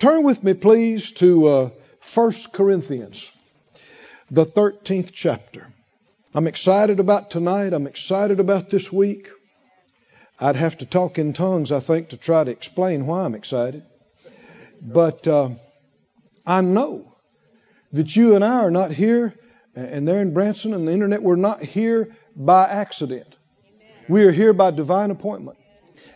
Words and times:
Turn 0.00 0.22
with 0.22 0.42
me, 0.42 0.54
please, 0.54 1.12
to 1.12 1.46
uh, 1.46 1.70
1 2.14 2.32
Corinthians, 2.54 3.30
the 4.30 4.46
13th 4.46 5.10
chapter. 5.12 5.66
I'm 6.34 6.46
excited 6.46 7.00
about 7.00 7.30
tonight. 7.30 7.74
I'm 7.74 7.86
excited 7.86 8.40
about 8.40 8.70
this 8.70 8.90
week. 8.90 9.28
I'd 10.38 10.56
have 10.56 10.78
to 10.78 10.86
talk 10.86 11.18
in 11.18 11.34
tongues, 11.34 11.70
I 11.70 11.80
think, 11.80 12.08
to 12.08 12.16
try 12.16 12.42
to 12.42 12.50
explain 12.50 13.06
why 13.06 13.26
I'm 13.26 13.34
excited. 13.34 13.82
But 14.80 15.28
uh, 15.28 15.50
I 16.46 16.62
know 16.62 17.14
that 17.92 18.16
you 18.16 18.36
and 18.36 18.42
I 18.42 18.60
are 18.60 18.70
not 18.70 18.92
here, 18.92 19.34
and 19.74 20.08
they're 20.08 20.22
in 20.22 20.32
Branson 20.32 20.72
and 20.72 20.88
the 20.88 20.92
internet, 20.92 21.22
we're 21.22 21.36
not 21.36 21.62
here 21.62 22.16
by 22.34 22.66
accident. 22.66 23.36
We 24.08 24.22
are 24.22 24.32
here 24.32 24.54
by 24.54 24.70
divine 24.70 25.10
appointment. 25.10 25.58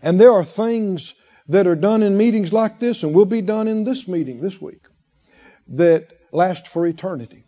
And 0.00 0.18
there 0.18 0.32
are 0.32 0.42
things 0.42 1.12
that 1.48 1.66
are 1.66 1.74
done 1.74 2.02
in 2.02 2.16
meetings 2.16 2.52
like 2.52 2.80
this 2.80 3.02
and 3.02 3.14
will 3.14 3.26
be 3.26 3.42
done 3.42 3.68
in 3.68 3.84
this 3.84 4.08
meeting 4.08 4.40
this 4.40 4.60
week 4.60 4.82
that 5.68 6.18
last 6.32 6.68
for 6.68 6.86
eternity. 6.86 7.44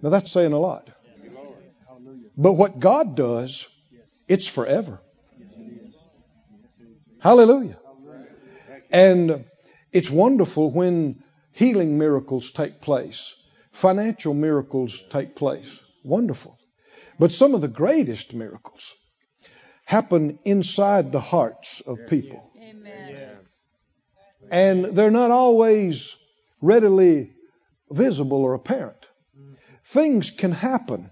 Now 0.00 0.10
that's 0.10 0.30
saying 0.30 0.52
a 0.52 0.58
lot. 0.58 0.88
But 2.36 2.52
what 2.54 2.78
God 2.78 3.14
does, 3.16 3.66
it's 4.28 4.48
forever. 4.48 5.00
Hallelujah. 7.20 7.78
And 8.90 9.44
it's 9.92 10.10
wonderful 10.10 10.70
when 10.70 11.22
healing 11.52 11.98
miracles 11.98 12.50
take 12.50 12.80
place, 12.80 13.34
financial 13.72 14.34
miracles 14.34 15.02
take 15.10 15.36
place. 15.36 15.80
Wonderful. 16.04 16.58
But 17.18 17.30
some 17.30 17.54
of 17.54 17.60
the 17.60 17.68
greatest 17.68 18.34
miracles 18.34 18.94
happen 19.84 20.38
inside 20.44 21.12
the 21.12 21.20
hearts 21.20 21.82
of 21.86 22.06
people. 22.06 22.50
Amen. 22.60 23.28
And 24.50 24.84
they're 24.96 25.10
not 25.10 25.30
always 25.30 26.14
readily 26.60 27.30
visible 27.90 28.38
or 28.38 28.54
apparent. 28.54 29.06
Things 29.84 30.30
can 30.30 30.52
happen 30.52 31.10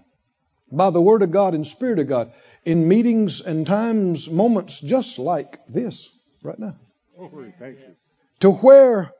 by 0.71 0.89
the 0.89 1.01
Word 1.01 1.21
of 1.21 1.31
God 1.31 1.53
and 1.53 1.65
Spirit 1.65 1.99
of 1.99 2.07
God 2.07 2.31
in 2.65 2.87
meetings 2.87 3.41
and 3.41 3.65
times, 3.65 4.29
moments 4.29 4.79
just 4.79 5.19
like 5.19 5.59
this 5.67 6.09
right 6.43 6.57
now. 6.57 6.75
To 8.41 8.51
where 8.51 9.11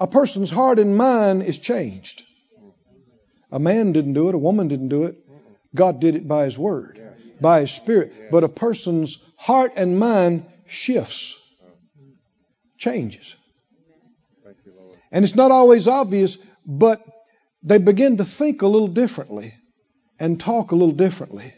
a 0.00 0.06
person's 0.06 0.50
heart 0.50 0.78
and 0.78 0.96
mind 0.96 1.42
is 1.42 1.58
changed. 1.58 2.22
A 3.50 3.58
man 3.58 3.92
didn't 3.92 4.12
do 4.12 4.28
it, 4.28 4.34
a 4.34 4.38
woman 4.38 4.68
didn't 4.68 4.88
do 4.88 5.04
it. 5.04 5.16
God 5.74 6.00
did 6.00 6.14
it 6.14 6.26
by 6.26 6.44
His 6.44 6.56
Word 6.56 6.98
by 7.40 7.60
His 7.60 7.70
Spirit. 7.70 8.30
But 8.30 8.44
a 8.44 8.48
person's 8.48 9.18
heart 9.36 9.72
and 9.76 9.98
mind 9.98 10.46
shifts, 10.66 11.34
changes. 12.76 13.34
And 15.10 15.24
it's 15.24 15.34
not 15.34 15.50
always 15.50 15.88
obvious, 15.88 16.36
but 16.66 17.02
they 17.62 17.78
begin 17.78 18.18
to 18.18 18.24
think 18.24 18.62
a 18.62 18.66
little 18.66 18.88
differently 18.88 19.54
and 20.18 20.38
talk 20.38 20.72
a 20.72 20.76
little 20.76 20.94
differently 20.94 21.54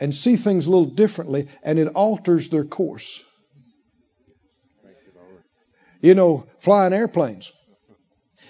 and 0.00 0.14
see 0.14 0.36
things 0.36 0.66
a 0.66 0.70
little 0.70 0.86
differently, 0.86 1.48
and 1.62 1.78
it 1.78 1.88
alters 1.88 2.48
their 2.48 2.64
course. 2.64 3.22
You 6.00 6.16
know, 6.16 6.46
flying 6.58 6.92
airplanes. 6.92 7.52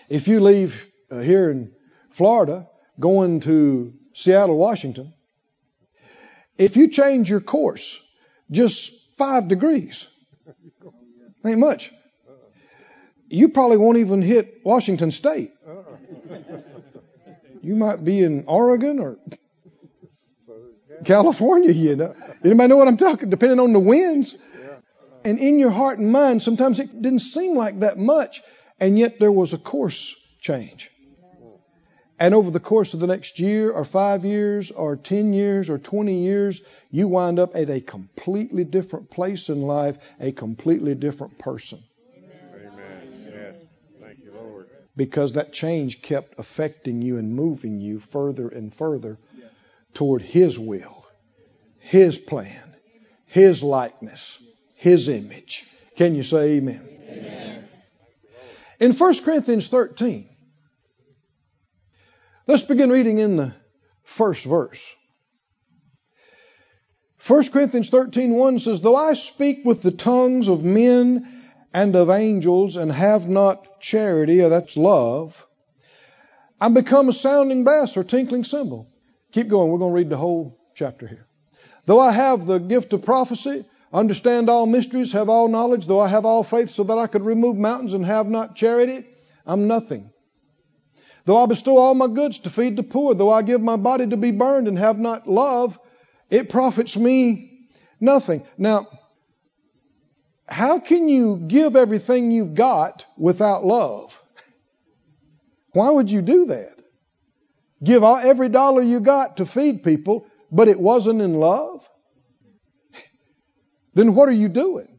If 0.09 0.29
you 0.29 0.41
leave 0.41 0.87
uh, 1.11 1.19
here 1.19 1.51
in 1.51 1.73
Florida 2.11 2.69
going 2.99 3.41
to 3.41 3.93
Seattle, 4.15 4.57
Washington, 4.57 5.13
if 6.59 6.77
you 6.77 6.89
change 6.89 7.31
your 7.31 7.41
course 7.41 7.99
just 8.51 8.93
five 9.17 9.49
degrees, 9.49 10.07
ain't 11.45 11.59
much. 11.59 11.91
You 13.29 13.49
probably 13.49 13.79
won't 13.79 13.99
even 13.99 14.21
hit 14.21 14.61
Washington 14.63 15.11
State. 15.11 15.53
You 17.63 17.77
might 17.77 18.05
be 18.05 18.23
in 18.23 18.45
Oregon 18.47 18.99
or 18.99 19.17
California, 21.05 21.73
you 21.73 21.97
know. 21.97 22.15
Anybody 22.45 22.69
know 22.69 22.77
what 22.77 22.89
I'm 22.89 22.97
talking? 22.97 23.31
Depending 23.31 23.61
on 23.61 23.73
the 23.73 23.81
winds. 23.81 24.37
And 25.25 25.39
in 25.39 25.59
your 25.59 25.71
heart 25.71 25.99
and 25.99 26.13
mind, 26.13 26.43
sometimes 26.43 26.81
it 26.81 27.01
didn't 27.01 27.21
seem 27.21 27.57
like 27.57 27.81
that 27.81 27.97
much, 27.97 28.43
and 28.81 28.99
yet 28.99 29.19
there 29.21 29.33
was 29.33 29.53
a 29.53 29.59
course 29.59 30.15
change. 30.41 30.91
And 32.23 32.37
over 32.37 32.53
the 32.53 32.61
course 32.61 32.95
of 32.95 33.01
the 33.01 33.09
next 33.09 33.41
year 33.41 33.73
or 33.73 33.85
five 33.85 34.25
years 34.25 34.71
or 34.71 34.95
10 34.95 35.33
years 35.33 35.69
or 35.69 35.77
20 35.79 36.23
years, 36.23 36.61
you 36.89 37.09
wind 37.09 37.41
up 37.41 37.57
at 37.57 37.69
a 37.69 37.81
completely 37.81 38.63
different 38.63 39.11
place 39.11 39.49
in 39.49 39.63
life, 39.63 39.99
a 40.21 40.31
completely 40.31 40.95
different 40.95 41.37
person. 41.37 41.83
Amen. 42.55 43.29
Yes. 43.29 43.57
Thank 44.01 44.21
you, 44.23 44.31
Lord. 44.41 44.69
Because 44.97 45.33
that 45.33 45.53
change 45.53 46.01
kept 46.01 46.39
affecting 46.39 47.03
you 47.03 47.17
and 47.17 47.35
moving 47.35 47.81
you 47.81 47.99
further 47.99 48.49
and 48.49 48.73
further 48.73 49.19
toward 49.93 50.23
His 50.23 50.57
will, 50.57 51.05
His 51.81 52.19
plan, 52.19 52.77
His 53.27 53.65
likeness, 53.65 54.39
His 54.77 55.09
image. 55.09 55.65
Can 55.97 56.15
you 56.15 56.23
say 56.23 56.59
amen? 56.59 56.89
amen. 57.11 57.69
In 58.79 58.93
1 58.93 59.25
Corinthians 59.25 59.67
13, 59.67 60.29
Let's 62.47 62.63
begin 62.63 62.91
reading 62.91 63.19
in 63.19 63.37
the 63.37 63.55
first 64.03 64.45
verse. 64.45 64.85
1 67.27 67.51
Corinthians 67.51 67.89
13 67.89 68.33
1 68.33 68.59
says, 68.59 68.81
Though 68.81 68.97
I 68.97 69.15
speak 69.15 69.65
with 69.65 69.83
the 69.83 69.93
tongues 69.93 70.49
of 70.49 70.65
men 70.65 71.29
and 71.73 71.95
of 71.95 72.11
angels 72.11 72.77
and 72.77 72.91
have 72.91 73.29
not 73.29 73.81
charity, 73.81 74.43
or 74.43 74.49
that's 74.49 74.77
love, 74.77 75.47
I 76.61 76.69
become 76.69 77.09
a 77.09 77.13
sounding 77.13 77.63
bass 77.63 77.97
or 77.97 78.03
tinkling 78.03 78.43
cymbal. 78.43 78.89
Keep 79.31 79.49
going. 79.49 79.71
We're 79.71 79.79
going 79.79 79.93
to 79.93 79.97
read 79.97 80.11
the 80.11 80.17
whole 80.17 80.59
chapter 80.75 81.07
here. 81.07 81.27
Though 81.87 82.01
I 82.01 82.11
have 82.11 82.47
the 82.47 82.59
gift 82.59 82.93
of 82.93 83.05
prophecy, 83.05 83.65
understand 83.93 84.51
all 84.51 84.67
mysteries, 84.67 85.13
have 85.13 85.29
all 85.29 85.47
knowledge, 85.47 85.87
though 85.87 86.01
I 86.01 86.09
have 86.09 86.25
all 86.25 86.43
faith 86.43 86.71
so 86.71 86.83
that 86.85 86.99
I 86.99 87.07
could 87.07 87.25
remove 87.25 87.57
mountains 87.57 87.93
and 87.93 88.05
have 88.05 88.29
not 88.29 88.57
charity, 88.57 89.07
I'm 89.47 89.69
nothing. 89.69 90.12
Though 91.25 91.43
I 91.43 91.47
bestow 91.47 91.79
all 91.79 91.95
my 91.95 92.09
goods 92.09 92.39
to 92.41 92.51
feed 92.51 92.77
the 92.77 92.83
poor, 92.83 93.15
though 93.15 93.31
I 93.31 93.43
give 93.43 93.61
my 93.61 93.77
body 93.77 94.07
to 94.09 94.17
be 94.17 94.33
burned 94.33 94.67
and 94.67 94.79
have 94.79 94.99
not 94.99 95.29
love, 95.29 95.79
it 96.31 96.49
profits 96.49 96.97
me 96.97 97.69
nothing. 98.01 98.45
Now, 98.59 98.89
how 100.47 100.81
can 100.81 101.09
you 101.09 101.37
give 101.37 101.77
everything 101.77 102.33
you've 102.33 102.55
got 102.55 103.07
without 103.17 103.65
love? 103.65 104.21
Why 105.73 105.91
would 105.91 106.11
you 106.11 106.23
do 106.23 106.47
that? 106.47 106.79
Give 107.83 108.03
all, 108.05 108.17
every 108.17 108.49
dollar 108.49 108.83
you 108.83 109.01
got 109.01 109.39
to 109.39 109.47
feed 109.47 109.83
people, 109.83 110.27
but 110.51 110.69
it 110.69 110.79
wasn't 110.79 111.23
in 111.23 111.35
love? 111.35 111.89
then 113.95 114.15
what 114.15 114.29
are 114.29 114.33
you 114.33 114.49
doing? 114.49 114.99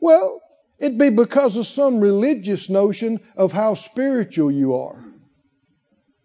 Well, 0.00 0.41
It'd 0.82 0.98
be 0.98 1.10
because 1.10 1.56
of 1.56 1.68
some 1.68 2.00
religious 2.00 2.68
notion 2.68 3.20
of 3.36 3.52
how 3.52 3.74
spiritual 3.74 4.50
you 4.50 4.74
are. 4.74 4.96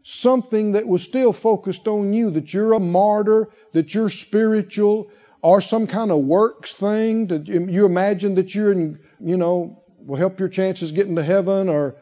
Something 0.01 0.72
that 0.72 0.88
was 0.88 1.03
still 1.03 1.31
focused 1.31 1.88
on 1.88 2.12
you, 2.12 2.31
that 2.31 2.51
you're 2.51 2.73
a 2.73 2.79
martyr, 2.79 3.50
that 3.73 3.94
you're 3.94 4.09
spiritual, 4.09 5.12
or 5.44 5.62
some 5.62 5.85
kind 5.85 6.09
of 6.09 6.23
works 6.23 6.73
thing 6.73 7.28
that 7.28 7.47
you 7.47 7.85
imagine 7.85 8.34
that 8.35 8.56
you're 8.56 8.72
in, 8.72 9.00
you 9.19 9.38
know, 9.38 9.84
will 10.00 10.16
help 10.16 10.40
your 10.40 10.50
chances 10.50 10.91
getting 10.91 11.18
to 11.18 11.24
heaven, 11.24 11.69
or, 11.69 11.95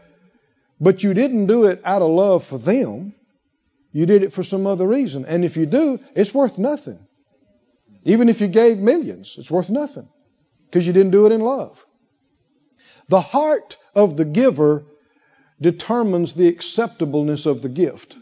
but 0.80 1.04
you 1.04 1.14
didn't 1.14 1.48
do 1.48 1.66
it 1.66 1.82
out 1.84 2.02
of 2.02 2.10
love 2.10 2.46
for 2.46 2.58
them. 2.58 3.14
You 3.92 4.06
did 4.06 4.24
it 4.24 4.32
for 4.32 4.44
some 4.44 4.66
other 4.66 4.88
reason. 4.88 5.26
And 5.26 5.44
if 5.44 5.58
you 5.58 5.66
do, 5.66 6.00
it's 6.16 6.34
worth 6.34 6.58
nothing. 6.58 7.00
Even 8.06 8.30
if 8.30 8.40
you 8.40 8.48
gave 8.48 8.78
millions, 8.78 9.36
it's 9.38 9.52
worth 9.52 9.70
nothing 9.70 10.08
because 10.68 10.88
you 10.88 10.94
didn't 10.94 11.12
do 11.12 11.26
it 11.26 11.34
in 11.34 11.42
love. 11.42 11.86
The 13.08 13.22
heart 13.22 13.78
of 13.94 14.18
the 14.18 14.26
giver 14.26 14.84
determines 15.62 16.34
the 16.34 16.48
acceptableness 16.48 17.46
of 17.46 17.62
the 17.62 17.70
gift. 17.70 18.18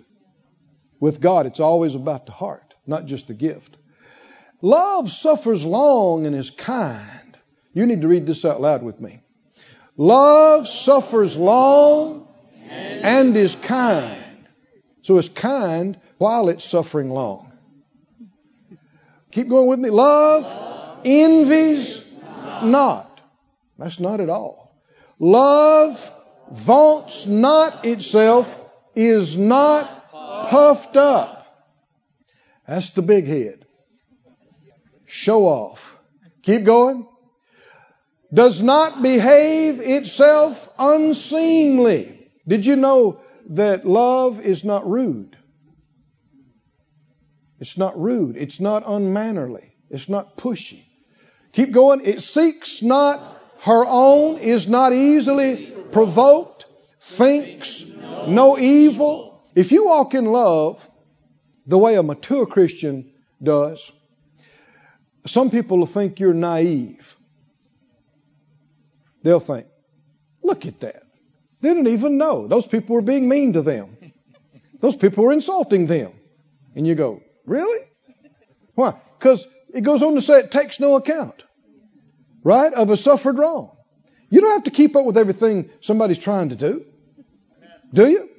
With 1.00 1.20
God, 1.20 1.46
it's 1.46 1.60
always 1.60 1.96
about 1.96 2.26
the 2.26 2.32
heart, 2.32 2.74
not 2.86 3.06
just 3.06 3.28
the 3.28 3.34
gift. 3.34 3.76
Love 4.62 5.12
suffers 5.12 5.66
long 5.66 6.26
and 6.26 6.36
is 6.36 6.50
kind. 6.50 7.38
You 7.74 7.86
need 7.86 8.02
to 8.02 8.08
read 8.08 8.26
this 8.26 8.46
out 8.46 8.62
loud 8.62 8.84
with 8.84 9.00
me. 9.02 9.22
Love 9.98 10.68
suffers 10.68 11.36
long 11.36 12.28
and 12.70 13.36
is 13.36 13.56
kind. 13.56 14.48
So 15.02 15.18
it's 15.18 15.30
kind 15.30 16.00
while 16.18 16.50
it's 16.50 16.64
suffering 16.64 17.10
long. 17.10 17.52
Keep 19.32 19.50
going 19.50 19.68
with 19.68 19.80
me. 19.80 19.90
Love 19.90 21.00
envies 21.04 22.02
not. 22.64 23.20
That's 23.78 24.00
not 24.00 24.22
at 24.22 24.30
all. 24.30 24.63
Love 25.24 26.12
vaunts 26.52 27.26
not 27.26 27.86
itself, 27.86 28.60
is 28.94 29.38
not 29.38 30.12
puffed 30.12 30.98
up. 30.98 31.48
That's 32.68 32.90
the 32.90 33.04
big 33.04 33.26
head. 33.26 33.66
Show 35.06 35.46
off. 35.48 35.98
Keep 36.42 36.66
going. 36.66 37.08
does 38.34 38.62
not 38.62 39.02
behave 39.02 39.80
itself 39.80 40.68
unseemly. 40.78 42.30
Did 42.46 42.66
you 42.66 42.76
know 42.76 43.22
that 43.52 43.88
love 43.88 44.42
is 44.42 44.66
not 44.66 44.86
rude? 44.90 45.38
It's 47.62 47.78
not 47.78 47.98
rude. 47.98 48.36
It's 48.36 48.60
not 48.60 48.84
unmannerly. 48.86 49.74
It's 49.90 50.10
not 50.10 50.36
pushy. 50.36 50.84
Keep 51.54 51.72
going. 51.72 52.02
It 52.04 52.22
seeks 52.22 52.82
not 52.82 53.40
her 53.64 53.86
own, 53.88 54.40
is 54.40 54.68
not 54.68 54.92
easily 54.92 55.74
provoked, 55.92 56.66
thinks 57.00 57.86
no 58.28 58.58
evil. 58.60 59.42
If 59.56 59.72
you 59.72 59.86
walk 59.86 60.14
in 60.14 60.26
love 60.26 60.86
the 61.66 61.78
way 61.78 61.96
a 61.96 62.04
mature 62.04 62.46
Christian 62.46 63.12
does, 63.42 63.90
some 65.26 65.50
people 65.50 65.78
will 65.78 65.86
think 65.86 66.20
you're 66.20 66.34
naive. 66.34 67.16
They'll 69.22 69.40
think, 69.40 69.68
look 70.42 70.66
at 70.66 70.82
that. 70.82 71.04
They 71.62 71.70
didn't 71.70 71.88
even 71.88 72.18
know. 72.18 72.50
Those 72.50 72.68
people 72.68 72.96
were 72.96 73.02
being 73.02 73.30
mean 73.30 73.54
to 73.54 73.62
them. 73.62 73.96
Those 74.82 74.98
people 74.98 75.24
were 75.24 75.32
insulting 75.32 75.88
them. 75.88 76.12
And 76.76 76.86
you 76.86 76.96
go, 76.96 77.22
really? 77.46 77.88
Why? 78.76 78.96
Because 79.18 79.48
it 79.74 79.82
goes 79.82 80.04
on 80.04 80.16
to 80.16 80.22
say 80.22 80.40
it 80.40 80.52
takes 80.52 80.82
no 80.82 80.98
account, 80.98 81.42
right, 82.44 82.74
of 82.74 82.90
a 82.90 82.98
suffered 82.98 83.38
wrong. 83.38 83.72
You 84.30 84.42
don't 84.42 84.52
have 84.52 84.64
to 84.64 84.72
keep 84.72 84.96
up 84.96 85.06
with 85.06 85.18
everything 85.18 85.70
somebody's 85.82 86.18
trying 86.18 86.50
to 86.50 86.56
do. 86.56 86.86
Do 87.94 88.10
you? 88.10 88.30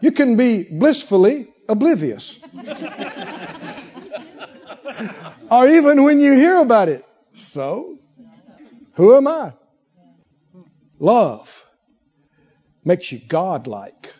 You 0.00 0.12
can 0.12 0.36
be 0.36 0.64
blissfully 0.64 1.48
oblivious. 1.68 2.38
or 5.50 5.68
even 5.68 6.04
when 6.04 6.20
you 6.20 6.34
hear 6.34 6.56
about 6.56 6.88
it. 6.88 7.04
So, 7.34 7.96
who 8.94 9.16
am 9.16 9.26
I? 9.26 9.52
Love 10.98 11.64
makes 12.84 13.10
you 13.10 13.18
godlike. 13.18 14.12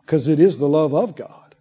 Because 0.00 0.26
it 0.26 0.40
is 0.40 0.58
the 0.58 0.68
love 0.68 0.94
of 0.94 1.14
God. 1.14 1.54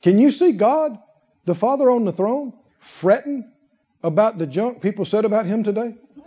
Can 0.00 0.18
you 0.18 0.30
see 0.30 0.52
God, 0.52 0.98
the 1.44 1.54
Father 1.54 1.90
on 1.90 2.04
the 2.04 2.12
throne, 2.12 2.54
fretting 2.84 3.50
about 4.02 4.38
the 4.38 4.46
junk 4.46 4.80
people 4.80 5.04
said 5.04 5.24
about 5.24 5.46
him 5.46 5.64
today? 5.64 5.94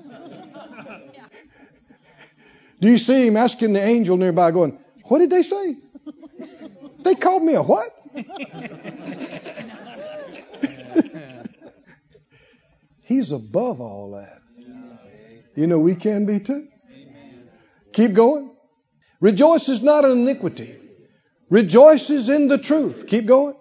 Do 2.79 2.89
you 2.89 2.97
see 2.97 3.27
him 3.27 3.37
asking 3.37 3.73
the 3.73 3.83
angel 3.83 4.17
nearby, 4.17 4.51
going, 4.51 4.77
What 5.05 5.19
did 5.19 5.29
they 5.29 5.43
say? 5.43 5.75
They 6.99 7.15
called 7.15 7.43
me 7.43 7.53
a 7.53 7.61
what? 7.63 7.93
He's 13.03 13.31
above 13.31 13.79
all 13.79 14.11
that. 14.11 14.41
You 15.55 15.67
know, 15.67 15.79
we 15.79 15.95
can 15.95 16.25
be 16.25 16.39
too. 16.39 16.67
Keep 17.93 18.13
going. 18.13 18.51
Rejoices 19.19 19.81
not 19.81 20.05
in 20.05 20.11
iniquity, 20.11 20.77
rejoices 21.49 22.29
in 22.29 22.47
the 22.47 22.59
truth. 22.59 23.05
Keep 23.07 23.25
going. 23.25 23.55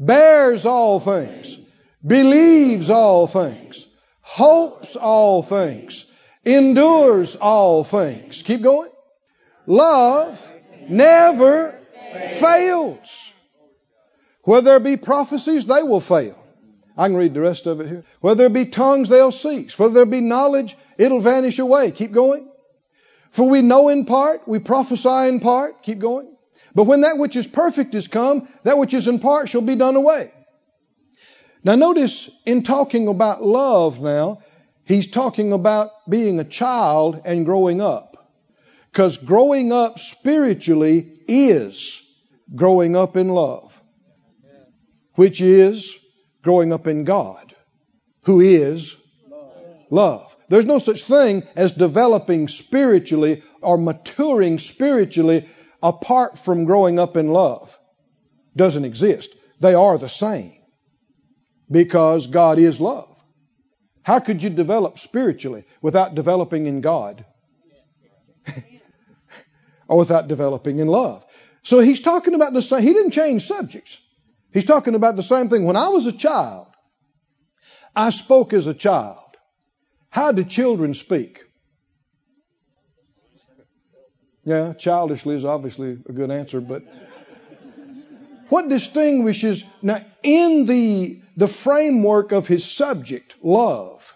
Bears 0.00 0.66
all 0.66 0.98
things, 0.98 1.56
believes 2.04 2.90
all 2.90 3.26
things, 3.26 3.86
hopes 4.20 4.96
all 4.96 5.42
things, 5.42 6.04
endures 6.44 7.36
all 7.36 7.84
things. 7.84 8.42
Keep 8.42 8.62
going. 8.62 8.90
Love 9.66 10.44
never 10.88 11.78
fails. 12.38 13.30
Whether 14.42 14.70
there 14.70 14.80
be 14.80 14.96
prophecies, 14.96 15.66
they 15.66 15.82
will 15.82 16.00
fail. 16.00 16.36
I 16.96 17.06
can 17.06 17.16
read 17.16 17.32
the 17.32 17.40
rest 17.40 17.66
of 17.66 17.80
it 17.80 17.88
here. 17.88 18.04
Whether 18.20 18.44
there 18.44 18.48
be 18.48 18.66
tongues, 18.66 19.08
they'll 19.08 19.32
cease. 19.32 19.78
Whether 19.78 19.94
there 19.94 20.04
be 20.04 20.20
knowledge, 20.20 20.76
it'll 20.98 21.20
vanish 21.20 21.58
away. 21.58 21.90
Keep 21.92 22.12
going. 22.12 22.48
For 23.30 23.48
we 23.48 23.62
know 23.62 23.88
in 23.88 24.04
part, 24.04 24.46
we 24.46 24.58
prophesy 24.58 25.28
in 25.28 25.40
part. 25.40 25.82
Keep 25.82 26.00
going. 26.00 26.28
But 26.74 26.84
when 26.84 27.02
that 27.02 27.18
which 27.18 27.36
is 27.36 27.46
perfect 27.46 27.94
is 27.94 28.08
come, 28.08 28.48
that 28.64 28.78
which 28.78 28.94
is 28.94 29.08
in 29.08 29.20
part 29.20 29.48
shall 29.48 29.62
be 29.62 29.76
done 29.76 29.96
away. 29.96 30.32
Now 31.64 31.76
notice 31.76 32.28
in 32.44 32.64
talking 32.64 33.06
about 33.06 33.44
love 33.44 34.00
now, 34.00 34.42
he's 34.84 35.06
talking 35.06 35.52
about 35.52 35.90
being 36.08 36.40
a 36.40 36.44
child 36.44 37.22
and 37.24 37.44
growing 37.46 37.80
up. 37.80 38.16
Because 38.90 39.16
growing 39.16 39.72
up 39.72 39.98
spiritually 39.98 41.20
is 41.28 42.02
growing 42.54 42.96
up 42.96 43.16
in 43.16 43.28
love, 43.28 43.80
which 45.14 45.40
is 45.40 45.96
growing 46.42 46.72
up 46.72 46.86
in 46.86 47.04
God, 47.04 47.54
who 48.24 48.40
is 48.40 48.94
love. 49.88 50.36
There's 50.48 50.66
no 50.66 50.78
such 50.78 51.02
thing 51.02 51.44
as 51.56 51.72
developing 51.72 52.48
spiritually 52.48 53.42
or 53.62 53.78
maturing 53.78 54.58
spiritually 54.58 55.48
apart 55.82 56.38
from 56.38 56.64
growing 56.64 56.98
up 56.98 57.16
in 57.16 57.28
love. 57.28 57.78
Doesn't 58.54 58.84
exist. 58.84 59.30
They 59.60 59.74
are 59.74 59.96
the 59.96 60.08
same 60.08 60.61
because 61.72 62.26
God 62.28 62.58
is 62.58 62.80
love. 62.80 63.08
How 64.02 64.20
could 64.20 64.42
you 64.42 64.50
develop 64.50 64.98
spiritually 64.98 65.64
without 65.80 66.14
developing 66.14 66.66
in 66.66 66.80
God? 66.80 67.24
or 69.88 69.98
without 69.98 70.28
developing 70.28 70.78
in 70.78 70.88
love? 70.88 71.24
So 71.62 71.78
he's 71.78 72.00
talking 72.00 72.34
about 72.34 72.52
the 72.52 72.62
same. 72.62 72.82
He 72.82 72.92
didn't 72.92 73.12
change 73.12 73.46
subjects. 73.46 73.98
He's 74.52 74.64
talking 74.64 74.94
about 74.94 75.16
the 75.16 75.22
same 75.22 75.48
thing. 75.48 75.64
When 75.64 75.76
I 75.76 75.88
was 75.88 76.06
a 76.06 76.12
child, 76.12 76.66
I 77.96 78.10
spoke 78.10 78.52
as 78.52 78.66
a 78.66 78.74
child. 78.74 79.18
How 80.10 80.32
do 80.32 80.44
children 80.44 80.94
speak? 80.94 81.40
Yeah, 84.44 84.72
childishly 84.72 85.36
is 85.36 85.44
obviously 85.44 85.92
a 85.92 86.12
good 86.12 86.30
answer, 86.30 86.60
but 86.60 86.82
what 88.52 88.68
distinguishes 88.68 89.64
now 89.80 90.04
in 90.22 90.66
the 90.66 91.18
the 91.38 91.48
framework 91.48 92.32
of 92.32 92.46
his 92.46 92.70
subject, 92.70 93.34
love, 93.42 94.14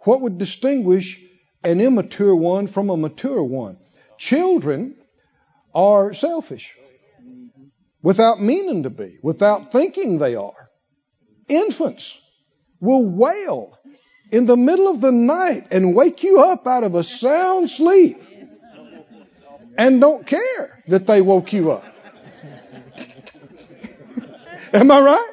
what 0.00 0.20
would 0.20 0.36
distinguish 0.36 1.18
an 1.62 1.80
immature 1.80 2.36
one 2.36 2.66
from 2.66 2.90
a 2.90 2.96
mature 2.98 3.42
one? 3.42 3.78
Children 4.18 4.96
are 5.74 6.12
selfish 6.12 6.74
without 8.02 8.42
meaning 8.42 8.82
to 8.82 8.90
be, 8.90 9.16
without 9.22 9.72
thinking 9.72 10.18
they 10.18 10.34
are. 10.34 10.68
Infants 11.48 12.18
will 12.80 13.06
wail 13.06 13.78
in 14.30 14.44
the 14.44 14.58
middle 14.58 14.88
of 14.88 15.00
the 15.00 15.12
night 15.12 15.68
and 15.70 15.96
wake 15.96 16.22
you 16.22 16.42
up 16.42 16.66
out 16.66 16.84
of 16.84 16.94
a 16.94 17.02
sound 17.02 17.70
sleep 17.70 18.22
and 19.78 20.02
don't 20.02 20.26
care 20.26 20.82
that 20.88 21.06
they 21.06 21.22
woke 21.22 21.54
you 21.54 21.72
up. 21.72 21.93
Am 24.74 24.90
I 24.90 25.00
right? 25.00 25.30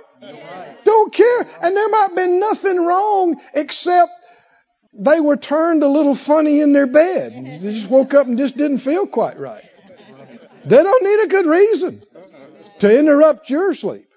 Don't 0.83 1.13
care. 1.13 1.47
And 1.61 1.75
there 1.75 1.89
might 1.89 2.09
be 2.15 2.27
nothing 2.27 2.85
wrong 2.85 3.41
except 3.53 4.11
they 4.93 5.19
were 5.19 5.37
turned 5.37 5.83
a 5.83 5.87
little 5.87 6.15
funny 6.15 6.59
in 6.59 6.73
their 6.73 6.87
bed. 6.87 7.33
They 7.33 7.71
just 7.71 7.89
woke 7.89 8.13
up 8.13 8.27
and 8.27 8.37
just 8.37 8.55
didn't 8.55 8.79
feel 8.79 9.07
quite 9.07 9.39
right. 9.39 9.63
They 10.65 10.83
don't 10.83 11.03
need 11.03 11.25
a 11.25 11.27
good 11.27 11.45
reason 11.47 12.03
to 12.79 12.99
interrupt 12.99 13.49
your 13.49 13.73
sleep 13.73 14.07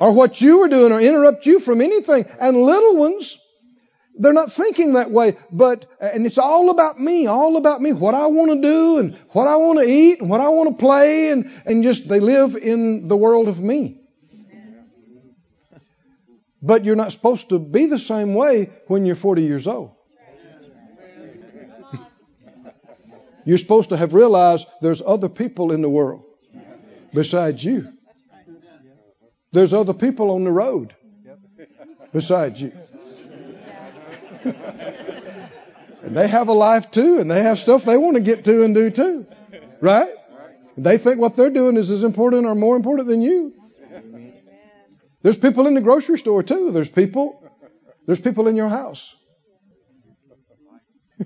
or 0.00 0.10
what 0.12 0.40
you 0.40 0.58
were 0.58 0.68
doing 0.68 0.90
or 0.90 1.00
interrupt 1.00 1.46
you 1.46 1.60
from 1.60 1.80
anything. 1.80 2.26
And 2.40 2.56
little 2.56 2.96
ones, 2.96 3.38
they're 4.18 4.32
not 4.32 4.52
thinking 4.52 4.94
that 4.94 5.10
way, 5.10 5.36
but, 5.52 5.86
and 6.00 6.26
it's 6.26 6.38
all 6.38 6.70
about 6.70 6.98
me, 6.98 7.26
all 7.26 7.56
about 7.56 7.80
me, 7.80 7.92
what 7.92 8.14
I 8.14 8.26
want 8.26 8.50
to 8.50 8.60
do 8.60 8.98
and 8.98 9.16
what 9.30 9.46
I 9.46 9.56
want 9.56 9.78
to 9.78 9.84
eat 9.84 10.20
and 10.20 10.28
what 10.28 10.40
I 10.40 10.48
want 10.48 10.70
to 10.70 10.84
play 10.84 11.30
and, 11.30 11.50
and 11.66 11.84
just, 11.84 12.08
they 12.08 12.20
live 12.20 12.56
in 12.56 13.06
the 13.06 13.16
world 13.16 13.46
of 13.46 13.60
me. 13.60 14.00
But 16.64 16.86
you're 16.86 16.96
not 16.96 17.12
supposed 17.12 17.50
to 17.50 17.58
be 17.58 17.84
the 17.86 17.98
same 17.98 18.32
way 18.32 18.70
when 18.86 19.04
you're 19.04 19.16
40 19.16 19.42
years 19.42 19.66
old. 19.66 19.90
You're 23.44 23.58
supposed 23.58 23.90
to 23.90 23.98
have 23.98 24.14
realized 24.14 24.66
there's 24.80 25.02
other 25.02 25.28
people 25.28 25.72
in 25.72 25.82
the 25.82 25.90
world 25.90 26.24
besides 27.12 27.62
you. 27.62 27.92
There's 29.52 29.74
other 29.74 29.92
people 29.92 30.30
on 30.30 30.44
the 30.44 30.50
road 30.50 30.94
besides 32.14 32.62
you. 32.62 32.72
and 34.44 36.16
they 36.16 36.28
have 36.28 36.48
a 36.48 36.54
life 36.54 36.90
too, 36.90 37.18
and 37.18 37.30
they 37.30 37.42
have 37.42 37.58
stuff 37.58 37.84
they 37.84 37.98
want 37.98 38.16
to 38.16 38.22
get 38.22 38.44
to 38.46 38.62
and 38.62 38.74
do 38.74 38.90
too. 38.90 39.26
Right? 39.82 40.08
They 40.78 40.96
think 40.96 41.18
what 41.18 41.36
they're 41.36 41.50
doing 41.50 41.76
is 41.76 41.90
as 41.90 42.04
important 42.04 42.46
or 42.46 42.54
more 42.54 42.74
important 42.74 43.06
than 43.06 43.20
you. 43.20 43.52
There's 45.24 45.38
people 45.38 45.66
in 45.66 45.72
the 45.72 45.80
grocery 45.80 46.18
store 46.18 46.42
too. 46.42 46.70
There's 46.70 46.90
people 46.90 47.42
there's 48.04 48.20
people 48.20 48.46
in 48.46 48.56
your 48.56 48.68
house. 48.68 49.14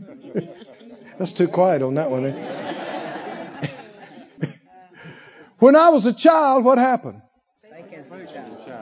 That's 1.19 1.33
too 1.33 1.49
quiet 1.49 1.83
on 1.83 1.95
that 1.95 2.09
one. 2.09 2.27
Eh? 2.27 3.69
When 5.59 5.75
I 5.75 5.89
was 5.89 6.07
a 6.07 6.13
child, 6.13 6.65
what 6.65 6.79
happened? 6.79 7.23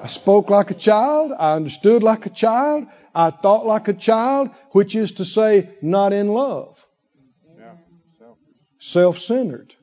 I 0.02 0.08
spoke 0.08 0.50
like 0.50 0.70
a 0.70 0.75
child. 0.75 1.32
I 1.32 1.54
understood 1.54 2.02
like 2.02 2.26
a 2.26 2.30
child. 2.30 2.87
I 3.14 3.30
thought 3.30 3.64
like 3.64 3.88
a 3.88 3.94
child, 3.94 4.50
which 4.73 4.94
is 4.94 5.12
to 5.12 5.25
say, 5.25 5.70
not 5.80 6.12
in 6.12 6.28
love. 6.28 6.78
Yeah. 7.58 7.73
Self. 8.18 8.38
Self 8.78 9.18
centered. 9.18 9.75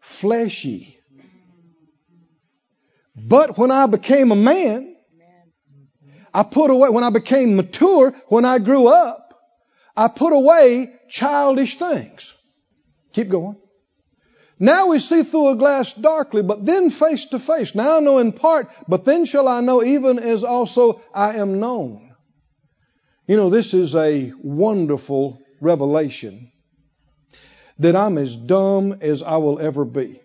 Fleshy. 0.00 0.91
But 3.16 3.58
when 3.58 3.70
I 3.70 3.86
became 3.86 4.32
a 4.32 4.36
man, 4.36 4.96
I 6.34 6.42
put 6.42 6.70
away, 6.70 6.88
when 6.88 7.04
I 7.04 7.10
became 7.10 7.56
mature, 7.56 8.12
when 8.28 8.44
I 8.44 8.58
grew 8.58 8.88
up, 8.88 9.18
I 9.96 10.08
put 10.08 10.32
away 10.32 10.92
childish 11.08 11.76
things. 11.76 12.34
Keep 13.12 13.28
going. 13.28 13.56
Now 14.58 14.86
we 14.88 14.98
see 15.00 15.24
through 15.24 15.50
a 15.50 15.56
glass 15.56 15.92
darkly, 15.92 16.42
but 16.42 16.64
then 16.64 16.88
face 16.88 17.26
to 17.26 17.38
face. 17.38 17.74
Now 17.74 17.96
I 17.96 18.00
know 18.00 18.18
in 18.18 18.32
part, 18.32 18.70
but 18.88 19.04
then 19.04 19.24
shall 19.24 19.48
I 19.48 19.60
know 19.60 19.82
even 19.82 20.18
as 20.18 20.44
also 20.44 21.02
I 21.12 21.34
am 21.34 21.60
known. 21.60 22.14
You 23.26 23.36
know, 23.36 23.50
this 23.50 23.74
is 23.74 23.94
a 23.94 24.32
wonderful 24.42 25.40
revelation 25.60 26.52
that 27.78 27.96
I'm 27.96 28.16
as 28.18 28.36
dumb 28.36 28.98
as 29.00 29.22
I 29.22 29.36
will 29.36 29.58
ever 29.58 29.84
be. 29.84 30.20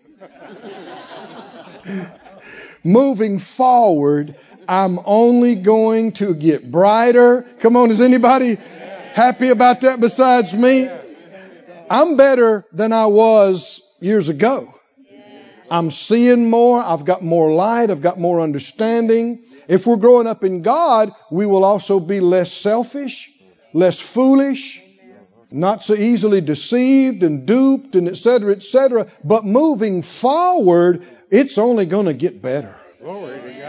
Moving 2.84 3.38
forward, 3.38 4.36
I'm 4.68 5.00
only 5.04 5.54
going 5.56 6.12
to 6.12 6.34
get 6.34 6.70
brighter. 6.70 7.46
Come 7.60 7.76
on, 7.76 7.90
is 7.90 8.00
anybody 8.00 8.56
happy 9.14 9.48
about 9.48 9.82
that 9.82 10.00
besides 10.00 10.52
me? 10.54 10.88
I'm 11.90 12.16
better 12.16 12.64
than 12.72 12.92
I 12.92 13.06
was 13.06 13.80
years 14.00 14.28
ago. 14.28 14.74
I'm 15.70 15.90
seeing 15.90 16.48
more. 16.48 16.82
I've 16.82 17.04
got 17.04 17.22
more 17.22 17.50
light. 17.52 17.90
I've 17.90 18.00
got 18.00 18.18
more 18.18 18.40
understanding. 18.40 19.44
If 19.68 19.86
we're 19.86 19.96
growing 19.96 20.26
up 20.26 20.44
in 20.44 20.62
God, 20.62 21.12
we 21.30 21.44
will 21.46 21.64
also 21.64 22.00
be 22.00 22.20
less 22.20 22.52
selfish, 22.52 23.30
less 23.74 24.00
foolish, 24.00 24.80
not 25.50 25.82
so 25.82 25.94
easily 25.94 26.40
deceived 26.40 27.22
and 27.22 27.46
duped 27.46 27.94
and 27.94 28.08
et 28.08 28.16
cetera, 28.16 28.52
et 28.52 28.62
cetera. 28.62 29.08
But 29.24 29.44
moving 29.44 30.02
forward, 30.02 31.06
it's 31.30 31.58
only 31.58 31.86
going 31.86 32.06
to 32.06 32.14
get 32.14 32.40
better. 32.40 32.76
To 33.00 33.04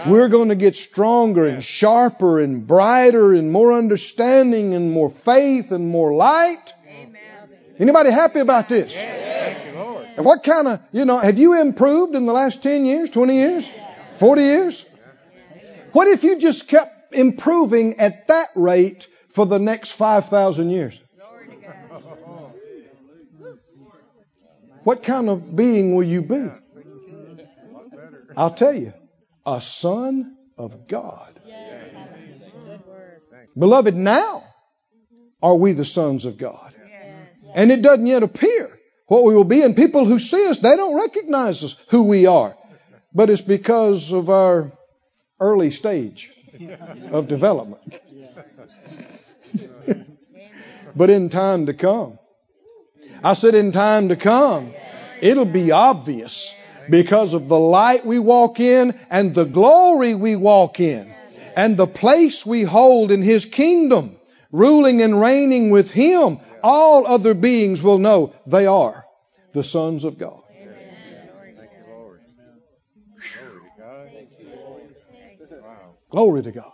We're 0.08 0.28
going 0.28 0.50
to 0.50 0.56
get 0.56 0.76
stronger 0.76 1.46
and 1.46 1.64
sharper 1.64 2.40
and 2.40 2.66
brighter 2.66 3.34
and 3.34 3.52
more 3.52 3.74
understanding 3.74 4.74
and 4.74 4.92
more 4.92 5.10
faith 5.10 5.72
and 5.72 5.88
more 5.88 6.14
light. 6.14 6.74
Anybody 7.78 8.12
happy 8.12 8.40
about 8.40 8.68
this? 8.68 8.94
Thank 8.94 9.66
you, 9.66 9.80
Lord. 9.80 10.08
And 10.18 10.26
what 10.26 10.44
kind 10.44 10.68
of, 10.68 10.82
you 10.92 11.06
know, 11.06 11.18
have 11.18 11.40
you 11.40 11.62
improved 11.62 12.14
in 12.14 12.26
the 12.26 12.34
last 12.34 12.62
10 12.62 12.86
years, 12.86 13.10
20 13.10 13.36
years, 13.36 13.70
40 14.18 14.42
years? 14.42 14.86
What 15.94 16.08
if 16.08 16.24
you 16.24 16.38
just 16.38 16.68
kept 16.68 17.14
improving 17.14 18.00
at 18.00 18.28
that 18.28 18.50
rate 18.56 19.08
for 19.32 19.46
the 19.46 19.60
next 19.60 19.92
5,000 19.92 20.70
years? 20.70 21.00
What 24.84 25.04
kind 25.04 25.30
of 25.30 25.56
being 25.56 25.96
will 25.96 26.04
you 26.04 26.22
be? 26.22 26.50
I'll 28.36 28.54
tell 28.54 28.74
you, 28.74 28.94
a 29.46 29.62
son 29.62 30.36
of 30.58 30.88
God. 30.88 31.40
Beloved, 33.58 33.96
now 33.96 34.44
are 35.42 35.56
we 35.56 35.74
the 35.74 35.86
sons 35.86 36.26
of 36.26 36.38
God. 36.38 36.76
And 37.56 37.72
it 37.72 37.82
doesn't 37.82 38.06
yet 38.06 38.24
appear 38.24 38.70
what 39.08 39.24
we 39.24 39.36
will 39.36 39.44
be. 39.44 39.64
And 39.64 39.76
people 39.76 40.06
who 40.06 40.20
see 40.20 40.48
us, 40.48 40.60
they 40.60 40.76
don't 40.76 40.96
recognize 40.96 41.64
us 41.64 41.76
who 41.90 42.04
we 42.04 42.28
are. 42.28 42.56
But 43.14 43.30
it's 43.30 43.42
because 43.42 44.12
of 44.12 44.30
our 44.30 44.72
early 45.40 45.72
stage 45.72 46.30
of 47.12 47.28
development. 47.28 47.96
but 50.96 51.10
in 51.10 51.30
time 51.30 51.66
to 51.66 51.74
come, 51.74 52.20
I 53.24 53.34
said, 53.34 53.56
in 53.56 53.72
time 53.72 54.10
to 54.10 54.16
come, 54.16 54.74
it'll 55.22 55.46
be 55.46 55.72
obvious 55.72 56.54
because 56.90 57.34
of 57.34 57.48
the 57.48 57.60
light 57.60 58.06
we 58.06 58.20
walk 58.20 58.60
in 58.60 59.00
and 59.10 59.34
the 59.36 59.46
glory 59.46 60.16
we 60.16 60.36
walk 60.36 60.80
in 60.80 61.14
and 61.56 61.78
the 61.78 61.88
place 61.88 62.46
we 62.46 62.64
hold 62.64 63.12
in 63.12 63.22
His 63.22 63.46
kingdom, 63.46 64.18
ruling 64.52 65.02
and 65.02 65.20
reigning 65.20 65.70
with 65.70 65.92
Him. 65.92 66.40
All 66.64 67.08
other 67.08 67.34
beings 67.34 67.82
will 67.82 68.00
know 68.00 68.34
they 68.46 68.66
are 68.66 69.06
the 69.54 69.64
sons 69.64 70.04
of 70.04 70.18
God. 70.18 70.44
Glory 76.10 76.42
to 76.42 76.52
God. 76.52 76.72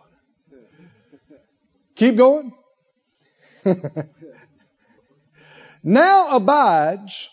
Keep 1.96 2.16
going. 2.16 2.54
now 5.84 6.36
abides, 6.36 7.30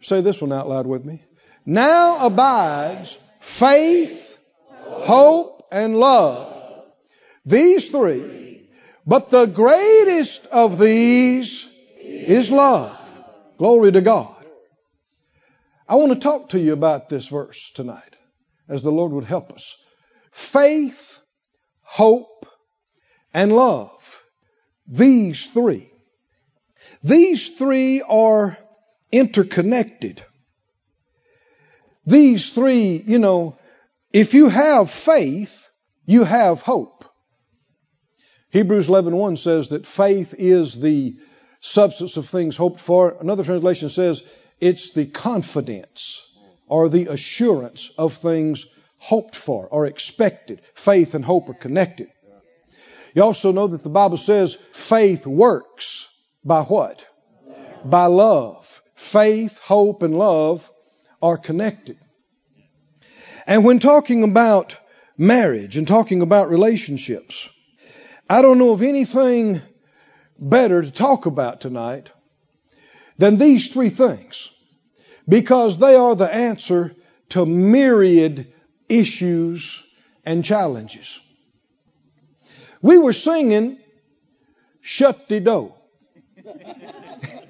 say 0.00 0.20
this 0.22 0.40
one 0.40 0.52
out 0.52 0.68
loud 0.68 0.86
with 0.86 1.04
me. 1.04 1.22
Now 1.66 2.26
abides 2.26 3.16
faith, 3.40 4.36
hope, 4.82 5.66
and 5.72 5.96
love. 5.96 6.84
These 7.46 7.88
three. 7.88 8.68
But 9.06 9.30
the 9.30 9.46
greatest 9.46 10.46
of 10.46 10.78
these 10.78 11.66
is 12.00 12.50
love. 12.50 12.98
Glory 13.58 13.92
to 13.92 14.00
God. 14.00 14.34
I 15.86 15.96
want 15.96 16.12
to 16.12 16.18
talk 16.18 16.50
to 16.50 16.60
you 16.60 16.72
about 16.72 17.08
this 17.08 17.28
verse 17.28 17.70
tonight, 17.74 18.16
as 18.68 18.82
the 18.82 18.92
Lord 18.92 19.12
would 19.12 19.24
help 19.24 19.52
us. 19.52 19.76
Faith, 20.32 21.18
hope, 21.82 22.46
and 23.34 23.52
love. 23.52 24.24
These 24.86 25.46
three. 25.46 25.90
These 27.02 27.50
three 27.50 28.02
are 28.02 28.56
interconnected. 29.12 30.24
These 32.06 32.50
three, 32.50 33.02
you 33.06 33.18
know, 33.18 33.56
if 34.12 34.34
you 34.34 34.48
have 34.48 34.90
faith, 34.90 35.68
you 36.06 36.24
have 36.24 36.60
hope. 36.60 37.04
Hebrews 38.50 38.88
11:1 38.88 39.36
says 39.38 39.68
that 39.68 39.86
faith 39.86 40.34
is 40.38 40.74
the 40.74 41.16
substance 41.60 42.16
of 42.16 42.28
things 42.28 42.56
hoped 42.56 42.80
for. 42.80 43.16
Another 43.20 43.42
translation 43.42 43.88
says 43.88 44.22
it's 44.60 44.92
the 44.92 45.06
confidence 45.06 46.20
or 46.68 46.88
the 46.88 47.06
assurance 47.06 47.90
of 47.98 48.14
things 48.14 48.66
hoped 48.98 49.34
for 49.34 49.66
or 49.66 49.86
expected. 49.86 50.60
Faith 50.74 51.14
and 51.14 51.24
hope 51.24 51.48
are 51.48 51.54
connected. 51.54 52.08
You 53.14 53.22
also 53.22 53.52
know 53.52 53.66
that 53.68 53.82
the 53.82 53.88
Bible 53.90 54.18
says 54.18 54.56
faith 54.72 55.26
works 55.26 56.06
by 56.44 56.62
what? 56.62 57.04
By 57.84 58.06
love. 58.06 58.82
Faith, 58.94 59.58
hope, 59.58 60.02
and 60.02 60.16
love 60.16 60.70
are 61.24 61.38
connected. 61.38 61.96
And 63.46 63.64
when 63.64 63.78
talking 63.78 64.24
about 64.24 64.76
marriage 65.16 65.78
and 65.78 65.88
talking 65.88 66.20
about 66.20 66.50
relationships, 66.50 67.48
I 68.28 68.42
don't 68.42 68.58
know 68.58 68.72
of 68.72 68.82
anything 68.82 69.62
better 70.38 70.82
to 70.82 70.90
talk 70.90 71.24
about 71.24 71.62
tonight 71.62 72.10
than 73.16 73.38
these 73.38 73.68
three 73.68 73.88
things 73.88 74.50
because 75.26 75.78
they 75.78 75.94
are 75.94 76.14
the 76.14 76.32
answer 76.32 76.94
to 77.30 77.46
myriad 77.46 78.52
issues 78.90 79.82
and 80.26 80.44
challenges. 80.44 81.18
We 82.82 82.98
were 82.98 83.14
singing 83.14 83.78
Shut 84.82 85.26
the 85.30 85.40
Door. 85.40 85.74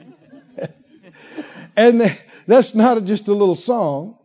and 1.77 2.19
that's 2.47 2.75
not 2.75 3.05
just 3.05 3.29
a 3.29 3.33
little 3.33 3.55
song. 3.55 4.19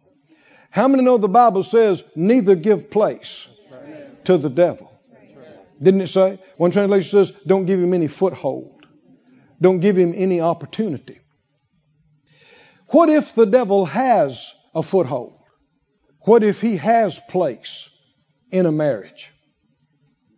How 0.70 0.88
many 0.88 1.04
know 1.04 1.18
the 1.18 1.28
Bible 1.28 1.64
says, 1.64 2.04
neither 2.16 2.56
give 2.56 2.92
place 2.92 3.48
to 4.26 4.38
the 4.38 4.50
devil? 4.50 4.92
Didn't 5.82 6.02
it 6.02 6.08
say? 6.08 6.40
One 6.58 6.72
translation 6.72 7.10
says, 7.10 7.32
don't 7.46 7.66
give 7.66 7.80
him 7.80 7.94
any 7.94 8.08
foothold. 8.08 8.86
Don't 9.62 9.80
give 9.80 9.98
him 9.98 10.14
any 10.16 10.42
opportunity. 10.42 11.20
What 12.88 13.10
if 13.10 13.34
the 13.36 13.46
devil 13.46 13.86
has 13.86 14.54
a 14.76 14.84
foothold? 14.84 15.40
What 16.22 16.44
if 16.44 16.62
he 16.62 16.78
has 16.78 17.20
place 17.30 17.90
in 18.52 18.66
a 18.66 18.72
marriage, 18.72 19.32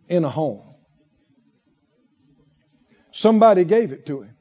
in 0.08 0.24
a 0.24 0.28
home? 0.28 0.62
Somebody 3.10 3.64
gave 3.64 3.92
it 3.92 4.06
to 4.06 4.22
him. 4.22 4.36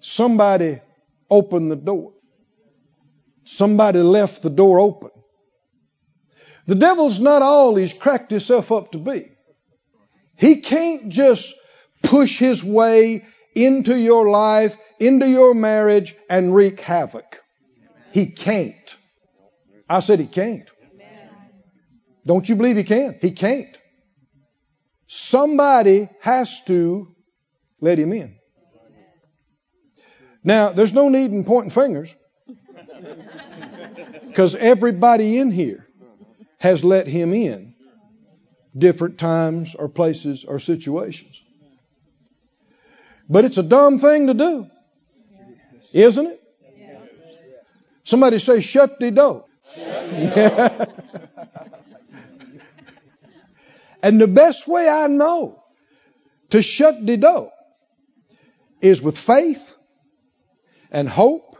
Somebody 0.00 0.80
opened 1.34 1.70
the 1.70 1.76
door. 1.76 2.12
Somebody 3.44 4.00
left 4.00 4.42
the 4.42 4.50
door 4.50 4.78
open. 4.78 5.10
The 6.66 6.74
devil's 6.74 7.20
not 7.20 7.42
all 7.42 7.74
he's 7.76 7.92
cracked 7.92 8.30
himself 8.30 8.72
up 8.72 8.92
to 8.92 8.98
be. 8.98 9.30
He 10.36 10.60
can't 10.60 11.10
just 11.10 11.54
push 12.02 12.38
his 12.38 12.64
way 12.64 13.24
into 13.54 13.96
your 13.96 14.28
life, 14.28 14.76
into 14.98 15.28
your 15.28 15.54
marriage, 15.54 16.14
and 16.30 16.54
wreak 16.54 16.80
havoc. 16.80 17.42
He 18.12 18.26
can't. 18.26 18.96
I 19.88 20.00
said 20.00 20.20
he 20.20 20.26
can't. 20.26 20.68
Don't 22.26 22.48
you 22.48 22.56
believe 22.56 22.76
he 22.76 22.84
can? 22.84 23.18
He 23.20 23.32
can't. 23.32 23.76
Somebody 25.06 26.08
has 26.20 26.64
to 26.64 27.14
let 27.80 27.98
him 27.98 28.12
in. 28.12 28.36
Now, 30.44 30.72
there's 30.72 30.92
no 30.92 31.08
need 31.08 31.32
in 31.32 31.44
pointing 31.44 31.70
fingers 31.70 32.14
because 34.26 34.54
everybody 34.54 35.38
in 35.38 35.50
here 35.50 35.86
has 36.58 36.84
let 36.84 37.06
him 37.06 37.32
in 37.32 37.74
different 38.76 39.16
times 39.18 39.74
or 39.74 39.88
places 39.88 40.44
or 40.44 40.58
situations. 40.58 41.40
But 43.28 43.46
it's 43.46 43.56
a 43.56 43.62
dumb 43.62 44.00
thing 44.00 44.26
to 44.26 44.34
do, 44.34 44.66
isn't 45.94 46.26
it? 46.26 46.42
Somebody 48.04 48.38
say, 48.38 48.60
shut 48.60 49.00
the 49.00 49.10
door. 49.10 49.46
and 54.02 54.20
the 54.20 54.26
best 54.26 54.68
way 54.68 54.86
I 54.86 55.06
know 55.06 55.62
to 56.50 56.60
shut 56.60 57.06
the 57.06 57.16
door 57.16 57.50
is 58.82 59.00
with 59.00 59.16
faith 59.16 59.74
and 60.94 61.08
hope 61.08 61.58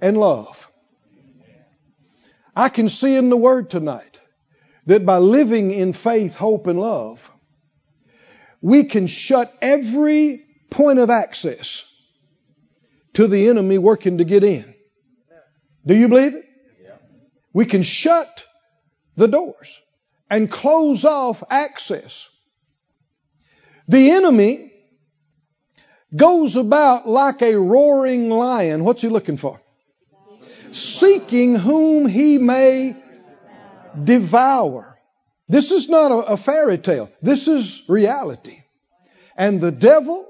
and 0.00 0.18
love. 0.18 0.68
I 2.54 2.68
can 2.68 2.88
see 2.88 3.14
in 3.14 3.30
the 3.30 3.36
Word 3.36 3.70
tonight 3.70 4.18
that 4.86 5.06
by 5.06 5.18
living 5.18 5.70
in 5.70 5.92
faith, 5.92 6.34
hope, 6.34 6.66
and 6.66 6.78
love, 6.78 7.30
we 8.60 8.84
can 8.84 9.06
shut 9.06 9.56
every 9.62 10.44
point 10.68 10.98
of 10.98 11.10
access 11.10 11.84
to 13.12 13.28
the 13.28 13.48
enemy 13.48 13.78
working 13.78 14.18
to 14.18 14.24
get 14.24 14.42
in. 14.42 14.74
Do 15.86 15.94
you 15.94 16.08
believe 16.08 16.34
it? 16.34 16.44
We 17.52 17.66
can 17.66 17.82
shut 17.82 18.44
the 19.16 19.28
doors 19.28 19.78
and 20.28 20.50
close 20.50 21.04
off 21.04 21.44
access. 21.48 22.28
The 23.86 24.10
enemy 24.10 24.72
goes 26.14 26.56
about 26.56 27.08
like 27.08 27.42
a 27.42 27.54
roaring 27.56 28.30
lion. 28.30 28.84
What's 28.84 29.02
he 29.02 29.08
looking 29.08 29.36
for? 29.36 29.60
Seeking 30.72 31.54
whom 31.54 32.06
he 32.06 32.38
may 32.38 32.96
devour. 34.02 34.98
This 35.48 35.70
is 35.70 35.88
not 35.88 36.10
a, 36.10 36.36
fairy 36.36 36.78
tale. 36.78 37.10
This 37.22 37.48
is 37.48 37.82
reality. 37.88 38.62
And 39.36 39.60
the 39.60 39.70
devil 39.70 40.26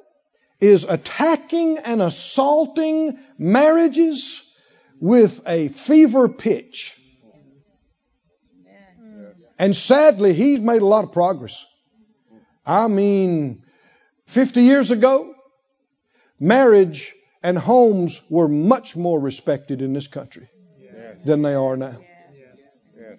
is 0.61 0.85
attacking 0.85 1.79
and 1.79 2.03
assaulting 2.03 3.19
marriages 3.39 4.43
with 5.01 5.41
a 5.47 5.69
fever 5.69 6.29
pitch. 6.29 6.95
And 9.59 9.75
sadly, 9.77 10.35
he's 10.35 10.61
made 10.61 10.83
a 10.83 10.87
lot 10.87 11.05
of 11.05 11.13
progress. 11.13 11.65
I 12.67 12.89
mean, 12.89 13.63
50 14.27 14.63
years 14.63 14.91
ago, 14.91 15.34
marriage 16.39 17.13
and 17.43 17.59
homes 17.59 18.21
were 18.29 18.49
much 18.49 18.97
more 18.97 19.21
respected 19.21 19.83
in 19.83 19.93
this 19.93 20.07
country 20.07 20.49
Yes. 20.81 21.17
than 21.25 21.43
they 21.43 21.55
are 21.55 21.77
now. 21.77 21.99
Yes. 22.97 23.19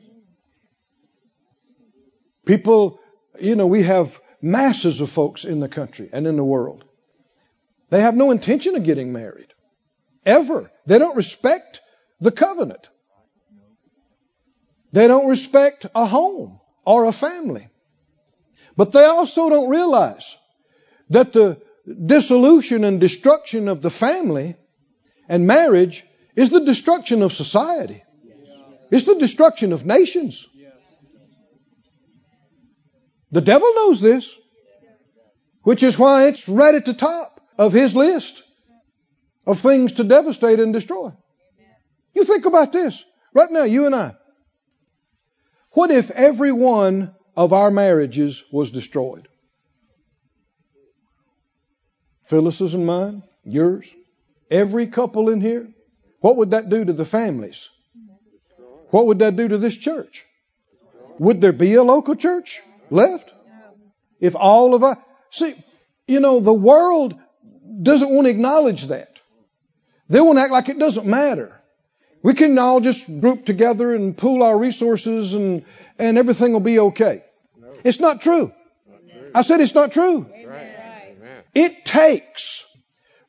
People, 2.46 3.00
you 3.40 3.56
know, 3.56 3.68
we 3.68 3.84
have 3.84 4.20
masses 4.42 5.02
of 5.02 5.10
folks 5.10 5.46
in 5.46 5.60
the 5.60 5.68
country 5.70 6.10
and 6.12 6.28
in 6.28 6.36
the 6.36 6.44
world. 6.44 6.86
They 7.90 8.02
have 8.02 8.16
no 8.16 8.32
intention 8.32 8.76
of 8.76 8.84
getting 8.84 9.12
married. 9.14 9.54
Ever. 10.26 10.72
They 10.86 11.00
don't 11.00 11.16
respect 11.16 11.82
the 12.20 12.32
covenant. 12.32 12.90
They 14.92 15.08
don't 15.08 15.28
respect 15.28 15.86
a 15.94 16.06
home 16.06 16.60
or 16.86 17.06
a 17.06 17.12
family. 17.12 17.68
But 18.78 18.92
they 18.92 19.04
also 19.06 19.50
don't 19.50 19.70
realize 19.70 20.36
that 21.10 21.34
the 21.34 21.62
dissolution 21.86 22.84
and 22.84 23.00
destruction 23.00 23.68
of 23.68 23.82
the 23.82 23.92
family 23.92 24.56
and 25.30 25.48
marriage 25.48 26.04
is 26.36 26.50
the 26.50 26.66
destruction 26.66 27.22
of 27.22 27.34
society. 27.34 28.04
It's 28.92 29.06
the 29.06 29.16
destruction 29.16 29.74
of 29.74 29.86
nations. 29.86 30.48
The 33.32 33.42
devil 33.42 33.68
knows 33.76 34.00
this, 34.00 34.34
which 35.64 35.84
is 35.84 35.98
why 35.98 36.28
it's 36.28 36.48
right 36.48 36.76
at 36.76 36.86
the 36.86 36.94
top 36.94 37.42
of 37.58 37.74
his 37.74 37.96
list 37.96 38.42
of 39.46 39.60
things 39.60 39.94
to 39.94 40.04
devastate 40.04 40.60
and 40.60 40.74
destroy. 40.74 41.12
You 42.14 42.24
think 42.24 42.46
about 42.46 42.72
this 42.72 43.04
right 43.34 43.52
now, 43.52 43.64
you 43.64 43.86
and 43.86 43.96
I. 43.96 44.16
What 45.72 45.92
if 45.92 46.12
every 46.12 46.52
one 46.52 47.14
of 47.36 47.52
our 47.52 47.70
marriages 47.70 48.44
was 48.52 48.72
destroyed? 48.72 49.28
Phyllis's 52.26 52.74
and 52.74 52.86
mine, 52.86 53.24
yours, 53.44 53.94
every 54.50 54.88
couple 54.88 55.30
in 55.30 55.42
here. 55.42 55.68
What 56.22 56.38
would 56.38 56.52
that 56.52 56.70
do 56.70 56.84
to 56.84 56.94
the 56.94 57.06
families? 57.06 57.70
What 58.90 59.08
would 59.08 59.20
that 59.20 59.36
do 59.36 59.48
to 59.48 59.58
this 59.58 59.76
church? 59.76 60.26
Would 61.20 61.42
there 61.42 61.54
be 61.54 61.76
a 61.76 61.84
local 61.84 62.16
church 62.16 62.62
left? 62.90 63.32
If 64.20 64.36
all 64.36 64.74
of 64.74 64.84
us. 64.84 64.98
See, 65.30 65.54
you 66.08 66.20
know, 66.20 66.40
the 66.40 66.54
world 66.54 67.16
doesn't 67.82 68.10
want 68.10 68.26
to 68.26 68.32
acknowledge 68.32 68.86
that. 68.88 69.20
They 70.10 70.22
want 70.22 70.38
to 70.38 70.44
act 70.44 70.52
like 70.52 70.70
it 70.70 70.80
doesn't 70.80 71.06
matter. 71.06 71.60
We 72.24 72.34
can 72.34 72.58
all 72.58 72.80
just 72.80 73.08
group 73.22 73.46
together 73.46 73.94
and 73.94 74.18
pool 74.18 74.42
our 74.42 74.58
resources 74.58 75.34
and, 75.34 75.64
and 76.00 76.18
everything 76.18 76.54
will 76.54 76.60
be 76.60 76.80
okay. 76.80 77.24
It's 77.84 78.00
not 78.00 78.22
true. 78.22 78.52
I 79.34 79.42
said 79.42 79.62
it's 79.62 79.76
not 79.76 79.92
true. 79.92 80.28
Right. 81.56 81.64
Amen. 81.64 81.72
It 81.72 81.86
takes 81.86 82.64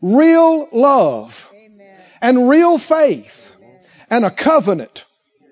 real 0.03 0.69
love 0.73 1.49
and 2.21 2.49
real 2.49 2.79
faith 2.79 3.55
and 4.11 4.25
a 4.25 4.31
covenant 4.31 5.05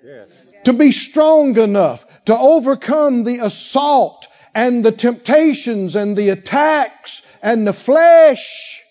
Yes. 0.04 0.28
to 0.64 0.72
be 0.72 0.92
strong 0.92 1.58
enough 1.58 2.04
to 2.26 2.37
overcome 2.37 3.24
the 3.24 3.38
assault 3.38 4.26
and 4.54 4.84
the 4.84 4.92
temptations 4.92 5.96
and 5.96 6.16
the 6.16 6.30
attacks 6.30 7.22
and 7.42 7.66
the 7.66 7.72
flesh 7.72 8.84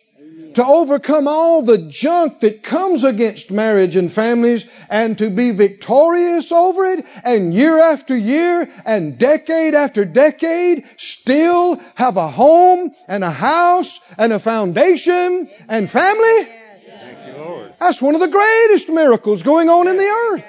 to 0.55 0.65
overcome 0.65 1.27
all 1.27 1.61
the 1.61 1.77
junk 1.77 2.41
that 2.41 2.63
comes 2.63 3.03
against 3.03 3.51
marriage 3.51 3.95
and 3.95 4.11
families 4.11 4.65
and 4.89 5.17
to 5.17 5.29
be 5.29 5.51
victorious 5.51 6.51
over 6.51 6.85
it 6.85 7.05
and 7.23 7.53
year 7.53 7.79
after 7.79 8.15
year 8.15 8.69
and 8.85 9.17
decade 9.17 9.73
after 9.73 10.05
decade 10.05 10.85
still 10.97 11.79
have 11.95 12.17
a 12.17 12.27
home 12.27 12.93
and 13.07 13.23
a 13.23 13.31
house 13.31 13.99
and 14.17 14.33
a 14.33 14.39
foundation 14.39 15.49
and 15.67 15.89
family. 15.89 16.43
Thank 16.43 17.27
you, 17.27 17.43
Lord. 17.43 17.73
That's 17.79 18.01
one 18.01 18.15
of 18.15 18.21
the 18.21 18.27
greatest 18.27 18.89
miracles 18.89 19.43
going 19.43 19.69
on 19.69 19.87
in 19.87 19.97
the 19.97 20.07
earth, 20.07 20.45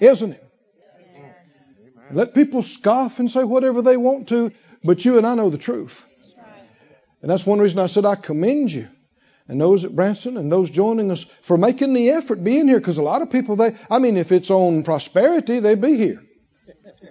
isn't 0.00 0.32
it? 0.32 0.42
Let 2.12 2.34
people 2.34 2.62
scoff 2.62 3.18
and 3.18 3.30
say 3.30 3.42
whatever 3.42 3.82
they 3.82 3.96
want 3.96 4.28
to, 4.28 4.52
but 4.84 5.04
you 5.04 5.18
and 5.18 5.26
I 5.26 5.34
know 5.34 5.50
the 5.50 5.58
truth. 5.58 6.04
And 7.20 7.30
that's 7.30 7.44
one 7.44 7.58
reason 7.58 7.80
I 7.80 7.86
said 7.86 8.04
I 8.04 8.14
commend 8.14 8.70
you 8.70 8.88
and 9.48 9.60
those 9.60 9.84
at 9.84 9.94
Branson 9.94 10.36
and 10.36 10.50
those 10.50 10.70
joining 10.70 11.10
us 11.10 11.24
for 11.42 11.56
making 11.56 11.92
the 11.92 12.10
effort 12.10 12.42
being 12.42 12.66
here 12.66 12.78
because 12.78 12.98
a 12.98 13.02
lot 13.02 13.22
of 13.22 13.30
people 13.30 13.56
they 13.56 13.76
I 13.90 13.98
mean 13.98 14.16
if 14.16 14.32
it's 14.32 14.50
on 14.50 14.82
prosperity 14.82 15.60
they'd 15.60 15.80
be 15.80 15.96
here. 15.96 16.22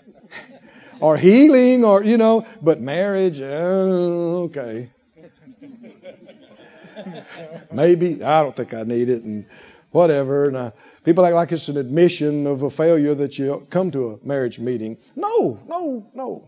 or 1.00 1.17
healing 1.17 1.86
or 1.86 2.04
you 2.04 2.17
know, 2.17 2.45
but 2.62 2.82
marriage, 2.82 3.41
uh, 3.41 4.45
okay. 4.45 4.91
Maybe 7.71 8.24
I 8.24 8.41
don't 8.41 8.56
think 8.56 8.74
I 8.74 8.84
need 8.84 9.10
it 9.10 9.24
and 9.24 9.45
whatever 9.91 10.48
and 10.48 10.58
uh, 10.58 10.71
people 11.04 11.26
act 11.26 11.36
like 11.36 11.52
it's 11.54 11.69
an 11.69 11.78
admission 11.78 12.48
of 12.48 12.63
a 12.63 12.69
failure 12.69 13.15
that 13.15 13.38
you 13.38 13.65
come 13.69 13.91
to 13.91 14.12
a 14.12 14.28
marriage 14.28 14.60
meeting. 14.60 14.98
No, 15.15 15.60
no, 15.67 16.06
no. 16.13 16.48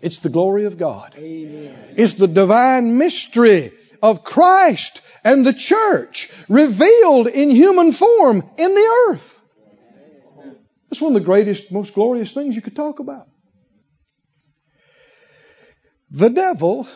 It's 0.00 0.20
the 0.20 0.28
glory 0.28 0.66
of 0.66 0.78
God. 0.78 1.14
It's 1.16 2.14
the 2.14 2.28
divine 2.28 2.98
mystery 2.98 3.72
of 4.02 4.24
Christ 4.24 5.00
and 5.24 5.46
the 5.46 5.52
church 5.52 6.30
revealed 6.48 7.28
in 7.28 7.50
human 7.50 7.92
form 7.92 8.44
in 8.56 8.74
the 8.74 9.06
earth. 9.08 9.40
That's 10.88 11.00
one 11.00 11.14
of 11.14 11.20
the 11.20 11.26
greatest, 11.26 11.72
most 11.72 11.94
glorious 11.94 12.32
things 12.32 12.54
you 12.54 12.62
could 12.62 12.76
talk 12.76 13.00
about. 13.00 13.28
The 16.10 16.30
devil 16.30 16.88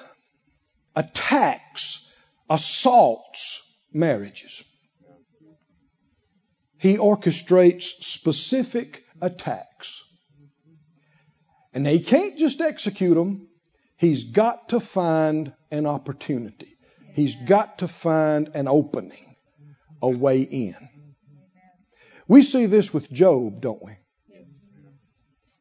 attacks, 0.94 2.08
assaults 2.48 3.60
marriages. 3.92 4.62
He 6.78 6.96
orchestrates 6.96 8.02
specific 8.02 9.04
attacks. 9.20 10.02
And 11.74 11.86
he 11.86 12.00
can't 12.00 12.38
just 12.38 12.60
execute 12.60 13.14
them. 13.16 13.48
He's 13.96 14.24
got 14.24 14.70
to 14.70 14.80
find 14.80 15.52
an 15.70 15.86
opportunity. 15.86 16.76
He's 17.20 17.35
got 17.35 17.80
to 17.80 17.88
find 17.88 18.52
an 18.54 18.66
opening, 18.66 19.37
a 20.00 20.09
way 20.09 20.40
in. 20.40 20.74
We 22.26 22.40
see 22.40 22.64
this 22.64 22.94
with 22.94 23.12
Job, 23.12 23.61
don't 23.61 23.83
we? 23.85 23.92
In 24.33 24.46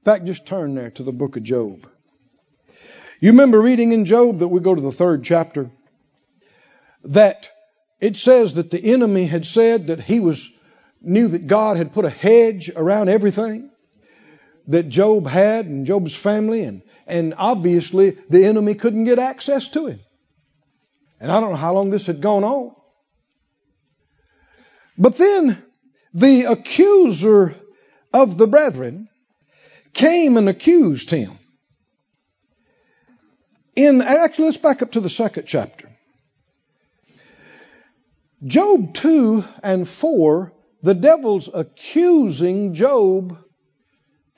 fact, 0.05 0.23
just 0.23 0.47
turn 0.47 0.73
there 0.73 0.91
to 0.91 1.03
the 1.03 1.11
book 1.11 1.35
of 1.35 1.43
Job. 1.43 1.85
You 3.19 3.31
remember 3.31 3.61
reading 3.61 3.91
in 3.91 4.05
Job 4.05 4.39
that 4.39 4.47
we 4.47 4.61
go 4.61 4.73
to 4.73 4.81
the 4.81 4.93
third 4.93 5.25
chapter 5.25 5.69
that 7.03 7.49
it 7.99 8.15
says 8.15 8.53
that 8.53 8.71
the 8.71 8.93
enemy 8.93 9.25
had 9.25 9.45
said 9.45 9.87
that 9.87 9.99
he 9.99 10.21
was 10.21 10.49
knew 11.01 11.27
that 11.27 11.47
God 11.47 11.75
had 11.75 11.91
put 11.91 12.05
a 12.05 12.09
hedge 12.09 12.71
around 12.73 13.09
everything 13.09 13.69
that 14.67 14.87
Job 14.87 15.27
had 15.27 15.65
and 15.65 15.85
Job's 15.85 16.15
family 16.15 16.63
and 16.63 16.83
and 17.05 17.33
obviously 17.37 18.11
the 18.29 18.45
enemy 18.45 18.75
couldn't 18.75 19.03
get 19.03 19.19
access 19.19 19.67
to 19.71 19.87
him. 19.87 19.99
And 21.19 21.31
I 21.31 21.39
don't 21.39 21.51
know 21.51 21.57
how 21.57 21.73
long 21.73 21.89
this 21.89 22.07
had 22.07 22.21
gone 22.21 22.43
on. 22.43 22.75
But 24.97 25.17
then 25.17 25.61
the 26.13 26.45
accuser 26.45 27.55
of 28.13 28.37
the 28.37 28.47
brethren 28.47 29.09
came 29.93 30.37
and 30.37 30.49
accused 30.49 31.09
him. 31.09 31.37
In 33.75 34.01
actually, 34.01 34.45
let's 34.45 34.57
back 34.57 34.81
up 34.81 34.93
to 34.93 34.99
the 34.99 35.09
second 35.09 35.45
chapter. 35.45 35.89
Job 38.43 38.93
2 38.93 39.43
and 39.63 39.87
4, 39.87 40.53
the 40.81 40.93
devil's 40.93 41.49
accusing 41.53 42.73
Job 42.73 43.37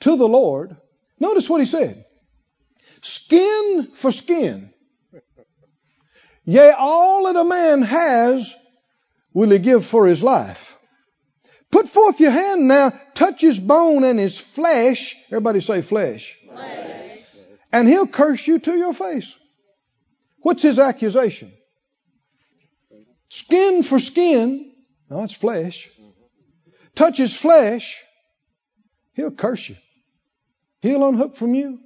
to 0.00 0.16
the 0.16 0.28
Lord. 0.28 0.76
Notice 1.20 1.48
what 1.48 1.60
he 1.60 1.66
said 1.66 2.04
skin 3.02 3.88
for 3.94 4.12
skin. 4.12 4.71
Yea, 6.44 6.72
all 6.76 7.24
that 7.24 7.36
a 7.36 7.44
man 7.44 7.82
has 7.82 8.52
will 9.32 9.50
he 9.50 9.58
give 9.58 9.86
for 9.86 10.06
his 10.06 10.22
life. 10.22 10.76
Put 11.70 11.88
forth 11.88 12.20
your 12.20 12.32
hand 12.32 12.68
now, 12.68 12.92
touch 13.14 13.40
his 13.40 13.58
bone 13.58 14.04
and 14.04 14.18
his 14.18 14.38
flesh. 14.38 15.14
Everybody 15.28 15.60
say 15.60 15.82
flesh. 15.82 16.36
flesh. 16.46 17.18
And 17.72 17.88
he'll 17.88 18.06
curse 18.06 18.46
you 18.46 18.58
to 18.58 18.76
your 18.76 18.92
face. 18.92 19.34
What's 20.40 20.62
his 20.62 20.78
accusation? 20.78 21.52
Skin 23.30 23.82
for 23.82 23.98
skin. 23.98 24.72
No, 25.08 25.22
it's 25.22 25.32
flesh. 25.32 25.88
Touch 26.94 27.16
his 27.16 27.34
flesh. 27.34 27.96
He'll 29.14 29.30
curse 29.30 29.68
you. 29.68 29.76
He'll 30.80 31.08
unhook 31.08 31.36
from 31.36 31.54
you. 31.54 31.78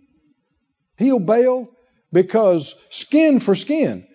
He'll 0.96 1.20
bail 1.20 1.70
because 2.12 2.74
skin 2.90 3.38
for 3.38 3.54
skin. 3.54 4.08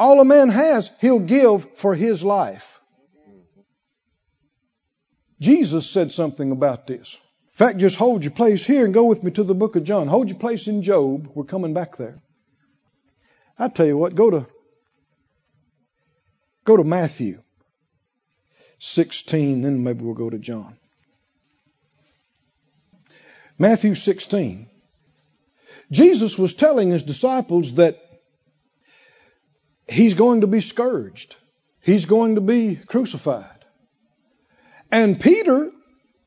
All 0.00 0.18
a 0.18 0.24
man 0.24 0.48
has, 0.48 0.90
he'll 1.02 1.18
give 1.18 1.76
for 1.76 1.94
his 1.94 2.24
life. 2.24 2.80
Jesus 5.38 5.90
said 5.90 6.10
something 6.10 6.52
about 6.52 6.86
this. 6.86 7.18
In 7.52 7.56
fact, 7.66 7.76
just 7.76 7.96
hold 7.96 8.24
your 8.24 8.30
place 8.30 8.64
here 8.64 8.86
and 8.86 8.94
go 8.94 9.04
with 9.04 9.22
me 9.22 9.30
to 9.32 9.44
the 9.44 9.54
book 9.54 9.76
of 9.76 9.84
John. 9.84 10.08
Hold 10.08 10.30
your 10.30 10.38
place 10.38 10.68
in 10.68 10.80
Job. 10.80 11.30
We're 11.34 11.44
coming 11.44 11.74
back 11.74 11.98
there. 11.98 12.22
I 13.58 13.68
tell 13.68 13.84
you 13.84 13.98
what, 13.98 14.14
go 14.14 14.30
to 14.30 14.46
go 16.64 16.78
to 16.78 16.84
Matthew 16.84 17.42
16, 18.78 19.60
then 19.60 19.84
maybe 19.84 20.02
we'll 20.02 20.14
go 20.14 20.30
to 20.30 20.38
John. 20.38 20.78
Matthew 23.58 23.94
16. 23.94 24.66
Jesus 25.90 26.38
was 26.38 26.54
telling 26.54 26.90
his 26.90 27.02
disciples 27.02 27.74
that 27.74 28.00
he's 29.90 30.14
going 30.14 30.42
to 30.42 30.46
be 30.46 30.60
scourged, 30.60 31.36
he's 31.80 32.06
going 32.06 32.36
to 32.36 32.40
be 32.40 32.76
crucified. 32.76 33.64
And 34.90 35.20
Peter, 35.20 35.70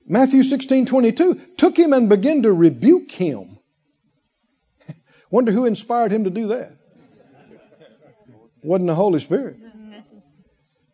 Matthew 0.07 0.43
16 0.43 0.85
22, 0.85 1.41
took 1.57 1.77
him 1.77 1.93
and 1.93 2.09
began 2.09 2.43
to 2.43 2.53
rebuke 2.53 3.11
him. 3.11 3.57
Wonder 5.31 5.51
who 5.51 5.65
inspired 5.65 6.11
him 6.11 6.25
to 6.25 6.29
do 6.29 6.47
that? 6.49 6.77
Wasn't 8.63 8.87
the 8.87 8.95
Holy 8.95 9.19
Spirit. 9.19 9.57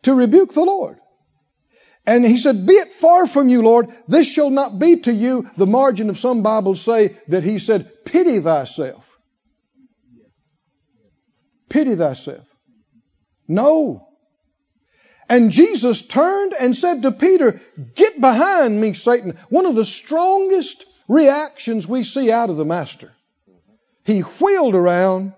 To 0.02 0.14
rebuke 0.14 0.52
the 0.52 0.64
Lord. 0.64 0.98
And 2.06 2.24
he 2.24 2.38
said, 2.38 2.66
Be 2.66 2.72
it 2.72 2.90
far 2.92 3.26
from 3.26 3.48
you, 3.48 3.62
Lord. 3.62 3.88
This 4.08 4.26
shall 4.26 4.50
not 4.50 4.78
be 4.78 4.96
to 5.02 5.12
you. 5.12 5.48
The 5.56 5.66
margin 5.66 6.10
of 6.10 6.18
some 6.18 6.42
Bibles 6.42 6.80
say 6.80 7.16
that 7.28 7.44
he 7.44 7.58
said, 7.58 8.04
Pity 8.04 8.40
thyself. 8.40 9.06
Pity 11.68 11.94
thyself. 11.94 12.49
No. 13.50 14.06
And 15.28 15.50
Jesus 15.50 16.02
turned 16.02 16.54
and 16.54 16.76
said 16.76 17.02
to 17.02 17.12
Peter, 17.12 17.60
Get 17.94 18.20
behind 18.20 18.80
me, 18.80 18.94
Satan. 18.94 19.36
One 19.48 19.66
of 19.66 19.74
the 19.74 19.84
strongest 19.84 20.84
reactions 21.08 21.86
we 21.86 22.04
see 22.04 22.30
out 22.30 22.50
of 22.50 22.56
the 22.56 22.64
Master. 22.64 23.12
He 24.04 24.20
wheeled 24.20 24.76
around. 24.76 25.34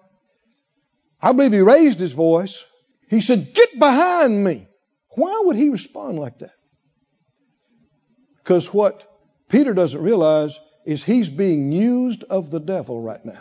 I 1.20 1.33
believe 1.33 1.53
he 1.53 1.61
raised 1.61 1.98
his 1.98 2.12
voice. 2.12 2.62
He 3.09 3.22
said, 3.22 3.55
Get 3.55 3.79
behind 3.79 4.44
me. 4.44 4.68
Why 5.11 5.42
would 5.44 5.57
he 5.57 5.70
respond 5.70 6.18
like 6.18 6.38
that? 6.40 6.55
Because 8.42 8.72
what 8.72 9.11
Peter 9.48 9.72
doesn't 9.72 10.03
realize 10.03 10.59
is 10.85 11.03
he's 11.03 11.29
being 11.29 11.72
used 11.72 12.25
of 12.25 12.51
the 12.51 12.61
devil 12.61 13.01
right 13.01 13.25
now. 13.25 13.40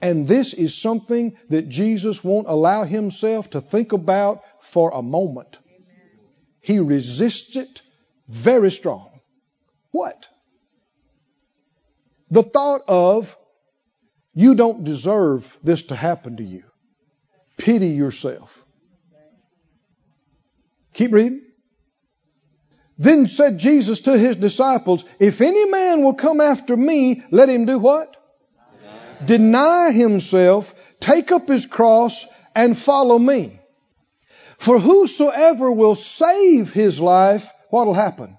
And 0.00 0.26
this 0.26 0.54
is 0.54 0.74
something 0.74 1.36
that 1.50 1.68
Jesus 1.68 2.24
won't 2.24 2.48
allow 2.48 2.84
himself 2.84 3.50
to 3.50 3.60
think 3.60 3.92
about 3.92 4.42
for 4.62 4.90
a 4.92 5.02
moment. 5.02 5.58
He 6.60 6.78
resists 6.78 7.56
it 7.56 7.82
very 8.28 8.70
strong. 8.70 9.20
What? 9.90 10.28
The 12.30 12.42
thought 12.42 12.82
of, 12.88 13.36
you 14.34 14.54
don't 14.54 14.84
deserve 14.84 15.58
this 15.62 15.82
to 15.84 15.96
happen 15.96 16.36
to 16.36 16.44
you. 16.44 16.62
Pity 17.58 17.88
yourself. 17.88 18.64
Keep 20.94 21.12
reading. 21.12 21.42
Then 22.96 23.28
said 23.28 23.58
Jesus 23.58 24.00
to 24.00 24.16
his 24.16 24.36
disciples, 24.36 25.04
If 25.18 25.40
any 25.40 25.66
man 25.66 26.04
will 26.04 26.14
come 26.14 26.40
after 26.40 26.76
me, 26.76 27.22
let 27.30 27.48
him 27.48 27.64
do 27.64 27.78
what? 27.78 28.16
Deny, 29.24 29.92
himself, 29.92 30.74
take 31.00 31.32
up 31.32 31.48
his 31.48 31.66
cross, 31.66 32.26
and 32.54 32.76
follow 32.76 33.18
me. 33.18 33.60
For 34.58 34.78
whosoever 34.78 35.70
will 35.72 35.94
save 35.94 36.72
his 36.72 37.00
life, 37.00 37.50
what'll 37.70 37.94
happen? 37.94 38.36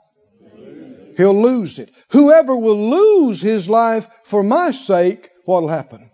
He'll 1.17 1.39
lose 1.39 1.79
it. 1.79 1.91
Whoever 2.09 2.55
will 2.55 2.89
lose 2.89 3.41
his 3.41 3.69
life 3.69 4.07
for 4.23 4.43
my 4.43 4.71
sake, 4.71 5.29
what'll 5.45 5.69
happen? 5.69 6.09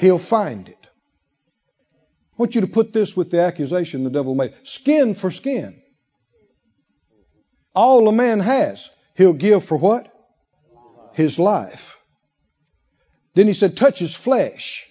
He'll 0.00 0.18
find 0.18 0.68
it. 0.68 0.78
I 0.82 2.34
want 2.36 2.54
you 2.54 2.60
to 2.60 2.68
put 2.68 2.92
this 2.92 3.16
with 3.16 3.30
the 3.30 3.40
accusation 3.40 4.04
the 4.04 4.10
devil 4.10 4.34
made 4.34 4.54
skin 4.62 5.14
for 5.14 5.30
skin. 5.30 5.82
All 7.74 8.08
a 8.08 8.12
man 8.12 8.40
has, 8.40 8.90
he'll 9.16 9.32
give 9.32 9.64
for 9.64 9.76
what? 9.76 10.12
His 11.14 11.38
life. 11.38 11.97
Then 13.38 13.46
he 13.46 13.52
said, 13.52 13.76
touch 13.76 14.00
his 14.00 14.16
flesh. 14.16 14.84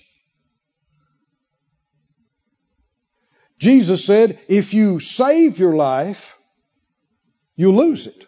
Jesus 3.60 4.06
said, 4.06 4.40
if 4.48 4.74
you 4.74 5.02
save 5.02 5.60
your 5.60 5.76
life, 5.76 6.34
you'll 7.58 7.76
lose 7.76 8.08
it. 8.08 8.26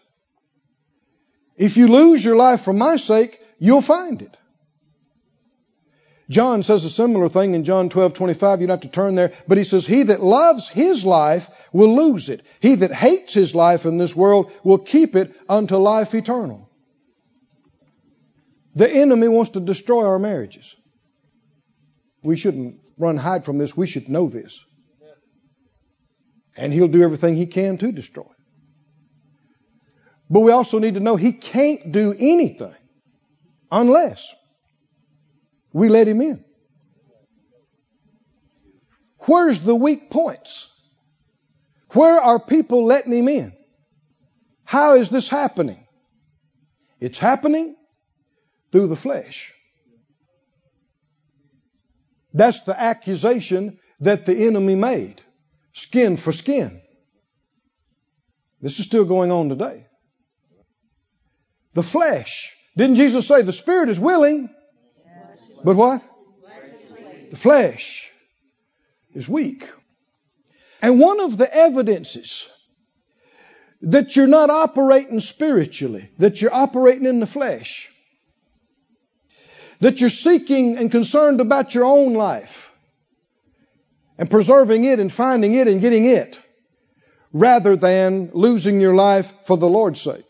If 1.56 1.78
you 1.78 1.88
lose 1.88 2.26
your 2.26 2.36
life 2.36 2.64
for 2.64 2.74
my 2.74 2.98
sake, 2.98 3.40
you'll 3.60 3.80
find 3.80 4.22
it. 4.22 4.36
John 6.30 6.64
says 6.64 6.84
a 6.84 6.90
similar 6.90 7.30
thing 7.30 7.54
in 7.54 7.64
John 7.64 7.88
12, 7.88 8.14
25. 8.14 8.60
You 8.60 8.68
don't 8.68 8.84
have 8.84 8.92
to 8.92 8.94
turn 8.94 9.16
there. 9.16 9.32
But 9.48 9.58
he 9.58 9.64
says, 9.64 9.88
He 9.88 10.04
that 10.04 10.22
loves 10.22 10.68
his 10.68 11.06
life 11.06 11.50
will 11.72 11.96
lose 11.96 12.28
it. 12.28 12.42
He 12.60 12.76
that 12.76 12.92
hates 12.92 13.34
his 13.34 13.56
life 13.56 13.86
in 13.86 13.98
this 13.98 14.14
world 14.14 14.52
will 14.66 14.80
keep 14.80 15.16
it 15.16 15.34
unto 15.48 15.78
life 15.78 16.14
eternal. 16.14 16.69
The 18.80 18.90
enemy 18.90 19.28
wants 19.28 19.52
to 19.52 19.60
destroy 19.60 20.06
our 20.06 20.20
marriages. 20.20 20.74
We 22.24 22.38
shouldn't 22.38 22.80
run 22.98 23.18
hide 23.18 23.44
from 23.44 23.58
this. 23.58 23.76
We 23.76 23.88
should 23.88 24.08
know 24.08 24.30
this. 24.30 24.58
And 26.56 26.72
he'll 26.72 26.88
do 26.88 27.04
everything 27.04 27.36
he 27.36 27.46
can 27.46 27.78
to 27.80 27.92
destroy. 27.92 28.32
But 30.30 30.40
we 30.40 30.54
also 30.54 30.80
need 30.80 30.94
to 30.94 31.02
know 31.02 31.18
he 31.18 31.34
can't 31.34 31.92
do 31.92 32.16
anything 32.18 32.74
unless 33.70 34.34
we 35.74 35.90
let 35.90 36.08
him 36.08 36.22
in. 36.22 36.46
Where's 39.26 39.60
the 39.60 39.76
weak 39.76 40.10
points? 40.10 40.70
Where 41.90 42.22
are 42.22 42.40
people 42.40 42.86
letting 42.86 43.12
him 43.12 43.28
in? 43.28 43.52
How 44.64 44.94
is 44.94 45.10
this 45.10 45.28
happening? 45.28 45.86
It's 47.02 47.20
happening 47.20 47.76
through 48.72 48.88
the 48.88 48.96
flesh. 48.96 49.54
That's 52.34 52.62
the 52.62 52.80
accusation 52.80 53.80
that 54.02 54.26
the 54.26 54.48
enemy 54.48 54.76
made. 54.76 55.22
Skin 55.74 56.18
for 56.18 56.32
skin. 56.32 56.82
This 58.62 58.80
is 58.80 58.86
still 58.86 59.06
going 59.06 59.32
on 59.32 59.50
today. 59.50 59.88
The 61.74 61.84
flesh 61.84 62.52
Didn't 62.80 62.96
Jesus 62.96 63.28
say 63.28 63.42
the 63.42 63.52
spirit 63.52 63.90
is 63.90 64.00
willing, 64.00 64.50
but 65.66 65.76
what? 65.76 66.02
The 67.32 67.36
flesh 67.36 68.10
is 69.14 69.28
weak. 69.28 69.70
And 70.82 70.98
one 70.98 71.20
of 71.20 71.38
the 71.38 71.54
evidences 71.54 72.48
that 73.82 74.16
you're 74.16 74.28
not 74.28 74.50
operating 74.50 75.20
spiritually, 75.20 76.10
that 76.20 76.42
you're 76.42 76.54
operating 76.54 77.06
in 77.06 77.20
the 77.20 77.28
flesh, 77.28 77.90
that 79.80 80.02
you're 80.02 80.10
seeking 80.10 80.78
and 80.78 80.92
concerned 80.92 81.42
about 81.42 81.74
your 81.74 81.86
own 81.86 82.14
life 82.14 82.72
and 84.18 84.30
preserving 84.30 84.84
it 84.84 85.00
and 85.00 85.12
finding 85.12 85.54
it 85.54 85.68
and 85.68 85.82
getting 85.82 86.06
it 86.06 86.40
rather 87.32 87.76
than 87.76 88.32
losing 88.34 88.82
your 88.82 88.96
life 88.96 89.32
for 89.46 89.58
the 89.58 89.70
Lord's 89.70 90.02
sake 90.02 90.26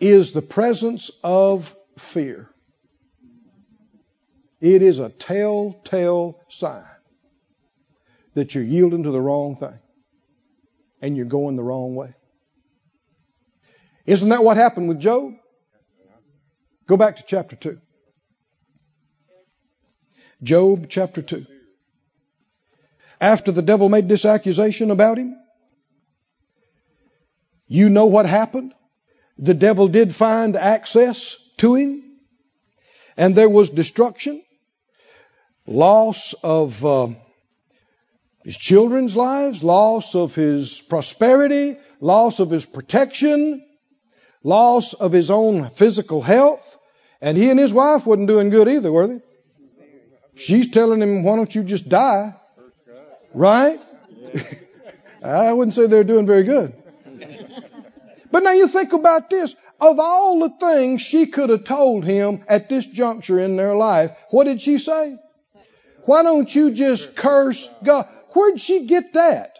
is 0.00 0.32
the 0.32 0.42
presence 0.42 1.10
of 1.22 1.74
fear. 1.98 2.48
It 4.60 4.82
is 4.82 4.98
a 4.98 5.10
telltale 5.10 6.40
sign 6.48 6.84
that 8.34 8.54
you're 8.54 8.64
yielding 8.64 9.02
to 9.04 9.10
the 9.10 9.20
wrong 9.20 9.56
thing 9.56 9.78
and 11.02 11.16
you're 11.16 11.26
going 11.26 11.56
the 11.56 11.62
wrong 11.62 11.94
way. 11.94 12.14
Isn't 14.06 14.28
that 14.30 14.44
what 14.44 14.56
happened 14.56 14.88
with 14.88 15.00
Job? 15.00 15.34
Go 16.86 16.96
back 16.96 17.16
to 17.16 17.24
chapter 17.26 17.56
2. 17.56 17.78
Job 20.42 20.86
chapter 20.88 21.22
2. 21.22 21.46
After 23.20 23.50
the 23.50 23.62
devil 23.62 23.88
made 23.88 24.08
this 24.08 24.24
accusation 24.24 24.90
about 24.90 25.18
him, 25.18 25.36
you 27.66 27.88
know 27.88 28.06
what 28.06 28.26
happened? 28.26 28.72
The 29.38 29.54
devil 29.54 29.88
did 29.88 30.14
find 30.14 30.54
access 30.54 31.36
to 31.58 31.74
him, 31.74 32.04
and 33.16 33.34
there 33.34 33.48
was 33.48 33.70
destruction, 33.70 34.42
loss 35.66 36.34
of 36.42 36.84
uh, 36.84 37.08
his 38.44 38.56
children's 38.56 39.16
lives, 39.16 39.64
loss 39.64 40.14
of 40.14 40.34
his 40.34 40.80
prosperity, 40.80 41.78
loss 42.00 42.38
of 42.38 42.50
his 42.50 42.64
protection, 42.64 43.64
loss 44.44 44.94
of 44.94 45.10
his 45.10 45.30
own 45.30 45.70
physical 45.70 46.22
health. 46.22 46.75
And 47.20 47.36
he 47.36 47.50
and 47.50 47.58
his 47.58 47.72
wife 47.72 48.06
wasn't 48.06 48.28
doing 48.28 48.50
good 48.50 48.68
either, 48.68 48.92
were 48.92 49.06
they? 49.06 49.20
She's 50.34 50.70
telling 50.70 51.00
him, 51.00 51.22
why 51.22 51.36
don't 51.36 51.54
you 51.54 51.64
just 51.64 51.88
die? 51.88 52.34
Right? 53.32 53.80
I 55.22 55.52
wouldn't 55.52 55.74
say 55.74 55.86
they're 55.86 56.04
doing 56.04 56.26
very 56.26 56.44
good. 56.44 56.74
But 58.30 58.42
now 58.42 58.52
you 58.52 58.68
think 58.68 58.92
about 58.92 59.30
this. 59.30 59.54
Of 59.80 59.98
all 59.98 60.40
the 60.40 60.50
things 60.58 61.02
she 61.02 61.26
could 61.26 61.50
have 61.50 61.64
told 61.64 62.04
him 62.04 62.42
at 62.48 62.68
this 62.68 62.86
juncture 62.86 63.40
in 63.40 63.56
their 63.56 63.74
life, 63.74 64.12
what 64.30 64.44
did 64.44 64.60
she 64.60 64.78
say? 64.78 65.16
Why 66.04 66.22
don't 66.22 66.54
you 66.54 66.70
just 66.70 67.16
curse 67.16 67.68
God? 67.84 68.06
Where'd 68.30 68.60
she 68.60 68.86
get 68.86 69.14
that? 69.14 69.58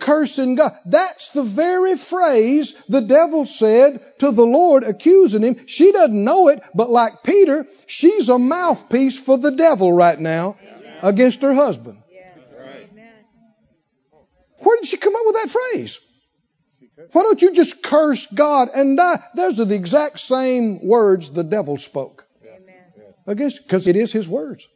Cursing 0.00 0.54
God. 0.54 0.72
That's 0.84 1.30
the 1.30 1.42
very 1.42 1.96
phrase 1.96 2.74
the 2.88 3.00
devil 3.00 3.46
said 3.46 4.00
to 4.18 4.30
the 4.30 4.46
Lord, 4.46 4.84
accusing 4.84 5.42
him. 5.42 5.66
She 5.66 5.92
doesn't 5.92 6.24
know 6.24 6.48
it, 6.48 6.62
but 6.74 6.90
like 6.90 7.22
Peter, 7.22 7.66
she's 7.86 8.28
a 8.28 8.38
mouthpiece 8.38 9.18
for 9.18 9.38
the 9.38 9.52
devil 9.52 9.92
right 9.92 10.18
now 10.18 10.56
against 11.02 11.42
her 11.42 11.54
husband. 11.54 11.98
Where 14.58 14.76
did 14.78 14.86
she 14.86 14.96
come 14.96 15.14
up 15.14 15.22
with 15.24 15.34
that 15.34 15.50
phrase? 15.50 15.98
Why 17.12 17.22
don't 17.22 17.42
you 17.42 17.52
just 17.52 17.82
curse 17.82 18.26
God 18.26 18.70
and 18.74 18.96
die? 18.96 19.22
Those 19.34 19.60
are 19.60 19.64
the 19.66 19.74
exact 19.74 20.18
same 20.18 20.86
words 20.86 21.30
the 21.30 21.44
devil 21.44 21.78
spoke 21.78 22.24
against, 23.26 23.62
because 23.62 23.86
it 23.86 23.96
is 23.96 24.12
his 24.12 24.26
words 24.26 24.66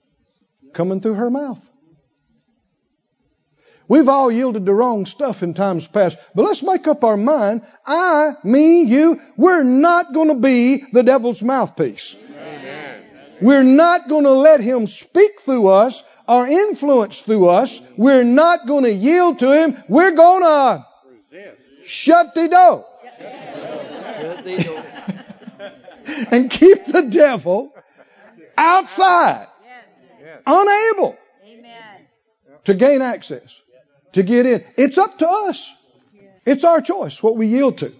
coming 0.74 1.00
through 1.00 1.14
her 1.14 1.30
mouth. 1.30 1.66
We've 3.90 4.08
all 4.08 4.30
yielded 4.30 4.66
to 4.66 4.72
wrong 4.72 5.04
stuff 5.04 5.42
in 5.42 5.52
times 5.52 5.84
past, 5.88 6.16
but 6.32 6.44
let's 6.44 6.62
make 6.62 6.86
up 6.86 7.02
our 7.02 7.16
mind. 7.16 7.62
I, 7.84 8.34
me, 8.44 8.84
you, 8.84 9.20
we're 9.36 9.64
not 9.64 10.14
going 10.14 10.28
to 10.28 10.36
be 10.36 10.84
the 10.92 11.02
devil's 11.02 11.42
mouthpiece. 11.42 12.14
Amen. 12.14 13.02
We're 13.40 13.64
not 13.64 14.08
going 14.08 14.22
to 14.22 14.30
let 14.30 14.60
him 14.60 14.86
speak 14.86 15.40
through 15.40 15.66
us 15.66 16.04
or 16.28 16.46
influence 16.46 17.20
through 17.20 17.48
us. 17.48 17.80
We're 17.96 18.22
not 18.22 18.64
going 18.64 18.84
to 18.84 18.92
yield 18.92 19.40
to 19.40 19.50
him. 19.50 19.82
We're 19.88 20.12
going 20.12 20.44
to 20.44 20.86
shut 21.84 22.32
the 22.36 22.46
door. 22.46 22.86
Shut 23.18 24.44
the 24.44 24.56
door. 24.62 24.84
and 26.30 26.48
keep 26.48 26.84
the 26.84 27.08
devil 27.10 27.74
outside, 28.56 29.48
unable 30.46 31.16
to 32.62 32.74
gain 32.74 33.02
access 33.02 33.60
to 34.12 34.22
get 34.22 34.46
in. 34.46 34.64
It's 34.76 34.98
up 34.98 35.18
to 35.18 35.28
us. 35.28 35.70
It's 36.46 36.64
our 36.64 36.80
choice 36.80 37.22
what 37.22 37.36
we 37.36 37.46
yield 37.46 37.78
to. 37.78 37.92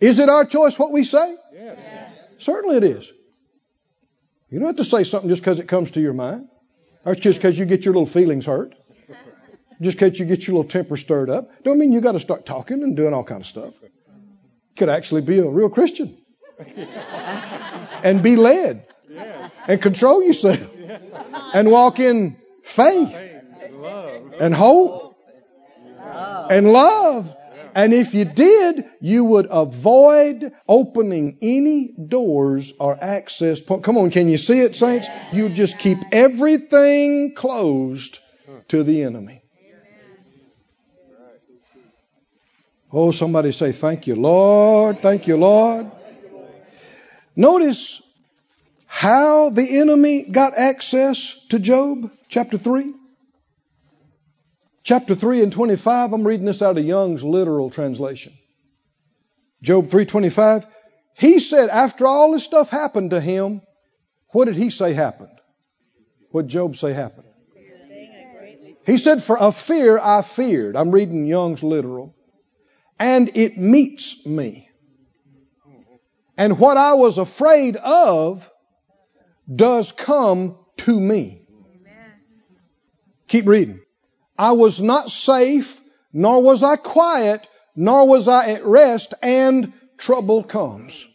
Is 0.00 0.18
it 0.18 0.28
our 0.28 0.44
choice 0.44 0.78
what 0.78 0.92
we 0.92 1.04
say? 1.04 1.36
Yes. 1.52 2.36
Certainly 2.40 2.76
it 2.78 2.84
is. 2.84 3.10
You 4.50 4.58
don't 4.58 4.68
have 4.68 4.76
to 4.76 4.84
say 4.84 5.04
something 5.04 5.28
just 5.30 5.42
because 5.42 5.58
it 5.58 5.68
comes 5.68 5.92
to 5.92 6.00
your 6.00 6.12
mind, 6.12 6.48
or 7.04 7.14
just 7.14 7.38
because 7.38 7.58
you 7.58 7.64
get 7.64 7.84
your 7.84 7.94
little 7.94 8.06
feelings 8.06 8.46
hurt, 8.46 8.74
just 9.80 9.98
because 9.98 10.18
you 10.18 10.26
get 10.26 10.46
your 10.46 10.56
little 10.56 10.70
temper 10.70 10.96
stirred 10.96 11.30
up. 11.30 11.50
Don't 11.62 11.78
mean 11.78 11.92
you 11.92 12.00
got 12.00 12.12
to 12.12 12.20
start 12.20 12.46
talking 12.46 12.82
and 12.82 12.96
doing 12.96 13.14
all 13.14 13.24
kind 13.24 13.40
of 13.40 13.46
stuff. 13.46 13.74
You 13.82 13.88
could 14.76 14.88
actually 14.88 15.22
be 15.22 15.38
a 15.38 15.46
real 15.46 15.70
Christian 15.70 16.18
and 18.02 18.22
be 18.22 18.36
led 18.36 18.86
and 19.66 19.80
control 19.80 20.22
yourself 20.22 20.60
and 21.54 21.70
walk 21.70 21.98
in 21.98 22.36
faith 22.62 23.16
and 24.38 24.54
hope 24.54 25.03
and 26.50 26.72
love. 26.72 27.34
And 27.74 27.92
if 27.92 28.14
you 28.14 28.24
did, 28.24 28.84
you 29.00 29.24
would 29.24 29.48
avoid 29.50 30.52
opening 30.68 31.38
any 31.42 31.88
doors 31.88 32.72
or 32.78 32.96
access 33.02 33.60
point. 33.60 33.82
Come 33.82 33.98
on, 33.98 34.10
can 34.10 34.28
you 34.28 34.38
see 34.38 34.60
it, 34.60 34.76
saints? 34.76 35.08
You 35.32 35.48
just 35.48 35.78
keep 35.78 35.98
everything 36.12 37.34
closed 37.34 38.18
to 38.68 38.84
the 38.84 39.02
enemy. 39.02 39.42
Oh, 42.92 43.10
somebody 43.10 43.50
say, 43.50 43.72
Thank 43.72 44.06
you, 44.06 44.14
Lord. 44.14 45.00
Thank 45.00 45.26
you, 45.26 45.36
Lord. 45.36 45.90
Notice 47.34 48.00
how 48.86 49.50
the 49.50 49.80
enemy 49.80 50.22
got 50.22 50.56
access 50.56 51.36
to 51.48 51.58
Job, 51.58 52.12
chapter 52.28 52.56
3 52.56 52.94
chapter 54.84 55.14
3 55.14 55.42
and 55.42 55.52
25, 55.52 56.12
I'm 56.12 56.26
reading 56.26 56.46
this 56.46 56.62
out 56.62 56.78
of 56.78 56.84
Young's 56.84 57.24
literal 57.24 57.70
translation. 57.70 58.32
Job 59.62 59.86
3:25, 59.86 60.66
he 61.14 61.38
said 61.40 61.70
after 61.70 62.06
all 62.06 62.32
this 62.32 62.44
stuff 62.44 62.68
happened 62.70 63.10
to 63.10 63.20
him, 63.20 63.62
what 64.28 64.44
did 64.44 64.56
he 64.56 64.70
say 64.70 64.92
happened? 64.92 65.30
What 66.30 66.42
did 66.42 66.50
Job 66.50 66.76
say 66.76 66.92
happened? 66.92 67.28
He 68.84 68.98
said, 68.98 69.22
For 69.22 69.38
a 69.40 69.50
fear 69.50 69.98
I 69.98 70.22
feared. 70.22 70.76
I'm 70.76 70.90
reading 70.90 71.26
Young's 71.26 71.62
literal. 71.62 72.14
And 72.98 73.34
it 73.34 73.56
meets 73.56 74.26
me. 74.26 74.68
And 76.36 76.58
what 76.58 76.76
I 76.76 76.94
was 76.94 77.16
afraid 77.18 77.76
of 77.76 78.50
does 79.52 79.92
come 79.92 80.58
to 80.78 81.00
me. 81.00 81.46
Keep 83.28 83.46
reading. 83.46 83.83
I 84.36 84.52
was 84.52 84.80
not 84.80 85.10
safe, 85.10 85.80
nor 86.12 86.42
was 86.42 86.62
I 86.62 86.76
quiet, 86.76 87.46
nor 87.76 88.06
was 88.06 88.28
I 88.28 88.52
at 88.52 88.64
rest, 88.64 89.14
and 89.22 89.72
trouble 89.96 90.42
comes. 90.42 91.06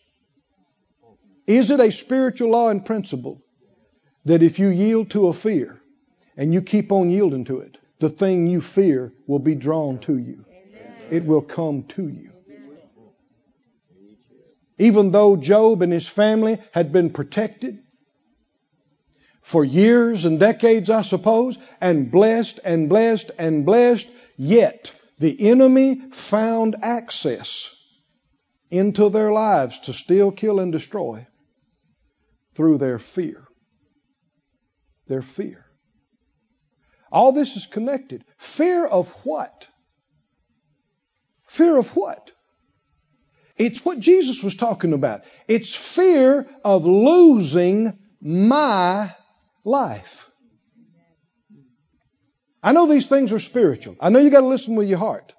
Is 1.47 1.71
it 1.71 1.79
a 1.79 1.91
spiritual 1.91 2.51
law 2.51 2.69
and 2.69 2.85
principle 2.85 3.41
that 4.25 4.43
if 4.43 4.59
you 4.59 4.69
yield 4.69 5.09
to 5.11 5.27
a 5.27 5.33
fear 5.33 5.81
and 6.37 6.53
you 6.53 6.61
keep 6.61 6.91
on 6.91 7.09
yielding 7.09 7.45
to 7.45 7.59
it, 7.59 7.77
the 7.99 8.09
thing 8.09 8.47
you 8.47 8.61
fear 8.61 9.11
will 9.27 9.39
be 9.39 9.55
drawn 9.55 9.99
to 9.99 10.17
you? 10.17 10.45
It 11.09 11.25
will 11.25 11.41
come 11.41 11.83
to 11.95 12.07
you. 12.07 12.31
Even 14.77 15.11
though 15.11 15.35
Job 15.35 15.81
and 15.81 15.91
his 15.91 16.07
family 16.07 16.59
had 16.71 16.93
been 16.93 17.09
protected, 17.09 17.79
for 19.49 19.65
years 19.65 20.25
and 20.25 20.39
decades, 20.39 20.91
I 20.91 21.01
suppose, 21.01 21.57
and 21.81 22.11
blessed 22.11 22.59
and 22.63 22.87
blessed 22.87 23.31
and 23.39 23.65
blessed, 23.65 24.07
yet 24.37 24.91
the 25.17 25.49
enemy 25.49 26.11
found 26.11 26.75
access 26.83 27.75
into 28.69 29.09
their 29.09 29.31
lives 29.31 29.79
to 29.79 29.93
steal, 29.93 30.29
kill, 30.31 30.59
and 30.59 30.71
destroy 30.71 31.25
through 32.53 32.77
their 32.77 32.99
fear. 32.99 33.47
Their 35.07 35.23
fear. 35.23 35.65
All 37.11 37.31
this 37.31 37.55
is 37.55 37.65
connected. 37.65 38.23
Fear 38.37 38.85
of 38.85 39.09
what? 39.23 39.65
Fear 41.47 41.75
of 41.77 41.95
what? 41.95 42.29
It's 43.57 43.83
what 43.83 43.99
Jesus 43.99 44.43
was 44.43 44.55
talking 44.55 44.93
about. 44.93 45.23
It's 45.47 45.75
fear 45.75 46.47
of 46.63 46.85
losing 46.85 47.97
my 48.21 49.15
life. 49.63 50.29
I 52.61 52.73
know 52.73 52.87
these 52.87 53.05
things 53.05 53.31
are 53.31 53.39
spiritual. 53.39 53.95
I 53.99 54.09
know 54.09 54.19
you 54.19 54.29
got 54.29 54.41
to 54.41 54.47
listen 54.47 54.75
with 54.75 54.87
your 54.87 54.97
heart. 54.97 55.33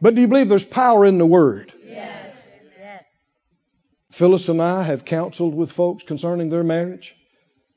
But 0.00 0.14
do 0.14 0.20
you 0.20 0.28
believe 0.28 0.48
there's 0.48 0.64
power 0.64 1.04
in 1.04 1.18
the 1.18 1.26
Word? 1.26 1.72
Yes. 1.84 2.36
Yes. 2.78 3.04
Phyllis 4.12 4.48
and 4.48 4.62
I 4.62 4.82
have 4.82 5.04
counseled 5.04 5.54
with 5.54 5.72
folks 5.72 6.04
concerning 6.04 6.50
their 6.50 6.62
marriage 6.62 7.14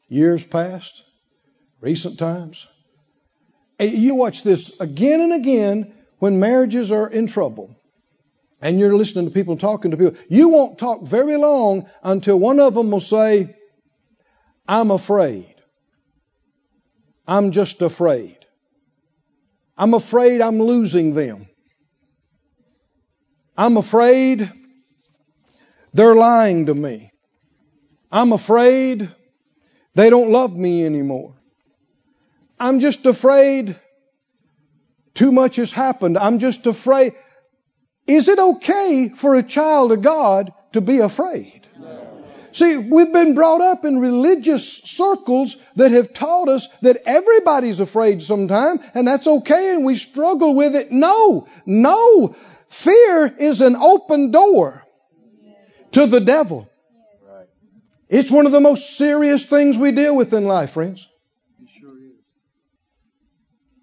years 0.07 0.43
past, 0.43 1.03
recent 1.81 2.19
times. 2.19 2.67
You 3.79 4.15
watch 4.15 4.43
this 4.43 4.71
again 4.79 5.21
and 5.21 5.33
again 5.33 5.93
when 6.19 6.39
marriages 6.39 6.91
are 6.91 7.07
in 7.07 7.27
trouble 7.27 7.75
and 8.61 8.79
you're 8.79 8.95
listening 8.95 9.25
to 9.25 9.31
people 9.31 9.57
talking 9.57 9.91
to 9.91 9.97
people. 9.97 10.19
You 10.29 10.49
won't 10.49 10.79
talk 10.79 11.03
very 11.03 11.37
long 11.37 11.87
until 12.03 12.39
one 12.39 12.59
of 12.59 12.73
them 12.73 12.91
will 12.91 12.99
say, 12.99 13.55
I'm 14.67 14.91
afraid. 14.91 15.53
I'm 17.27 17.51
just 17.51 17.81
afraid. 17.81 18.37
I'm 19.77 19.93
afraid 19.93 20.41
I'm 20.41 20.59
losing 20.59 21.13
them. 21.13 21.47
I'm 23.57 23.77
afraid 23.77 24.51
they're 25.93 26.15
lying 26.15 26.67
to 26.67 26.73
me. 26.73 27.11
I'm 28.11 28.31
afraid 28.31 29.09
they 29.95 30.09
don't 30.09 30.31
love 30.31 30.55
me 30.55 30.85
anymore. 30.85 31.35
I'm 32.59 32.79
just 32.79 33.05
afraid 33.05 33.77
too 35.13 35.31
much 35.31 35.55
has 35.57 35.71
happened. 35.71 36.17
I'm 36.17 36.39
just 36.39 36.65
afraid. 36.67 37.13
Is 38.05 38.27
it 38.29 38.39
okay 38.39 39.09
for 39.09 39.35
a 39.35 39.43
child 39.43 39.91
of 39.91 40.01
God 40.01 40.53
to 40.73 40.81
be 40.81 40.99
afraid? 40.99 41.56
See, 42.51 42.77
we've 42.77 43.11
been 43.11 43.35
brought 43.35 43.61
up 43.61 43.85
in 43.85 43.99
religious 43.99 44.77
circles 44.77 45.57
that 45.75 45.91
have 45.91 46.13
taught 46.13 46.49
us 46.49 46.67
that 46.81 47.03
everybody's 47.05 47.79
afraid 47.79 48.23
sometime 48.23 48.79
and 48.93 49.07
that's 49.07 49.27
okay 49.27 49.71
and 49.71 49.85
we 49.85 49.95
struggle 49.95 50.55
with 50.55 50.75
it. 50.75 50.91
No, 50.91 51.47
no. 51.65 52.35
Fear 52.69 53.35
is 53.39 53.61
an 53.61 53.75
open 53.75 54.31
door 54.31 54.83
to 55.91 56.07
the 56.07 56.19
devil. 56.19 56.69
It's 58.09 58.31
one 58.31 58.45
of 58.45 58.53
the 58.53 58.61
most 58.61 58.97
serious 58.97 59.45
things 59.45 59.77
we 59.77 59.91
deal 59.91 60.15
with 60.15 60.33
in 60.33 60.45
life, 60.45 60.71
friends. 60.71 61.07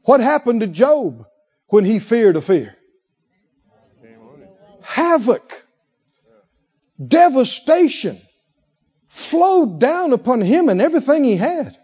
What 0.05 0.20
happened 0.20 0.61
to 0.61 0.66
Job 0.66 1.27
when 1.68 1.85
he 1.85 1.98
feared 1.98 2.37
a 2.37 2.40
fear? 2.40 2.77
Havoc, 4.83 5.64
devastation 7.07 8.20
flowed 9.14 9.79
down 9.79 10.12
upon 10.12 10.40
him 10.40 10.68
and 10.68 10.83
everything 10.83 11.22
he 11.22 11.37
had. 11.37 11.79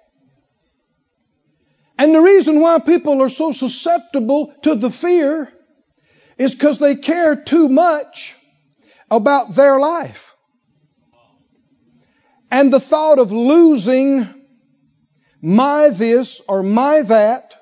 And 1.96 2.12
the 2.12 2.20
reason 2.20 2.60
why 2.60 2.80
people 2.80 3.22
are 3.22 3.28
so 3.28 3.52
susceptible 3.52 4.52
to 4.62 4.74
the 4.74 4.90
fear 4.90 5.48
is 6.38 6.52
because 6.54 6.78
they 6.78 6.96
care 6.96 7.36
too 7.36 7.68
much 7.68 8.34
about 9.08 9.54
their 9.54 9.78
life. 9.78 10.34
And 12.50 12.72
the 12.72 12.80
thought 12.80 13.20
of 13.20 13.30
losing 13.30 14.28
my 15.40 15.90
this 15.90 16.42
or 16.48 16.64
my 16.64 17.02
that, 17.02 17.54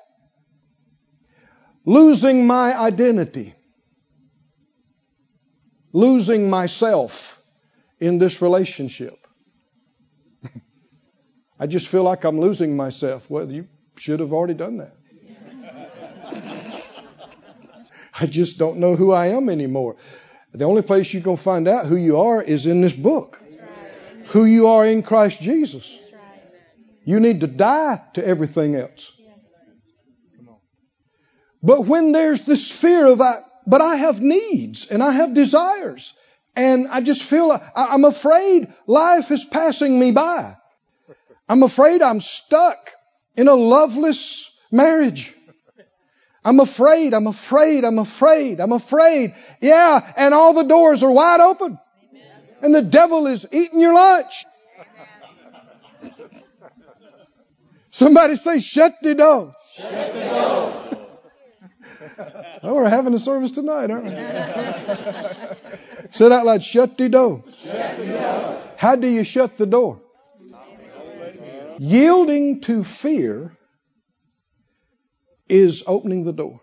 losing 1.85 2.47
my 2.47 2.75
identity, 2.75 3.53
losing 5.93 6.49
myself 6.49 7.39
in 7.99 8.17
this 8.17 8.41
relationship. 8.41 9.18
I 11.59 11.67
just 11.67 11.87
feel 11.87 12.03
like 12.03 12.23
I'm 12.23 12.39
losing 12.39 12.77
myself. 12.77 13.29
Well, 13.29 13.51
you 13.51 13.67
should 13.97 14.21
have 14.21 14.31
already 14.31 14.53
done 14.53 14.77
that. 14.77 14.95
I 18.21 18.25
just 18.25 18.57
don't 18.57 18.77
know 18.77 18.95
who 18.95 19.11
I 19.11 19.27
am 19.27 19.49
anymore. 19.49 19.97
The 20.53 20.65
only 20.65 20.81
place 20.81 21.13
you're 21.13 21.21
going 21.21 21.37
to 21.37 21.43
find 21.43 21.67
out 21.67 21.85
who 21.85 21.95
you 21.95 22.19
are 22.19 22.41
is 22.41 22.65
in 22.65 22.81
this 22.81 22.93
book. 22.93 23.41
Who 24.27 24.45
you 24.45 24.67
are 24.67 24.85
in 24.85 25.03
Christ 25.03 25.41
Jesus. 25.41 25.95
You 27.03 27.19
need 27.19 27.41
to 27.41 27.47
die 27.47 28.01
to 28.13 28.25
everything 28.25 28.75
else. 28.75 29.11
But 31.61 31.85
when 31.85 32.11
there's 32.13 32.41
this 32.41 32.71
fear 32.71 33.05
of, 33.07 33.19
I, 33.19 33.39
but 33.67 33.81
I 33.81 33.97
have 33.97 34.21
needs 34.21 34.85
and 34.85 35.03
I 35.03 35.11
have 35.11 35.33
desires, 35.33 36.13
and 36.55 36.87
I 36.87 37.01
just 37.01 37.21
feel 37.23 37.59
I'm 37.75 38.05
afraid 38.05 38.71
life 38.87 39.31
is 39.31 39.43
passing 39.43 39.99
me 39.99 40.11
by. 40.11 40.55
I'm 41.49 41.63
afraid 41.63 42.03
I'm 42.03 42.21
stuck 42.21 42.91
in 43.35 43.47
a 43.47 43.55
loveless 43.55 44.47
marriage. 44.71 45.33
I'm 46.45 46.59
afraid, 46.59 47.15
I'm 47.15 47.25
afraid, 47.25 47.83
I'm 47.83 47.97
afraid, 47.97 48.59
I'm 48.59 48.71
afraid. 48.71 49.33
Yeah, 49.59 50.13
and 50.15 50.33
all 50.35 50.53
the 50.53 50.63
doors 50.63 51.01
are 51.01 51.11
wide 51.11 51.39
open. 51.41 51.79
And 52.61 52.75
the 52.75 52.83
devil 52.83 53.25
is 53.27 53.47
eating 53.51 53.81
your 53.81 53.95
lunch. 53.95 54.45
Somebody 57.89 58.35
say, 58.35 58.59
shut 58.59 58.93
the 59.01 59.15
door. 59.15 59.55
Shut 59.75 60.13
the 60.13 60.19
door. 60.19 60.85
oh, 62.63 62.75
we're 62.75 62.89
having 62.89 63.13
a 63.13 63.19
service 63.19 63.51
tonight, 63.51 63.89
aren't 63.89 64.05
we? 64.05 64.11
Say 66.11 66.31
out 66.31 66.45
loud, 66.45 66.63
shut 66.63 66.97
the 66.97 67.09
door. 67.09 67.43
Shut 67.63 67.97
the 67.97 68.05
door. 68.05 68.61
How 68.77 68.95
do 68.95 69.07
you 69.07 69.23
shut 69.23 69.57
the 69.57 69.65
door? 69.65 70.01
Yielding 71.79 72.59
to 72.59 72.83
fear 72.83 73.57
is 75.47 75.81
opening 75.87 76.25
the 76.25 76.33
door. 76.33 76.59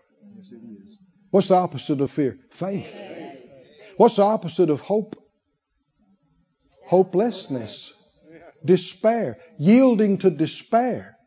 What's 1.31 1.47
the 1.47 1.55
opposite 1.55 2.01
of 2.01 2.11
fear? 2.11 2.37
Faith. 2.51 2.95
What's 3.97 4.17
the 4.17 4.21
opposite 4.21 4.69
of 4.69 4.81
hope? 4.81 5.15
Hopelessness. 6.85 7.91
Despair. 8.63 9.39
Yielding 9.57 10.19
to 10.19 10.29
despair. 10.29 11.17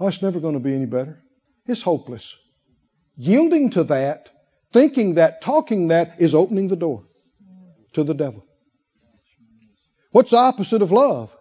Oh, 0.00 0.08
it's 0.08 0.20
never 0.20 0.40
going 0.40 0.54
to 0.54 0.60
be 0.60 0.74
any 0.74 0.86
better. 0.86 1.22
It's 1.64 1.82
hopeless. 1.82 2.34
Yielding 3.16 3.70
to 3.70 3.84
that, 3.84 4.30
thinking 4.72 5.14
that, 5.14 5.42
talking 5.42 5.88
that 5.88 6.16
is 6.18 6.34
opening 6.34 6.66
the 6.66 6.76
door 6.76 7.04
to 7.92 8.02
the 8.02 8.14
devil. 8.14 8.44
What's 10.10 10.32
the 10.32 10.38
opposite 10.38 10.82
of 10.82 10.90
love? 10.90 11.36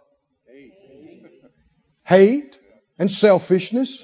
Hate 2.08 2.56
and 2.98 3.12
selfishness, 3.12 4.04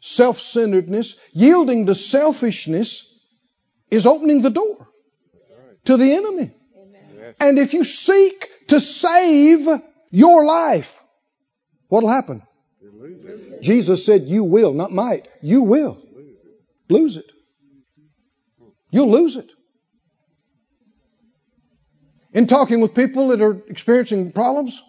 self 0.00 0.40
centeredness, 0.40 1.16
yielding 1.32 1.86
to 1.86 1.94
selfishness 1.94 3.08
is 3.90 4.06
opening 4.06 4.40
the 4.40 4.50
door 4.50 4.88
to 5.84 5.96
the 5.96 6.14
enemy. 6.14 6.50
And 7.38 7.58
if 7.58 7.74
you 7.74 7.84
seek 7.84 8.50
to 8.68 8.80
save 8.80 9.68
your 10.10 10.44
life, 10.46 10.98
what'll 11.88 12.08
happen? 12.08 12.42
Jesus 13.60 14.04
said, 14.06 14.22
You 14.22 14.44
will, 14.44 14.72
not 14.72 14.90
might. 14.90 15.28
You 15.42 15.62
will 15.62 16.02
lose 16.88 17.16
it. 17.16 17.30
You'll 18.90 19.10
lose 19.10 19.36
it. 19.36 19.50
In 22.32 22.46
talking 22.46 22.80
with 22.80 22.94
people 22.94 23.28
that 23.28 23.42
are 23.42 23.58
experiencing 23.68 24.32
problems, 24.32 24.80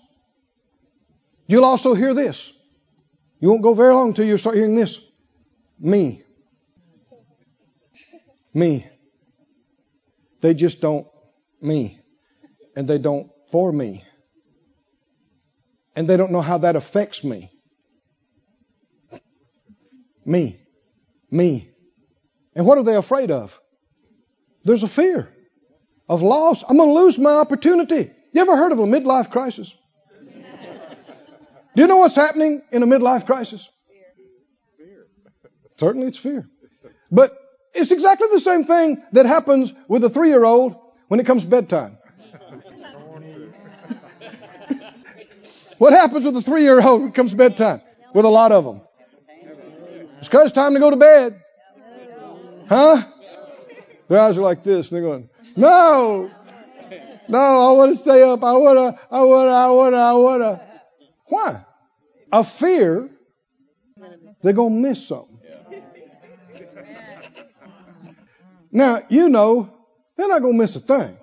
You'll 1.48 1.66
also 1.66 1.94
hear 1.94 2.14
this. 2.14 2.52
You 3.40 3.50
won't 3.50 3.62
go 3.62 3.74
very 3.74 3.94
long 3.94 4.10
until 4.10 4.26
you 4.26 4.38
start 4.38 4.56
hearing 4.56 4.76
this. 4.76 5.00
Me. 5.80 6.24
Me. 8.54 8.88
They 10.42 10.54
just 10.54 10.80
don't 10.80 11.08
me. 11.62 12.00
And 12.76 12.88
they 12.88 12.98
don't 12.98 13.30
for 13.52 13.72
me. 13.72 14.06
And 15.96 16.08
they 16.08 16.18
don't 16.18 16.32
know 16.32 16.42
how 16.42 16.60
that 16.60 16.76
affects 16.76 17.24
me. 17.24 17.52
Me. 20.26 20.60
Me. 21.30 21.70
And 22.56 22.66
what 22.66 22.78
are 22.78 22.84
they 22.84 22.96
afraid 22.96 23.32
of? 23.32 23.60
There's 24.64 24.84
a 24.84 24.88
fear 24.88 25.30
of 26.08 26.22
loss. 26.22 26.64
I'm 26.68 26.78
going 26.78 26.90
to 26.90 27.02
lose 27.02 27.18
my 27.18 27.34
opportunity. 27.34 28.12
You 28.32 28.42
ever 28.42 28.56
heard 28.56 28.72
of 28.72 28.80
a 28.80 28.86
midlife 28.86 29.32
crisis? 29.32 29.74
Do 31.76 31.82
you 31.82 31.88
know 31.88 31.98
what's 31.98 32.16
happening 32.16 32.62
in 32.72 32.84
a 32.84 32.86
midlife 32.86 33.26
crisis? 33.26 33.68
Fear. 34.78 35.08
Certainly 35.78 36.08
it's 36.08 36.18
fear. 36.18 36.48
But 37.12 37.36
it's 37.74 37.92
exactly 37.92 38.28
the 38.32 38.40
same 38.40 38.66
thing 38.66 39.02
that 39.14 39.26
happens 39.26 39.74
with 39.88 40.04
a 40.04 40.10
three 40.10 40.30
year 40.30 40.44
old 40.44 40.76
when 41.08 41.20
it 41.20 41.26
comes 41.26 41.44
bedtime. 41.44 41.98
what 45.80 45.94
happens 45.94 46.26
with 46.26 46.38
a 46.38 46.42
three 46.42 46.62
year 46.62 46.80
old 46.82 47.02
when 47.02 47.10
it 47.10 47.16
comes 47.16 47.34
bedtime? 47.34 47.82
With 48.14 48.26
a 48.26 48.30
lot 48.30 48.52
of 48.52 48.66
them. 48.66 48.82
It's 50.20 50.30
because 50.30 50.46
it's 50.46 50.54
time 50.54 50.76
to 50.76 50.80
go 50.80 50.92
to 50.92 50.96
bed. 50.96 51.42
Huh? 52.70 53.04
Their 54.08 54.20
eyes 54.20 54.38
are 54.38 54.42
like 54.42 54.64
this 54.64 54.92
and 54.92 54.96
they're 54.96 55.10
going, 55.10 55.30
No! 55.56 56.30
No, 57.28 57.40
I 57.40 57.72
want 57.72 57.92
to 57.92 57.98
stay 57.98 58.22
up. 58.22 58.44
I 58.44 58.54
want 58.54 58.78
to, 58.78 59.00
I 59.10 59.24
want 59.24 59.48
to, 59.48 59.52
I 59.52 59.70
want 59.70 59.94
to, 59.94 59.98
I 59.98 60.14
want 60.14 60.42
to. 60.42 60.63
Why? 61.34 61.66
A 62.32 62.44
fear 62.44 63.10
they're 64.44 64.54
going 64.54 64.84
to 64.84 64.90
miss 64.90 65.08
something. 65.08 65.40
Now, 68.72 69.02
you 69.10 69.30
know, 69.30 69.74
they're 70.16 70.28
not 70.28 70.44
going 70.44 70.54
to 70.54 70.58
miss 70.60 70.76
a 70.76 70.80
thing. 70.80 71.18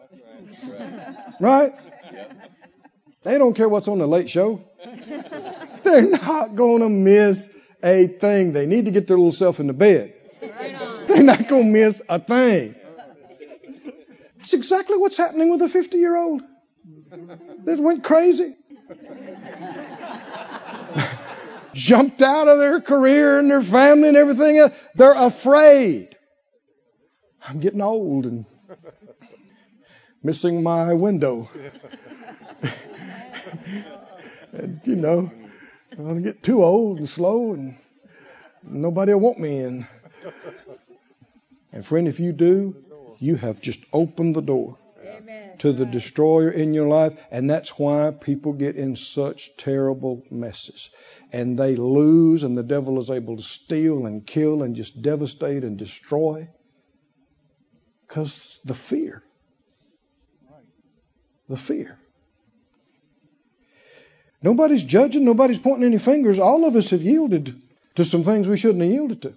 Right? 1.40 1.72
They 3.22 3.38
don't 3.38 3.54
care 3.54 3.68
what's 3.68 3.86
on 3.86 3.98
the 3.98 4.08
late 4.08 4.28
show. 4.28 4.64
They're 5.84 6.10
not 6.10 6.56
going 6.56 6.80
to 6.82 6.88
miss 6.88 7.48
a 7.80 8.08
thing. 8.08 8.52
They 8.52 8.66
need 8.66 8.86
to 8.86 8.90
get 8.90 9.06
their 9.06 9.16
little 9.16 9.30
self 9.30 9.60
in 9.60 9.68
the 9.68 9.72
bed. 9.72 10.14
They're 10.40 11.22
not 11.22 11.46
going 11.46 11.66
to 11.66 11.70
miss 11.70 12.02
a 12.08 12.18
thing. 12.18 12.74
It's 14.40 14.54
exactly 14.54 14.96
what's 14.98 15.16
happening 15.16 15.50
with 15.50 15.62
a 15.62 15.68
50 15.68 15.98
year 15.98 16.16
old 16.16 16.42
that 17.64 17.78
went 17.78 18.02
crazy. 18.02 18.56
Jumped 21.72 22.20
out 22.22 22.48
of 22.48 22.58
their 22.58 22.80
career 22.80 23.38
and 23.38 23.50
their 23.50 23.62
family 23.62 24.08
and 24.08 24.16
everything 24.16 24.58
else. 24.58 24.72
They're 24.94 25.14
afraid. 25.14 26.16
I'm 27.46 27.60
getting 27.60 27.80
old 27.80 28.26
and 28.26 28.44
missing 30.22 30.62
my 30.62 30.92
window. 30.94 31.48
and, 34.52 34.80
you 34.84 34.96
know, 34.96 35.30
I'm 35.92 36.04
going 36.04 36.16
to 36.16 36.22
get 36.22 36.42
too 36.42 36.62
old 36.62 36.98
and 36.98 37.08
slow 37.08 37.52
and 37.52 37.76
nobody 38.62 39.12
will 39.14 39.20
want 39.20 39.38
me 39.38 39.60
in. 39.60 39.86
And 41.72 41.86
friend, 41.86 42.08
if 42.08 42.18
you 42.18 42.32
do, 42.32 42.74
you 43.18 43.36
have 43.36 43.60
just 43.60 43.80
opened 43.92 44.34
the 44.34 44.42
door 44.42 44.76
Amen. 45.22 45.58
to 45.58 45.72
the 45.72 45.86
destroyer 45.86 46.50
in 46.50 46.74
your 46.74 46.88
life, 46.88 47.14
and 47.30 47.48
that's 47.48 47.78
why 47.78 48.10
people 48.10 48.52
get 48.52 48.76
in 48.76 48.96
such 48.96 49.56
terrible 49.56 50.22
messes. 50.30 50.90
And 51.32 51.58
they 51.58 51.76
lose, 51.76 52.42
and 52.42 52.56
the 52.56 52.62
devil 52.62 52.98
is 52.98 53.10
able 53.10 53.36
to 53.36 53.42
steal 53.42 54.06
and 54.06 54.26
kill 54.26 54.62
and 54.62 54.74
just 54.74 55.00
devastate 55.00 55.62
and 55.62 55.78
destroy. 55.78 56.48
Because 58.06 58.58
the 58.64 58.74
fear. 58.74 59.22
The 61.48 61.56
fear. 61.56 61.98
Nobody's 64.42 64.82
judging, 64.82 65.24
nobody's 65.24 65.58
pointing 65.58 65.86
any 65.86 65.98
fingers. 65.98 66.38
All 66.38 66.64
of 66.64 66.74
us 66.76 66.90
have 66.90 67.02
yielded 67.02 67.60
to 67.96 68.04
some 68.04 68.24
things 68.24 68.48
we 68.48 68.56
shouldn't 68.56 68.82
have 68.82 68.90
yielded 68.90 69.22
to. 69.22 69.34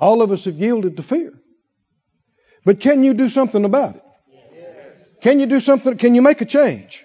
All 0.00 0.22
of 0.22 0.32
us 0.32 0.44
have 0.44 0.58
yielded 0.58 0.96
to 0.96 1.02
fear. 1.02 1.32
But 2.64 2.80
can 2.80 3.04
you 3.04 3.14
do 3.14 3.28
something 3.28 3.64
about 3.64 3.96
it? 3.96 4.02
Can 5.20 5.40
you 5.40 5.46
do 5.46 5.60
something? 5.60 5.96
Can 5.96 6.14
you 6.14 6.22
make 6.22 6.40
a 6.40 6.44
change? 6.44 7.04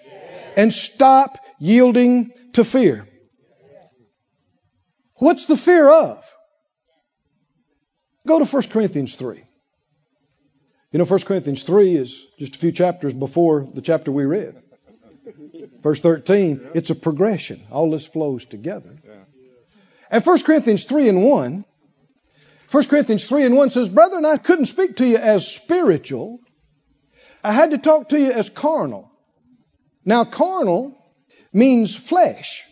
And 0.56 0.72
stop 0.72 1.38
yielding 1.58 2.32
to 2.54 2.64
fear. 2.64 3.06
What's 5.16 5.46
the 5.46 5.56
fear 5.56 5.88
of? 5.88 6.24
Go 8.26 8.38
to 8.38 8.44
1 8.44 8.62
Corinthians 8.70 9.14
3. 9.16 9.42
You 10.92 10.98
know, 10.98 11.04
1 11.04 11.20
Corinthians 11.20 11.62
3 11.62 11.96
is 11.96 12.24
just 12.38 12.56
a 12.56 12.58
few 12.58 12.72
chapters 12.72 13.14
before 13.14 13.66
the 13.72 13.80
chapter 13.80 14.12
we 14.12 14.24
read. 14.24 14.56
Verse 15.82 16.00
13, 16.00 16.70
it's 16.74 16.90
a 16.90 16.94
progression. 16.94 17.62
All 17.70 17.90
this 17.90 18.06
flows 18.06 18.44
together. 18.44 18.96
And 20.10 20.24
1 20.24 20.42
Corinthians 20.42 20.84
3 20.84 21.08
and 21.08 21.24
1, 21.24 21.64
1 22.70 22.84
Corinthians 22.84 23.24
3 23.24 23.44
and 23.44 23.56
1 23.56 23.70
says, 23.70 23.88
Brethren, 23.88 24.24
I 24.24 24.36
couldn't 24.36 24.66
speak 24.66 24.96
to 24.96 25.06
you 25.06 25.16
as 25.16 25.50
spiritual. 25.50 26.40
I 27.44 27.52
had 27.52 27.70
to 27.70 27.78
talk 27.78 28.10
to 28.10 28.18
you 28.18 28.30
as 28.30 28.50
carnal. 28.50 29.10
Now, 30.04 30.24
carnal 30.24 30.96
means 31.52 31.96
flesh. 31.96 32.62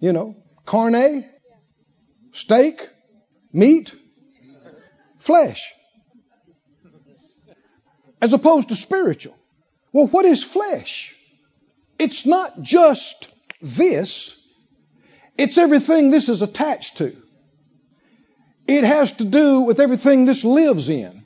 You 0.00 0.12
know, 0.12 0.36
carne, 0.64 1.28
steak, 2.32 2.88
meat, 3.52 3.94
flesh. 5.18 5.72
As 8.20 8.32
opposed 8.32 8.68
to 8.68 8.74
spiritual. 8.74 9.36
Well, 9.92 10.06
what 10.06 10.24
is 10.24 10.42
flesh? 10.42 11.14
It's 11.98 12.26
not 12.26 12.62
just 12.62 13.28
this, 13.60 14.36
it's 15.36 15.58
everything 15.58 16.10
this 16.10 16.28
is 16.28 16.42
attached 16.42 16.98
to. 16.98 17.16
It 18.66 18.84
has 18.84 19.12
to 19.12 19.24
do 19.24 19.60
with 19.60 19.80
everything 19.80 20.24
this 20.24 20.44
lives 20.44 20.88
in. 20.88 21.24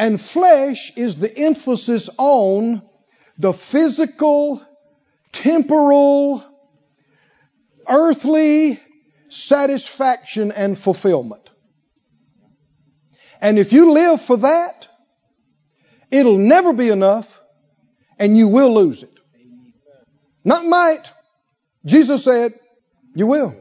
And 0.00 0.18
flesh 0.18 0.92
is 0.96 1.16
the 1.16 1.30
emphasis 1.36 2.08
on 2.16 2.80
the 3.36 3.52
physical, 3.52 4.62
temporal, 5.30 6.42
earthly 7.86 8.80
satisfaction 9.28 10.52
and 10.52 10.78
fulfillment. 10.78 11.50
And 13.42 13.58
if 13.58 13.74
you 13.74 13.92
live 13.92 14.22
for 14.22 14.38
that, 14.38 14.88
it'll 16.10 16.38
never 16.38 16.72
be 16.72 16.88
enough 16.88 17.38
and 18.18 18.38
you 18.38 18.48
will 18.48 18.72
lose 18.72 19.02
it. 19.02 19.18
Not 20.42 20.64
might. 20.64 21.12
Jesus 21.84 22.24
said, 22.24 22.54
you 23.14 23.26
will. 23.26 23.54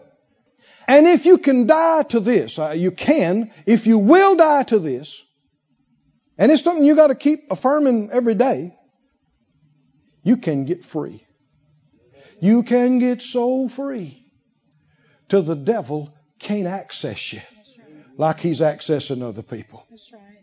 And 0.88 1.06
if 1.06 1.26
you 1.26 1.38
can 1.38 1.68
die 1.68 2.04
to 2.04 2.22
this, 2.22 2.58
uh, 2.58 2.70
you 2.70 2.92
can, 2.92 3.52
if 3.66 3.88
you 3.88 3.98
will 3.98 4.38
die 4.38 4.64
to 4.64 4.80
this, 4.80 5.26
and 6.40 6.54
it's 6.54 6.64
something 6.64 6.86
you 6.86 6.96
got 6.96 7.08
to 7.08 7.16
keep 7.16 7.52
affirming 7.52 8.10
every 8.12 8.34
day, 8.34 8.74
you 10.24 10.38
can 10.38 10.64
get 10.64 10.86
free. 10.86 11.26
You 12.40 12.64
can 12.64 13.00
get 13.00 13.22
so 13.22 13.68
free 13.68 14.26
till 15.28 15.44
the 15.44 15.56
devil 15.56 16.14
can't 16.40 16.68
access 16.68 17.34
you 17.34 17.42
like 18.18 18.40
he's 18.40 18.62
accessing 18.62 19.22
other 19.22 19.42
people. 19.42 19.86
Right. 20.14 20.40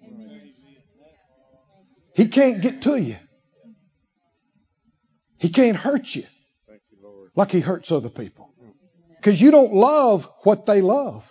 He 2.14 2.28
can't 2.28 2.60
get 2.60 2.82
to 2.82 2.96
you. 2.96 3.16
He 5.38 5.48
can't 5.48 5.76
hurt 5.76 6.14
you 6.14 6.24
Thank 6.66 6.80
you, 6.90 6.98
Lord. 7.02 7.30
like 7.34 7.50
he 7.50 7.60
hurts 7.60 7.90
other 7.90 8.08
people. 8.10 8.50
Because 9.16 9.40
you 9.40 9.50
don't 9.50 9.72
love 9.74 10.28
what 10.42 10.66
they 10.66 10.82
love. 10.82 11.30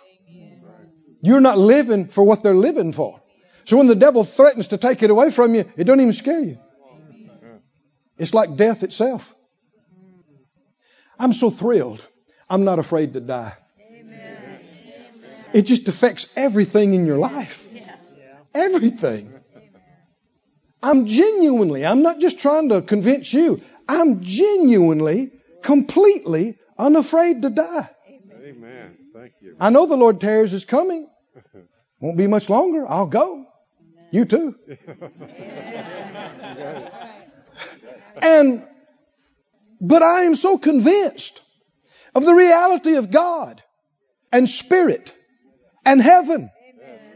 You're 1.22 1.40
not 1.40 1.58
living 1.58 2.08
for 2.08 2.24
what 2.24 2.42
they're 2.42 2.54
living 2.54 2.92
for. 2.92 3.20
So 3.66 3.76
when 3.76 3.88
the 3.88 3.94
devil 3.96 4.24
threatens 4.24 4.68
to 4.68 4.78
take 4.78 5.02
it 5.02 5.10
away 5.10 5.30
from 5.30 5.54
you, 5.54 5.64
it 5.76 5.84
don't 5.84 6.00
even 6.00 6.12
scare 6.12 6.40
you. 6.40 6.58
It's 8.16 8.32
like 8.32 8.56
death 8.56 8.82
itself. 8.82 9.34
I'm 11.18 11.32
so 11.32 11.50
thrilled. 11.50 12.06
I'm 12.48 12.64
not 12.64 12.78
afraid 12.78 13.14
to 13.14 13.20
die. 13.20 13.54
It 15.52 15.62
just 15.62 15.88
affects 15.88 16.28
everything 16.36 16.94
in 16.94 17.06
your 17.06 17.18
life. 17.18 17.64
Everything. 18.54 19.32
I'm 20.82 21.06
genuinely, 21.06 21.84
I'm 21.84 22.02
not 22.02 22.20
just 22.20 22.38
trying 22.38 22.68
to 22.68 22.82
convince 22.82 23.32
you. 23.32 23.60
I'm 23.88 24.22
genuinely, 24.22 25.32
completely 25.62 26.58
unafraid 26.78 27.42
to 27.42 27.50
die. 27.50 27.90
Amen. 28.44 28.96
Thank 29.12 29.32
you. 29.40 29.56
I 29.58 29.70
know 29.70 29.86
the 29.86 29.96
Lord 29.96 30.20
Terrors 30.20 30.52
is 30.52 30.64
coming. 30.64 31.08
Won't 31.98 32.16
be 32.16 32.26
much 32.26 32.48
longer. 32.48 32.88
I'll 32.88 33.06
go. 33.06 33.45
You 34.10 34.24
too. 34.24 34.54
and, 38.22 38.62
but 39.80 40.02
I 40.02 40.22
am 40.22 40.36
so 40.36 40.58
convinced 40.58 41.40
of 42.14 42.24
the 42.24 42.34
reality 42.34 42.96
of 42.96 43.10
God 43.10 43.62
and 44.32 44.48
spirit 44.48 45.14
and 45.84 46.00
heaven 46.00 46.50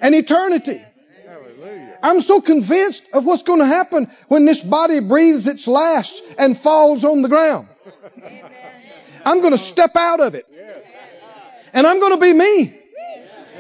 and 0.01 0.14
eternity. 0.14 0.82
Hallelujah. 1.26 1.99
I'm 2.03 2.20
so 2.20 2.41
convinced 2.41 3.03
of 3.12 3.24
what's 3.24 3.43
going 3.43 3.61
to 3.61 3.66
happen 3.66 4.11
when 4.28 4.45
this 4.45 4.61
body 4.61 5.01
breathes 5.01 5.47
its 5.47 5.66
last 5.68 6.22
and 6.38 6.59
falls 6.59 7.05
on 7.05 7.22
the 7.22 7.28
ground. 7.28 7.68
I'm 9.24 9.41
going 9.41 9.53
to 9.53 9.59
step 9.59 9.97
out 9.97 10.20
of 10.20 10.34
it. 10.34 10.47
And 11.72 11.86
I'm 11.86 12.01
going 12.01 12.12
to 12.12 12.20
be 12.20 12.32
me. 12.32 12.78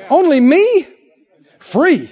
Only 0.08 0.40
me, 0.40 0.86
free. 1.58 2.10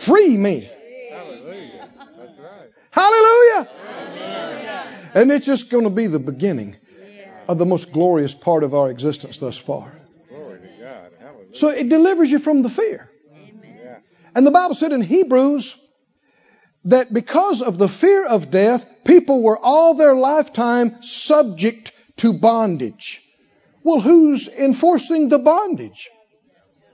Free 0.00 0.38
me. 0.38 0.70
Hallelujah. 1.12 1.90
That's 2.16 2.38
right. 2.38 2.70
Hallelujah. 2.90 3.68
And 5.12 5.30
it's 5.30 5.44
just 5.44 5.68
going 5.68 5.84
to 5.84 5.90
be 5.90 6.06
the 6.06 6.18
beginning 6.18 6.76
of 7.46 7.58
the 7.58 7.66
most 7.66 7.92
glorious 7.92 8.32
part 8.32 8.64
of 8.64 8.74
our 8.74 8.88
existence 8.88 9.38
thus 9.38 9.58
far. 9.58 9.92
Glory 10.30 10.60
to 10.60 10.68
God. 10.82 11.12
Hallelujah. 11.20 11.54
So 11.54 11.68
it 11.68 11.90
delivers 11.90 12.30
you 12.30 12.38
from 12.38 12.62
the 12.62 12.70
fear. 12.70 13.10
Yeah. 13.62 13.98
And 14.34 14.46
the 14.46 14.50
Bible 14.50 14.74
said 14.74 14.92
in 14.92 15.02
Hebrews 15.02 15.76
that 16.86 17.12
because 17.12 17.60
of 17.60 17.76
the 17.76 17.88
fear 17.88 18.24
of 18.24 18.50
death, 18.50 18.86
people 19.04 19.42
were 19.42 19.58
all 19.58 19.92
their 19.94 20.14
lifetime 20.14 21.02
subject 21.02 21.92
to 22.16 22.32
bondage. 22.32 23.20
Well, 23.82 24.00
who's 24.00 24.48
enforcing 24.48 25.28
the 25.28 25.38
bondage? 25.38 26.08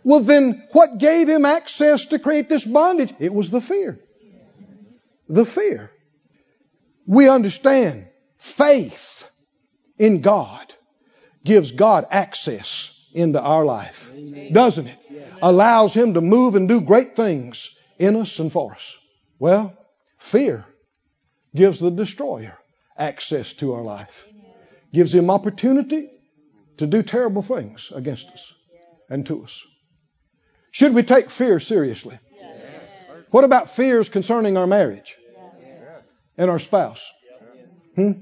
Well, 0.06 0.20
then 0.20 0.62
what 0.70 0.98
gave 0.98 1.28
him 1.28 1.44
access 1.44 2.04
to 2.06 2.20
create 2.20 2.48
this 2.48 2.64
bondage? 2.64 3.12
It 3.18 3.34
was 3.34 3.50
the 3.50 3.60
fear. 3.60 3.98
The 5.28 5.44
fear. 5.44 5.90
We 7.08 7.28
understand 7.28 8.06
faith 8.36 9.28
in 9.98 10.20
God 10.20 10.72
gives 11.42 11.72
God 11.72 12.06
access 12.08 12.96
into 13.14 13.40
our 13.40 13.64
life, 13.64 14.08
doesn't 14.52 14.86
it? 14.86 14.98
Allows 15.42 15.92
Him 15.92 16.14
to 16.14 16.20
move 16.20 16.54
and 16.54 16.68
do 16.68 16.80
great 16.80 17.16
things 17.16 17.74
in 17.98 18.14
us 18.14 18.38
and 18.38 18.52
for 18.52 18.74
us. 18.74 18.96
Well, 19.40 19.76
fear 20.18 20.64
gives 21.52 21.80
the 21.80 21.90
destroyer 21.90 22.56
access 22.96 23.54
to 23.54 23.72
our 23.72 23.82
life, 23.82 24.24
gives 24.94 25.12
him 25.12 25.30
opportunity 25.30 26.10
to 26.76 26.86
do 26.86 27.02
terrible 27.02 27.42
things 27.42 27.90
against 27.92 28.28
us 28.28 28.54
and 29.10 29.26
to 29.26 29.42
us. 29.42 29.64
Should 30.76 30.92
we 30.92 31.04
take 31.04 31.30
fear 31.30 31.58
seriously? 31.58 32.18
What 33.30 33.44
about 33.44 33.70
fears 33.70 34.10
concerning 34.10 34.58
our 34.58 34.66
marriage 34.66 35.16
and 36.36 36.50
our 36.50 36.58
spouse? 36.58 37.10
Hmm? 37.94 38.12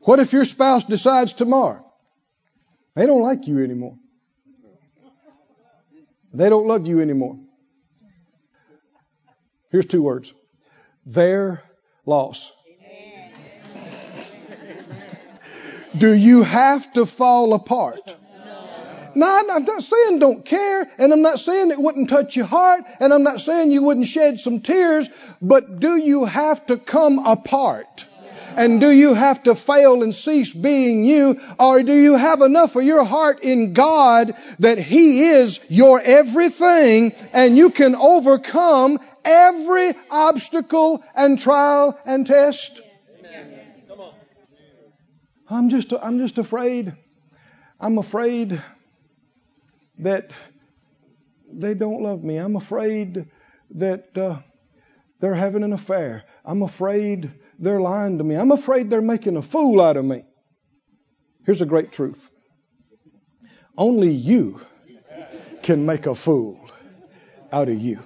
What 0.00 0.18
if 0.18 0.34
your 0.34 0.44
spouse 0.44 0.84
decides 0.84 1.32
tomorrow 1.32 1.90
they 2.94 3.06
don't 3.06 3.22
like 3.22 3.46
you 3.46 3.64
anymore? 3.64 3.96
They 6.34 6.50
don't 6.50 6.66
love 6.66 6.86
you 6.86 7.00
anymore. 7.00 7.38
Here's 9.70 9.86
two 9.86 10.02
words 10.02 10.34
their 11.06 11.62
loss. 12.04 12.52
Do 15.96 16.12
you 16.12 16.42
have 16.42 16.92
to 16.92 17.06
fall 17.06 17.54
apart? 17.54 18.14
No, 19.16 19.26
I'm 19.50 19.64
not 19.64 19.82
saying 19.82 20.18
don't 20.18 20.44
care, 20.44 20.86
and 20.98 21.10
I'm 21.10 21.22
not 21.22 21.40
saying 21.40 21.70
it 21.70 21.78
wouldn't 21.78 22.10
touch 22.10 22.36
your 22.36 22.44
heart, 22.44 22.84
and 23.00 23.14
I'm 23.14 23.22
not 23.22 23.40
saying 23.40 23.70
you 23.70 23.82
wouldn't 23.82 24.06
shed 24.06 24.40
some 24.40 24.60
tears, 24.60 25.08
but 25.40 25.80
do 25.80 25.96
you 25.96 26.26
have 26.26 26.66
to 26.66 26.76
come 26.76 27.20
apart? 27.20 28.04
And 28.56 28.78
do 28.78 28.90
you 28.90 29.14
have 29.14 29.42
to 29.44 29.54
fail 29.54 30.02
and 30.02 30.14
cease 30.14 30.52
being 30.52 31.06
you? 31.06 31.40
Or 31.58 31.82
do 31.82 31.94
you 31.94 32.14
have 32.14 32.42
enough 32.42 32.76
of 32.76 32.84
your 32.84 33.04
heart 33.04 33.42
in 33.42 33.72
God 33.72 34.34
that 34.58 34.76
He 34.76 35.24
is 35.24 35.60
your 35.70 35.98
everything 35.98 37.12
and 37.32 37.56
you 37.56 37.70
can 37.70 37.94
overcome 37.94 38.98
every 39.24 39.94
obstacle 40.10 41.02
and 41.14 41.38
trial 41.38 41.98
and 42.04 42.26
test? 42.26 42.82
I'm 45.48 45.70
just, 45.70 45.92
I'm 45.94 46.18
just 46.18 46.36
afraid. 46.36 46.94
I'm 47.80 47.96
afraid 47.96 48.60
that 49.98 50.34
they 51.52 51.74
don't 51.74 52.02
love 52.02 52.22
me. 52.22 52.36
I'm 52.36 52.56
afraid 52.56 53.26
that 53.70 54.16
uh, 54.16 54.38
they're 55.20 55.34
having 55.34 55.62
an 55.62 55.72
affair. 55.72 56.24
I'm 56.44 56.62
afraid 56.62 57.32
they're 57.58 57.80
lying 57.80 58.18
to 58.18 58.24
me. 58.24 58.34
I'm 58.34 58.52
afraid 58.52 58.90
they're 58.90 59.00
making 59.00 59.36
a 59.36 59.42
fool 59.42 59.80
out 59.80 59.96
of 59.96 60.04
me. 60.04 60.24
Here's 61.44 61.60
a 61.60 61.66
great 61.66 61.92
truth 61.92 62.28
only 63.78 64.10
you 64.10 64.60
can 65.62 65.84
make 65.84 66.06
a 66.06 66.14
fool 66.14 66.58
out 67.52 67.68
of 67.68 67.78
you. 67.78 68.00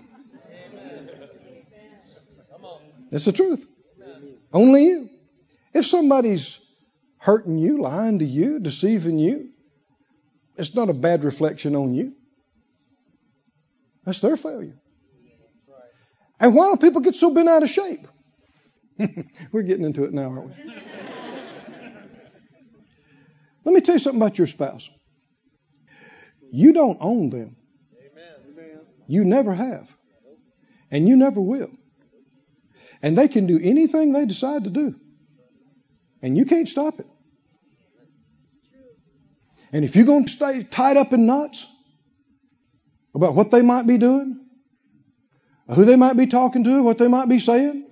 That's 3.11 3.25
the 3.25 3.33
truth. 3.33 3.65
Only 4.53 4.85
you. 4.85 5.11
If 5.73 5.87
somebody's 5.87 6.59
hurting 7.19 7.59
you, 7.59 7.81
lying 7.81 8.21
to 8.21 8.25
you, 8.25 8.61
deceiving 8.61 9.19
you, 9.19 9.50
it's 10.61 10.75
not 10.75 10.91
a 10.91 10.93
bad 10.93 11.25
reflection 11.25 11.75
on 11.75 11.95
you. 11.95 12.13
That's 14.05 14.21
their 14.21 14.37
failure. 14.37 14.79
And 16.39 16.55
why 16.55 16.71
do 16.71 16.77
people 16.77 17.01
get 17.01 17.17
so 17.17 17.31
bent 17.31 17.49
out 17.49 17.63
of 17.63 17.71
shape? 17.71 18.07
We're 19.53 19.63
getting 19.63 19.85
into 19.85 20.05
it 20.05 20.13
now, 20.13 20.31
aren't 20.31 20.49
we? 20.49 20.55
Let 23.65 23.75
me 23.75 23.81
tell 23.81 23.95
you 23.95 23.99
something 23.99 24.21
about 24.21 24.39
your 24.39 24.47
spouse. 24.47 24.89
You 26.51 26.73
don't 26.73 26.99
own 27.01 27.31
them. 27.31 27.57
You 29.07 29.25
never 29.25 29.55
have. 29.55 29.89
And 30.91 31.09
you 31.09 31.17
never 31.17 31.41
will. 31.41 31.71
And 33.03 33.17
they 33.17 33.29
can 33.29 33.47
do 33.47 33.59
anything 33.61 34.13
they 34.13 34.27
decide 34.27 34.65
to 34.65 34.71
do. 34.71 34.95
And 36.23 36.37
you 36.37 36.45
can't 36.45 36.69
stop 36.69 37.01
it. 37.01 37.07
And 39.73 39.85
if 39.85 39.97
you're 39.97 40.05
going 40.05 40.25
to 40.25 40.31
stay 40.31 40.65
tied 40.65 40.97
up 40.97 41.13
in 41.13 41.27
knots 41.27 41.67
about 43.15 43.35
what 43.35 43.51
they 43.51 43.63
might 43.63 43.87
be 43.87 43.99
doing, 43.99 44.41
who 45.69 45.85
they 45.85 45.97
might 45.97 46.17
be 46.17 46.27
talking 46.27 46.65
to, 46.65 46.83
what 46.83 46.99
they 46.99 47.09
might 47.09 47.29
be 47.29 47.39
saying, 47.39 47.87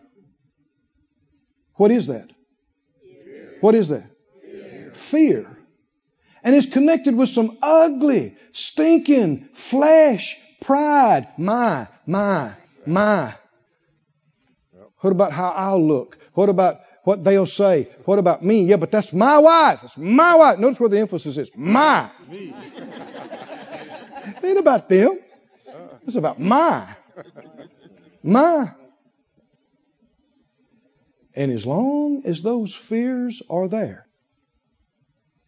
what 1.74 1.91
is 1.91 2.09
that? 2.09 2.31
What 3.61 3.74
is 3.74 3.89
that? 3.89 4.11
Fear. 4.95 5.47
And 6.43 6.55
it's 6.55 6.66
connected 6.66 7.14
with 7.14 7.29
some 7.29 7.59
ugly, 7.62 8.37
stinking 8.53 9.49
flesh, 9.53 10.37
pride. 10.61 11.29
My, 11.37 11.89
my, 12.07 12.55
my. 12.87 13.35
What 14.99 15.11
about 15.11 15.33
how 15.33 15.51
I'll 15.51 15.87
look? 15.87 16.18
What 16.35 16.49
about 16.49 16.81
what 17.09 17.24
they'll 17.24 17.46
say? 17.46 17.88
What 18.04 18.18
about 18.18 18.44
me? 18.44 18.64
Yeah, 18.64 18.76
but 18.76 18.90
that's 18.90 19.14
my 19.14 19.38
wife. 19.38 19.80
It's 19.82 19.96
my 19.96 20.34
wife. 20.34 20.59
Notice 20.59 20.78
where 20.78 20.90
the 20.90 20.98
emphasis 20.98 21.38
is. 21.38 21.50
My. 21.56 22.11
it 22.30 22.54
ain't 24.44 24.59
about 24.59 24.90
them. 24.90 25.18
It's 26.06 26.16
about 26.16 26.38
my. 26.38 26.86
My. 28.22 28.72
And 31.34 31.50
as 31.50 31.64
long 31.64 32.26
as 32.26 32.42
those 32.42 32.74
fears 32.74 33.40
are 33.48 33.68
there, 33.68 34.06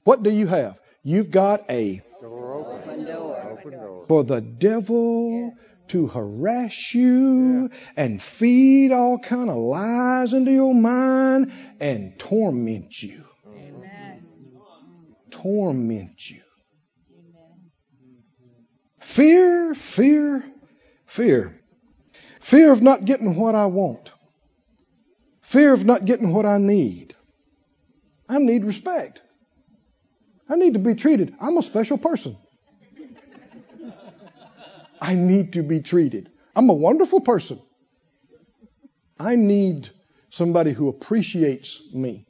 what 0.05 0.23
do 0.23 0.31
you 0.31 0.47
have? 0.47 0.81
You've 1.03 1.31
got 1.31 1.69
a 1.69 2.03
open. 2.23 3.07
Open 3.07 3.73
door. 3.73 4.05
for 4.09 4.25
the 4.25 4.41
devil 4.41 5.53
to 5.91 6.07
harass 6.07 6.95
you 6.95 7.69
and 7.97 8.23
feed 8.23 8.93
all 8.93 9.19
kind 9.19 9.51
of 9.51 9.57
lies 9.57 10.33
into 10.33 10.53
your 10.53 10.75
mind 10.75 11.53
and 11.81 12.17
torment 12.19 13.03
you. 13.03 13.25
Amen. 13.47 14.25
Torment 15.31 16.31
you. 16.31 16.43
Fear, 19.01 19.75
fear, 19.75 20.45
fear. 21.07 21.61
Fear 22.41 22.73
of 22.73 22.83
not 22.83 23.05
getting 23.05 23.35
what 23.35 23.57
I 23.57 23.67
want. 23.67 24.13
Fear 25.43 25.73
of 25.73 25.85
not 25.85 26.05
getting 26.05 26.33
what 26.33 26.47
I 26.47 26.59
need. 26.59 27.17
I 28.29 28.39
need 28.39 28.65
respect. 28.65 29.21
I 30.49 30.55
need 30.55 30.75
to 30.75 30.79
be 30.79 30.95
treated. 30.95 31.35
I'm 31.41 31.57
a 31.59 31.63
special 31.63 31.99
person. 31.99 32.37
I 35.01 35.15
need 35.15 35.55
to 35.55 35.63
be 35.63 35.81
treated. 35.81 36.31
I'm 36.55 36.69
a 36.69 36.75
wonderful 36.75 37.21
person. 37.21 37.61
I 39.19 39.37
need 39.37 39.89
somebody 40.31 40.73
who 40.73 40.89
appreciates 40.89 41.81
me. 41.93 42.27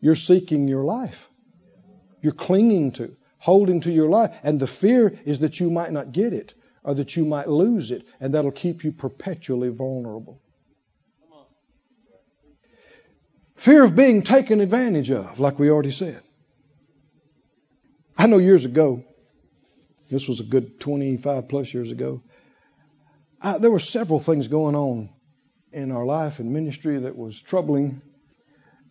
You're 0.00 0.14
seeking 0.14 0.68
your 0.68 0.84
life. 0.84 1.28
You're 2.22 2.32
clinging 2.32 2.92
to, 2.92 3.16
holding 3.38 3.80
to 3.82 3.90
your 3.90 4.08
life. 4.08 4.36
And 4.42 4.58
the 4.58 4.66
fear 4.66 5.18
is 5.24 5.40
that 5.40 5.60
you 5.60 5.70
might 5.70 5.92
not 5.92 6.12
get 6.12 6.32
it 6.32 6.54
or 6.82 6.94
that 6.94 7.16
you 7.16 7.24
might 7.24 7.48
lose 7.48 7.90
it. 7.90 8.06
And 8.20 8.34
that'll 8.34 8.50
keep 8.50 8.84
you 8.84 8.92
perpetually 8.92 9.68
vulnerable. 9.68 10.40
Fear 13.56 13.84
of 13.84 13.94
being 13.94 14.22
taken 14.22 14.62
advantage 14.62 15.10
of, 15.10 15.38
like 15.38 15.58
we 15.58 15.70
already 15.70 15.90
said. 15.90 16.22
I 18.16 18.26
know 18.26 18.38
years 18.38 18.64
ago, 18.64 19.04
this 20.10 20.28
was 20.28 20.40
a 20.40 20.44
good 20.44 20.80
25 20.80 21.48
plus 21.48 21.72
years 21.72 21.90
ago, 21.90 22.22
uh, 23.40 23.58
there 23.58 23.70
were 23.70 23.78
several 23.78 24.20
things 24.20 24.48
going 24.48 24.74
on 24.74 25.10
in 25.72 25.92
our 25.92 26.04
life 26.04 26.38
and 26.38 26.52
ministry 26.52 26.98
that 26.98 27.16
was 27.16 27.40
troubling. 27.40 28.02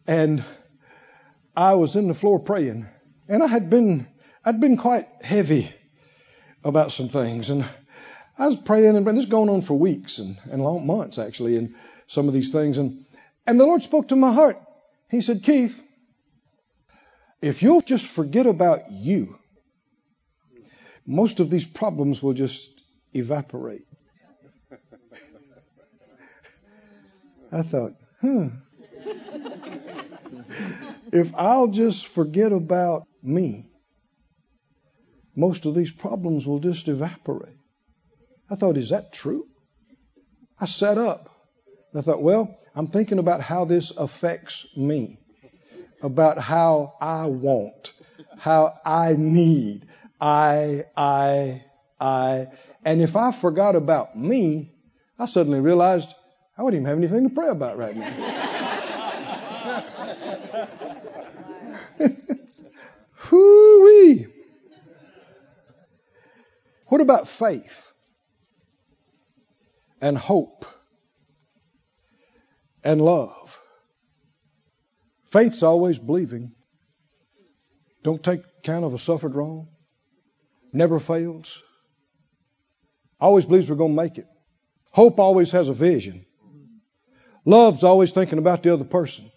And 0.08 0.44
I 1.56 1.76
was 1.76 1.96
in 1.96 2.08
the 2.08 2.14
floor 2.14 2.40
praying, 2.40 2.88
and 3.28 3.44
I 3.44 3.48
had 3.48 3.70
been 3.70 4.08
I'd 4.46 4.62
been 4.62 4.78
quite 4.78 5.08
heavy 5.22 5.72
about 6.64 6.92
some 6.92 7.10
things, 7.10 7.50
and 7.50 7.66
I 8.38 8.48
was 8.48 8.56
praying 8.56 8.96
and. 8.96 9.06
This 9.06 9.18
is 9.18 9.26
going 9.26 9.50
on 9.50 9.62
for 9.62 9.78
weeks 9.78 10.20
and, 10.20 10.38
and 10.50 10.64
long 10.64 10.88
months 10.88 11.18
actually, 11.18 11.58
and 11.58 11.76
some 12.08 12.28
of 12.28 12.34
these 12.34 12.52
things, 12.52 12.78
and 12.78 13.06
and 13.46 13.60
the 13.60 13.66
Lord 13.66 13.84
spoke 13.84 14.08
to 14.10 14.16
my 14.16 14.32
heart. 14.32 14.58
He 15.10 15.22
said, 15.22 15.44
Keith, 15.44 15.82
if 17.42 17.64
you'll 17.64 17.82
just 17.82 18.06
forget 18.06 18.46
about 18.46 18.92
you, 18.92 19.39
most 21.10 21.40
of 21.40 21.50
these 21.50 21.66
problems 21.66 22.22
will 22.22 22.34
just 22.34 22.70
evaporate. 23.16 23.88
I 27.52 27.64
thought, 27.64 27.94
huh. 28.22 28.50
If 31.12 31.34
I'll 31.36 31.70
just 31.70 32.06
forget 32.06 32.52
about 32.52 33.08
me, 33.24 33.66
most 35.36 35.66
of 35.66 35.74
these 35.74 35.92
problems 35.92 36.46
will 36.46 36.60
just 36.60 36.88
evaporate. 36.88 37.58
I 38.48 38.54
thought, 38.54 38.78
is 38.78 38.90
that 38.90 39.12
true? 39.12 39.48
I 40.60 40.68
sat 40.68 41.00
up 41.00 41.28
and 41.92 42.02
I 42.02 42.04
thought, 42.04 42.22
well, 42.22 42.56
I'm 42.76 42.88
thinking 42.88 43.18
about 43.18 43.42
how 43.42 43.66
this 43.66 43.90
affects 43.98 44.68
me, 44.78 45.18
about 46.04 46.38
how 46.38 46.94
I 47.02 47.26
want, 47.26 47.94
how 48.38 48.78
I 48.86 49.16
need, 49.18 49.89
I, 50.20 50.86
I, 50.96 51.64
I. 52.00 52.48
And 52.84 53.02
if 53.02 53.16
I 53.16 53.32
forgot 53.32 53.76
about 53.76 54.18
me, 54.18 54.72
I 55.18 55.26
suddenly 55.26 55.60
realized 55.60 56.14
I 56.58 56.64
wouldn't 56.64 56.82
even 56.82 56.90
have 56.90 56.98
anything 56.98 57.30
to 57.30 57.34
pray 57.34 57.50
about 57.50 57.78
right 57.78 57.96
now. 57.96 58.10
Hoo-wee. 63.14 64.28
What 66.88 67.02
about 67.02 67.28
faith 67.28 67.92
and 70.02 70.18
hope 70.18 70.66
and 72.84 73.02
love? 73.02 73.60
Faith's 75.26 75.62
always 75.62 76.00
believing. 76.00 76.54
Don't 78.04 78.24
take 78.24 78.42
account 78.60 78.86
of 78.86 78.94
a 78.94 78.98
suffered 78.98 79.36
wrong. 79.36 79.68
Never 80.72 81.00
fails. 81.00 81.62
Always 83.20 83.46
believes 83.46 83.70
we're 83.70 83.76
going 83.76 83.96
to 83.96 84.02
make 84.02 84.18
it. 84.18 84.28
Hope 84.92 85.20
always 85.20 85.52
has 85.52 85.70
a 85.70 85.74
vision. 85.74 86.26
Love's 87.46 87.84
always 87.84 88.12
thinking 88.12 88.38
about 88.38 88.64
the 88.64 88.74
other 88.74 88.84
person. 88.84 89.32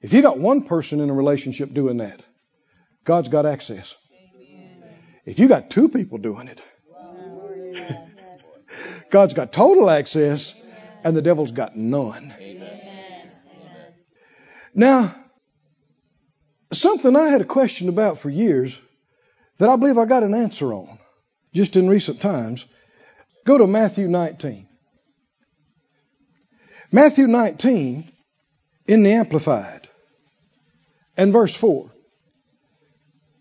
If 0.00 0.12
you 0.12 0.22
got 0.22 0.38
one 0.38 0.62
person 0.62 1.00
in 1.00 1.10
a 1.10 1.14
relationship 1.14 1.72
doing 1.72 1.98
that, 1.98 2.22
God's 3.04 3.28
got 3.28 3.46
access. 3.46 3.94
If 5.24 5.38
you 5.38 5.48
got 5.48 5.70
two 5.70 5.88
people 5.88 6.18
doing 6.18 6.48
it, 6.48 6.62
God's 9.10 9.34
got 9.34 9.52
total 9.52 9.90
access 9.90 10.54
and 11.02 11.16
the 11.16 11.22
devil's 11.22 11.52
got 11.52 11.76
none. 11.76 12.34
Now, 14.74 15.14
something 16.72 17.16
I 17.16 17.28
had 17.28 17.40
a 17.40 17.46
question 17.46 17.88
about 17.88 18.18
for 18.18 18.28
years 18.28 18.78
that 19.58 19.68
I 19.68 19.76
believe 19.76 19.98
I 19.98 20.04
got 20.04 20.22
an 20.22 20.34
answer 20.34 20.72
on 20.72 20.98
just 21.54 21.76
in 21.76 21.88
recent 21.88 22.20
times. 22.20 22.64
Go 23.44 23.58
to 23.58 23.66
Matthew 23.66 24.08
19. 24.08 24.68
Matthew 26.92 27.26
19 27.26 28.10
in 28.86 29.02
the 29.02 29.12
Amplified 29.12 29.88
and 31.16 31.32
verse 31.32 31.54
4. 31.54 31.90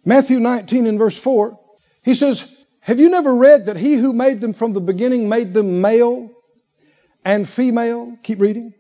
Matthew 0.04 0.40
19 0.40 0.88
and 0.88 1.00
verse 1.00 1.18
4, 1.18 1.60
he 2.04 2.14
says, 2.14 2.46
Have 2.82 3.00
you 3.00 3.10
never 3.10 3.36
read 3.36 3.66
that 3.66 3.78
he 3.78 3.96
who 3.96 4.14
made 4.14 4.40
them 4.40 4.54
from 4.54 4.74
the 4.74 4.82
beginning 4.82 5.30
made 5.30 5.54
them 5.54 5.82
male 5.82 6.32
and 7.24 7.50
female? 7.50 8.18
Keep 8.24 8.40
reading. 8.40 8.74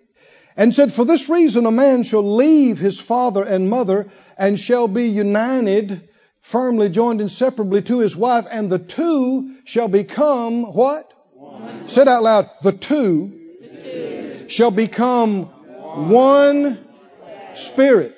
And 0.55 0.73
said, 0.73 0.93
For 0.93 1.03
this 1.03 1.27
reason 1.27 1.65
a 1.65 1.71
man 1.71 2.03
shall 2.03 2.35
leave 2.35 2.79
his 2.79 2.99
father 2.99 3.43
and 3.43 3.69
mother 3.69 4.07
and 4.37 4.57
shall 4.57 4.87
be 4.87 5.07
united, 5.09 6.07
firmly 6.45 6.89
joined 6.89 7.21
inseparably 7.21 7.81
to 7.81 7.99
his 7.99 8.15
wife, 8.15 8.45
and 8.49 8.71
the 8.71 8.77
two 8.77 9.55
shall 9.65 9.87
become 9.87 10.73
what? 10.73 11.11
One. 11.33 11.89
Said 11.89 12.07
out 12.07 12.21
loud, 12.21 12.49
the 12.61 12.71
two, 12.71 13.33
the 13.61 13.67
two. 13.67 14.49
shall 14.49 14.69
become 14.69 15.45
one, 15.45 16.09
one 16.11 16.85
spirit. 17.55 18.15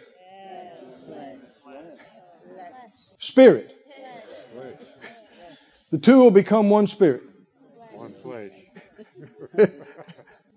Spirit. 3.20 3.74
The 5.90 5.98
two 5.98 6.20
will 6.20 6.32
become 6.32 6.70
one 6.70 6.88
spirit. 6.88 7.24
One 7.94 8.14
flesh. 8.22 9.70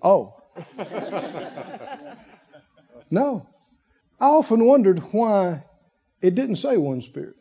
oh. 0.03 0.35
no. 3.13 3.47
I 4.19 4.27
often 4.27 4.67
wondered 4.67 4.99
why 5.13 5.63
it 6.21 6.35
didn't 6.35 6.57
say 6.57 6.77
one 6.77 7.01
spirit. 7.01 7.37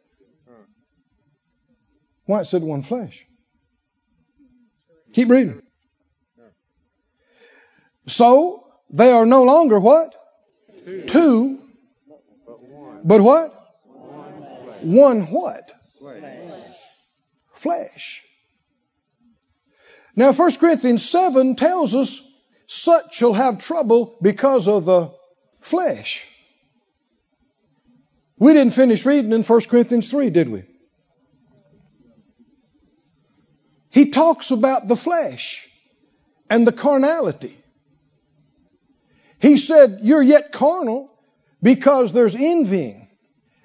Why 2.29 2.41
it 2.41 2.45
said 2.45 2.61
one 2.61 2.83
flesh. 2.83 3.25
Keep 5.13 5.29
reading. 5.29 5.63
So 8.05 8.67
they 8.91 9.11
are 9.11 9.25
no 9.25 9.41
longer 9.41 9.79
what? 9.79 10.13
Two. 10.85 11.01
Two 11.07 11.59
but 13.03 13.21
what? 13.21 13.51
One 14.81 15.31
what? 15.31 15.71
Flesh. 17.55 18.21
Now 20.15 20.31
1 20.31 20.55
Corinthians 20.57 21.09
7 21.09 21.55
tells 21.55 21.95
us 21.95 22.21
such 22.67 23.15
shall 23.15 23.33
have 23.33 23.57
trouble 23.57 24.15
because 24.21 24.67
of 24.67 24.85
the 24.85 25.09
flesh. 25.61 26.27
We 28.37 28.53
didn't 28.53 28.75
finish 28.75 29.03
reading 29.07 29.31
in 29.31 29.41
1 29.41 29.61
Corinthians 29.61 30.11
3, 30.11 30.29
did 30.29 30.47
we? 30.49 30.68
He 33.99 34.11
talks 34.11 34.51
about 34.51 34.87
the 34.87 34.95
flesh 34.95 35.67
and 36.49 36.65
the 36.65 36.71
carnality. 36.71 37.57
He 39.39 39.57
said, 39.57 39.99
You're 40.03 40.21
yet 40.21 40.53
carnal 40.53 41.11
because 41.61 42.13
there's 42.13 42.33
envying 42.33 43.09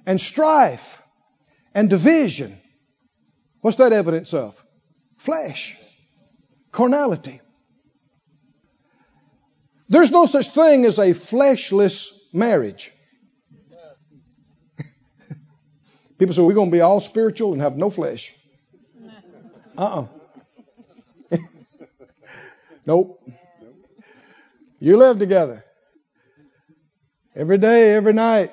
and 0.05 0.21
strife 0.21 1.01
and 1.73 1.89
division. 1.89 2.59
What's 3.61 3.77
that 3.77 3.93
evidence 3.93 4.35
of? 4.35 4.61
Flesh, 5.19 5.77
carnality. 6.73 7.41
There's 9.89 10.11
no 10.11 10.27
such 10.27 10.49
thing 10.49 10.85
as 10.85 10.99
a 10.99 11.15
fleshless 11.15 12.09
marriage. 12.33 12.91
People 16.19 16.35
say 16.35 16.43
we're 16.43 16.55
going 16.55 16.71
to 16.71 16.77
be 16.77 16.81
all 16.81 16.99
spiritual 16.99 17.53
and 17.53 17.63
have 17.63 17.77
no 17.77 17.89
flesh. 17.89 18.35
Uh 19.79 19.83
uh 19.83 20.07
nope. 22.87 23.21
You 24.81 24.97
live 24.97 25.19
together 25.19 25.65
every 27.35 27.59
day, 27.59 27.95
every 27.95 28.13
night. 28.13 28.53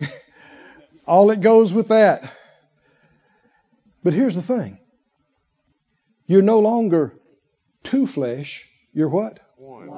all 1.06 1.28
that 1.28 1.40
goes 1.40 1.72
with 1.72 1.88
that. 1.88 2.32
But 4.02 4.14
here's 4.14 4.34
the 4.34 4.42
thing 4.42 4.78
you're 6.26 6.42
no 6.42 6.60
longer 6.60 7.14
two 7.82 8.06
flesh, 8.06 8.66
you're 8.92 9.08
what? 9.08 9.40
One. 9.56 9.88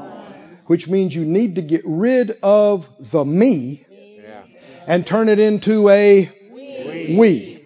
Which 0.66 0.88
means 0.88 1.14
you 1.14 1.24
need 1.24 1.56
to 1.56 1.62
get 1.62 1.82
rid 1.84 2.38
of 2.42 2.88
the 2.98 3.24
me 3.24 3.84
Yeah. 3.90 4.42
and 4.86 5.06
turn 5.06 5.28
it 5.28 5.38
into 5.38 5.88
a 5.88 6.30
we. 6.52 7.62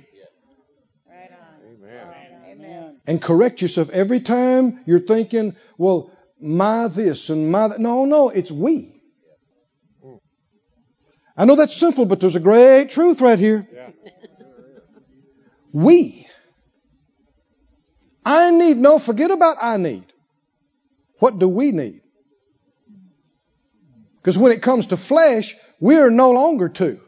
Amen. 2.47 3.01
And 3.07 3.23
correct 3.23 3.63
yourself 3.63 3.91
every 3.91 4.21
time 4.21 4.81
you're 4.85 5.01
thinking, 5.01 5.55
well, 5.79 6.11
my 6.41 6.89
this 6.89 7.31
and 7.31 7.51
my 7.51 7.69
that. 7.69 7.81
No, 7.81 8.05
no, 8.05 8.29
it's 8.29 8.51
we. 8.51 9.01
I 11.37 11.45
know 11.45 11.55
that's 11.55 11.77
simple, 11.77 12.05
but 12.05 12.19
there's 12.19 12.35
a 12.35 12.41
great 12.41 12.91
truth 12.91 13.21
right 13.21 13.39
here. 13.39 13.67
Yeah. 13.73 13.91
We. 15.73 16.27
I 18.25 18.51
need, 18.51 18.77
no, 18.77 18.99
forget 18.99 19.31
about 19.31 19.57
I 19.63 19.77
need. 19.77 20.05
What 21.21 21.39
do 21.39 21.49
we 21.49 21.71
need? 21.71 22.01
Because 24.17 24.37
when 24.37 24.53
it 24.53 24.63
comes 24.63 24.89
to 24.89 24.97
flesh, 24.97 25.55
we're 25.81 26.11
no 26.11 26.33
longer 26.33 26.69
two. 26.69 27.01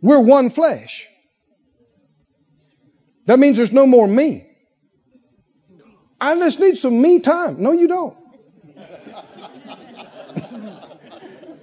We're 0.00 0.20
one 0.20 0.50
flesh. 0.50 1.06
That 3.26 3.38
means 3.38 3.56
there's 3.56 3.72
no 3.72 3.86
more 3.86 4.06
me. 4.06 4.49
I 6.20 6.34
just 6.36 6.60
need 6.60 6.76
some 6.76 7.00
me 7.00 7.20
time. 7.20 7.62
No, 7.62 7.72
you 7.72 7.88
don't. 7.88 8.16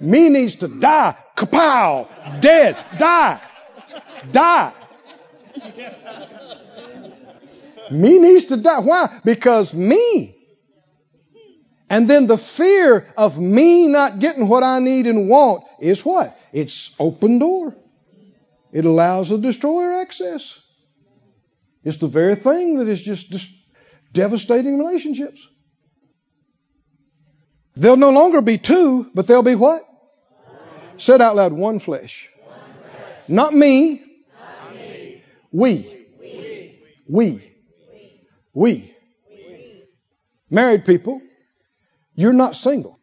me 0.00 0.28
needs 0.28 0.56
to 0.56 0.68
die. 0.68 1.16
Kapow! 1.36 2.40
Dead. 2.40 2.76
Die. 2.98 3.40
Die. 4.32 4.72
Me 7.90 8.18
needs 8.18 8.46
to 8.46 8.56
die. 8.56 8.80
Why? 8.80 9.20
Because 9.24 9.72
me. 9.72 10.34
And 11.90 12.08
then 12.08 12.26
the 12.26 12.36
fear 12.36 13.12
of 13.16 13.38
me 13.38 13.88
not 13.88 14.18
getting 14.18 14.48
what 14.48 14.62
I 14.62 14.78
need 14.80 15.06
and 15.06 15.28
want 15.28 15.64
is 15.80 16.04
what? 16.04 16.38
It's 16.52 16.94
open 16.98 17.38
door. 17.38 17.74
It 18.72 18.84
allows 18.84 19.30
a 19.30 19.38
destroyer 19.38 19.94
access. 19.94 20.58
It's 21.84 21.96
the 21.96 22.08
very 22.08 22.34
thing 22.34 22.78
that 22.78 22.88
is 22.88 23.00
just 23.00 23.30
devastating 24.18 24.78
relationships. 24.78 25.46
They'll 27.76 27.96
no 27.96 28.10
longer 28.10 28.40
be 28.40 28.58
two, 28.58 29.08
but 29.14 29.28
they'll 29.28 29.44
be 29.44 29.54
what? 29.54 29.82
Said 30.96 31.20
out 31.20 31.36
loud, 31.36 31.52
one 31.52 31.78
flesh. 31.78 32.28
Not 33.28 33.54
me. 33.54 34.02
We. 35.52 36.06
We. 37.06 37.52
We. 38.52 38.94
Married 40.50 40.84
people, 40.84 41.20
you're 42.16 42.32
not 42.32 42.56
single. 42.56 42.98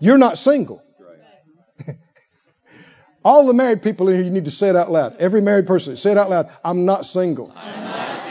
You're 0.00 0.16
not 0.16 0.38
single. 0.38 0.80
All 3.24 3.46
the 3.46 3.52
married 3.52 3.82
people 3.82 4.08
in 4.08 4.14
here, 4.14 4.24
you 4.24 4.30
need 4.30 4.46
to 4.46 4.50
say 4.50 4.70
it 4.70 4.76
out 4.76 4.90
loud. 4.90 5.16
Every 5.18 5.42
married 5.42 5.66
person, 5.66 5.96
say 5.96 6.12
it 6.12 6.16
out 6.16 6.30
loud. 6.30 6.50
I'm 6.64 6.86
not 6.86 7.04
single. 7.04 7.52
I'm 7.54 7.84
not 7.84 8.16
single. 8.16 8.27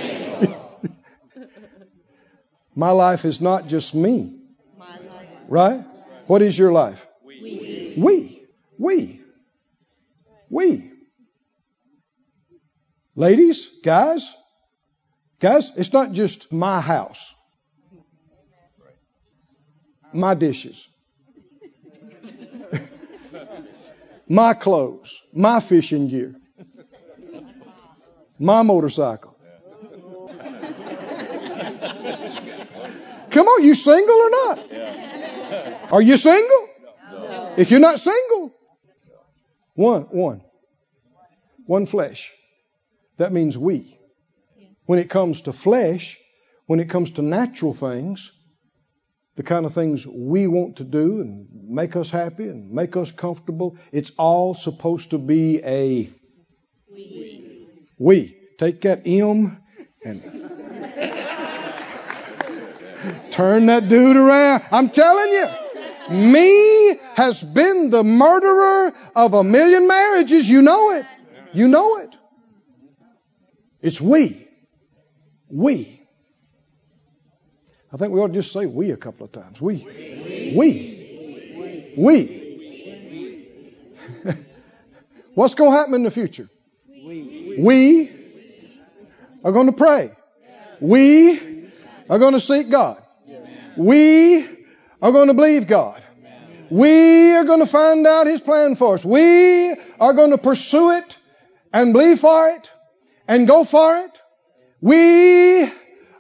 My 2.78 2.92
life 2.92 3.26
is 3.26 3.42
not 3.42 3.68
just 3.68 3.96
me. 3.96 4.36
Right? 5.48 5.84
What 6.28 6.44
is 6.44 6.56
your 6.56 6.72
life? 6.72 7.08
We. 7.26 7.96
We. 7.98 8.46
We. 8.78 9.22
We. 10.52 10.92
Ladies, 13.16 13.68
guys, 13.84 14.32
guys, 15.40 15.72
it's 15.76 15.92
not 15.92 16.12
just 16.12 16.52
my 16.52 16.80
house, 16.80 17.34
my 20.14 20.36
dishes, 20.36 20.88
my 24.30 24.54
clothes, 24.54 25.20
my 25.34 25.62
fishing 25.62 26.10
gear, 26.10 26.36
my 28.38 28.62
motorcycle. 28.62 29.37
Come 33.32 33.48
on, 33.48 33.64
you 33.64 33.76
single 33.76 34.16
or 34.16 34.30
not? 34.30 35.92
Are 35.92 36.02
you 36.02 36.18
single? 36.18 36.70
If 37.58 37.72
you're 37.72 37.80
not 37.80 38.00
single, 38.00 38.54
one, 39.74 40.04
one, 40.04 40.42
one 41.66 41.86
flesh. 41.86 42.32
That 43.18 43.34
means 43.34 43.58
we. 43.58 44.00
When 44.86 45.00
it 45.00 45.10
comes 45.10 45.42
to 45.42 45.54
flesh, 45.54 46.18
when 46.66 46.80
it 46.80 46.90
comes 46.90 47.12
to 47.12 47.22
natural 47.22 47.74
things, 47.74 48.32
the 49.36 49.44
kind 49.44 49.66
of 49.66 49.74
things 49.74 50.06
we 50.06 50.48
want 50.48 50.78
to 50.78 50.84
do 50.84 51.22
and 51.22 51.48
make 51.70 51.96
us 51.96 52.10
happy 52.10 52.44
and 52.44 52.72
make 52.72 52.96
us 52.96 53.12
comfortable, 53.12 53.78
it's 53.92 54.12
all 54.18 54.56
supposed 54.56 55.12
to 55.12 55.18
be 55.18 55.62
a 55.64 56.10
we. 56.92 57.68
We. 57.98 58.38
Take 58.58 58.82
that 58.82 59.04
M 59.06 59.62
and 60.04 60.47
turn 63.32 63.68
that 63.68 63.88
dude 63.88 64.18
around. 64.18 64.64
I'm 64.72 64.90
telling 64.90 65.32
you. 65.32 65.48
Me 66.10 67.00
has 67.16 67.44
been 67.44 67.90
the 67.90 68.04
murderer 68.04 68.94
of 69.16 69.34
a 69.34 69.44
million 69.44 69.88
marriages. 69.88 70.50
You 70.50 70.62
know 70.62 70.92
it. 70.92 71.06
You 71.54 71.68
know 71.68 71.98
it. 71.98 72.10
It's 73.82 74.00
we. 74.00 74.48
We. 75.50 76.02
I 77.92 77.98
think 77.98 78.14
we 78.14 78.20
ought 78.20 78.28
to 78.28 78.34
just 78.34 78.52
say 78.52 78.66
we 78.66 78.92
a 78.92 78.98
couple 78.98 79.26
of 79.26 79.32
times. 79.32 79.62
We. 79.62 80.54
We. 80.56 81.94
We. 81.98 82.44
What's 85.34 85.56
going 85.56 85.72
to 85.72 85.78
happen 85.78 85.94
in 85.96 86.04
the 86.04 86.12
future? 86.12 86.50
We 86.90 88.12
are 89.44 89.52
going 89.52 89.68
to 89.68 89.74
pray. 89.74 90.12
We 90.80 91.47
are 92.10 92.20
going 92.20 92.34
to 92.34 92.40
seek 92.40 92.70
God. 92.70 93.02
We 93.76 94.46
are 95.02 95.12
going 95.12 95.28
to 95.28 95.34
believe 95.34 95.68
God. 95.68 96.04
We 96.70 97.34
are 97.34 97.46
going 97.46 97.60
to 97.60 97.66
find 97.66 98.06
out 98.06 98.28
His 98.28 98.42
plan 98.42 98.76
for 98.76 98.96
us. 98.96 99.06
We 99.06 99.76
are 100.00 100.14
going 100.14 100.32
to 100.32 100.38
pursue 100.38 100.92
it 100.92 101.18
and 101.72 101.94
believe 101.94 102.20
for 102.20 102.50
it 102.50 102.70
and 103.28 103.48
go 103.48 103.64
for 103.64 103.98
it. 103.98 104.20
We 104.82 105.64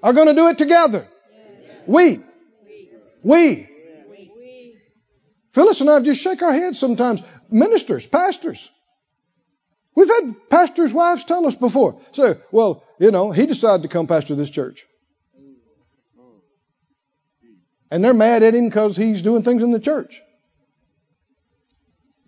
are 0.04 0.14
going 0.14 0.28
to 0.28 0.34
do 0.34 0.48
it 0.50 0.58
together. 0.58 1.08
We. 1.86 2.20
We. 3.24 3.68
Phyllis 5.54 5.82
and 5.82 5.90
I 5.90 6.00
just 6.02 6.22
shake 6.22 6.42
our 6.42 6.54
heads 6.54 6.80
sometimes. 6.80 7.22
Ministers, 7.50 8.06
pastors. 8.06 8.70
We've 9.96 10.08
had 10.08 10.36
pastors' 10.50 10.94
wives 10.94 11.24
tell 11.24 11.48
us 11.48 11.56
before. 11.56 12.00
Say, 12.12 12.36
well, 12.52 12.84
you 13.00 13.10
know, 13.12 13.32
he 13.32 13.48
decided 13.48 13.82
to 13.82 13.90
come 13.90 14.06
pastor 14.06 14.36
this 14.36 14.52
church. 14.52 14.86
And 17.90 18.04
they're 18.04 18.14
mad 18.14 18.44
at 18.44 18.54
him 18.54 18.68
because 18.68 18.98
he's 18.98 19.22
doing 19.22 19.44
things 19.44 19.64
in 19.64 19.72
the 19.72 19.80
church. 19.80 20.22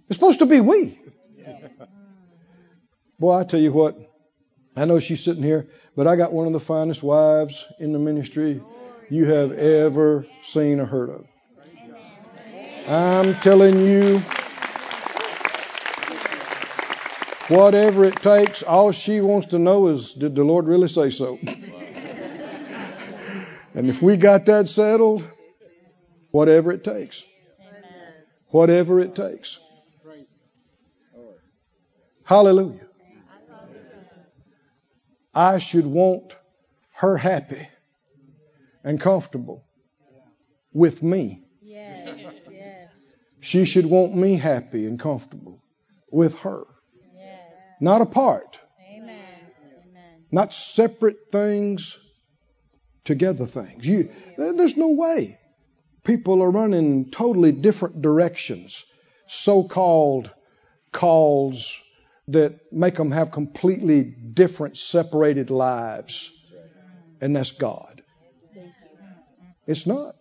It's 0.07 0.18
supposed 0.18 0.39
to 0.39 0.45
be 0.45 0.62
we. 0.62 0.99
Boy, 3.20 3.34
I 3.34 3.43
tell 3.43 3.60
you 3.60 3.74
what, 3.74 3.97
I 4.76 4.86
know 4.86 4.99
she's 4.99 5.22
sitting 5.24 5.43
here, 5.43 5.68
but 5.95 6.07
I 6.07 6.16
got 6.16 6.32
one 6.32 6.47
of 6.47 6.53
the 6.53 6.60
finest 6.60 7.03
wives 7.03 7.66
in 7.80 7.91
the 7.91 7.99
ministry 7.99 8.64
you 9.10 9.26
have 9.26 9.51
ever 9.51 10.26
seen 10.41 10.80
or 10.80 10.86
heard 10.86 11.10
of. 11.10 11.26
I'm 12.88 13.36
telling 13.36 13.82
you, 13.86 14.20
whatever 17.49 18.05
it 18.05 18.16
takes, 18.22 18.64
all 18.64 18.93
she 18.93 19.20
wants 19.20 19.47
to 19.47 19.60
know 19.60 19.88
is, 19.88 20.14
did 20.14 20.34
the 20.36 20.43
Lord 20.43 20.66
really 20.66 20.88
say 20.88 21.10
so? 21.10 21.38
and 23.76 23.89
if 23.89 24.01
we 24.01 24.16
got 24.16 24.45
that 24.45 24.70
settled, 24.70 25.30
whatever 26.32 26.72
it 26.72 26.84
takes. 26.84 27.24
Whatever 28.48 29.00
it 29.00 29.16
takes. 29.16 29.60
Hallelujah. 32.30 32.82
I 35.34 35.58
should 35.58 35.88
want 35.88 36.36
her 36.94 37.18
happy 37.18 37.68
and 38.84 39.02
comfortable 39.02 39.64
with 40.72 41.02
me. 41.02 41.44
Yes, 41.60 42.20
yes, 42.52 42.94
She 43.40 43.66
should 43.66 43.88
want 43.88 44.16
me 44.16 44.36
happy 44.36 44.86
and 44.86 45.00
comfortable 45.00 45.60
with 46.12 46.38
her. 46.40 46.66
yes. 47.16 47.42
Not 47.82 48.02
apart, 48.02 48.60
Amen. 48.96 49.18
Not 50.32 50.54
separate 50.54 51.32
things, 51.32 51.98
together 53.06 53.48
things. 53.48 53.88
You, 53.88 54.12
there's 54.38 54.78
no 54.78 54.90
way. 54.90 55.39
People 56.04 56.41
are 56.41 56.52
running 56.52 57.12
totally 57.12 57.52
different 57.52 58.02
directions, 58.02 58.84
so 59.28 59.64
called 59.64 60.32
calls 60.91 61.76
that 62.30 62.72
make 62.72 62.95
them 62.95 63.12
have 63.12 63.32
completely 63.32 64.04
different, 64.04 64.78
separated 64.78 65.50
lives. 65.50 66.30
And 67.22 67.36
that's 67.36 67.52
God. 67.52 68.02
It's 69.68 69.86
not. 69.86 70.16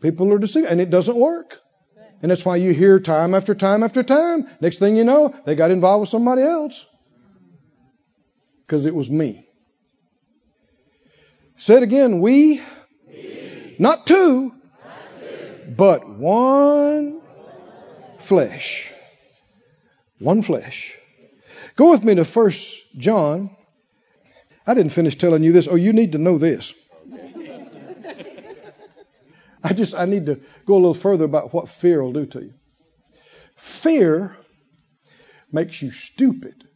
People 0.00 0.32
are 0.32 0.38
deceived, 0.38 0.66
and 0.66 0.80
it 0.80 0.90
doesn't 0.90 1.16
work. 1.16 1.58
And 2.20 2.30
that's 2.30 2.44
why 2.44 2.56
you 2.56 2.72
hear 2.72 3.00
time 3.00 3.34
after 3.34 3.54
time 3.54 3.82
after 3.82 4.02
time. 4.02 4.48
Next 4.60 4.78
thing 4.78 4.96
you 4.96 5.04
know, 5.04 5.34
they 5.44 5.56
got 5.56 5.70
involved 5.70 6.02
with 6.02 6.08
somebody 6.08 6.42
else. 6.42 6.84
Because 8.66 8.86
it 8.86 8.94
was 8.94 9.10
me. 9.10 9.46
Say 11.56 11.76
it 11.76 11.82
again. 11.82 12.20
We, 12.20 12.60
not 13.78 14.06
two, 14.06 14.52
but 15.68 16.08
one 16.08 17.20
flesh. 18.20 18.90
One 20.18 20.42
flesh. 20.42 20.96
Go 21.76 21.90
with 21.90 22.04
me 22.04 22.14
to 22.16 22.24
First 22.24 22.82
John. 22.96 23.56
I 24.66 24.74
didn't 24.74 24.92
finish 24.92 25.16
telling 25.16 25.42
you 25.42 25.52
this. 25.52 25.66
Oh, 25.68 25.74
you 25.74 25.92
need 25.92 26.12
to 26.12 26.18
know 26.18 26.38
this. 26.38 26.74
I 29.64 29.72
just 29.74 29.94
I 29.94 30.06
need 30.06 30.26
to 30.26 30.40
go 30.66 30.74
a 30.74 30.76
little 30.76 30.94
further 30.94 31.24
about 31.24 31.54
what 31.54 31.68
fear 31.68 32.02
will 32.02 32.12
do 32.12 32.26
to 32.26 32.40
you. 32.40 32.54
Fear 33.56 34.36
makes 35.52 35.80
you 35.80 35.90
stupid. 35.92 36.66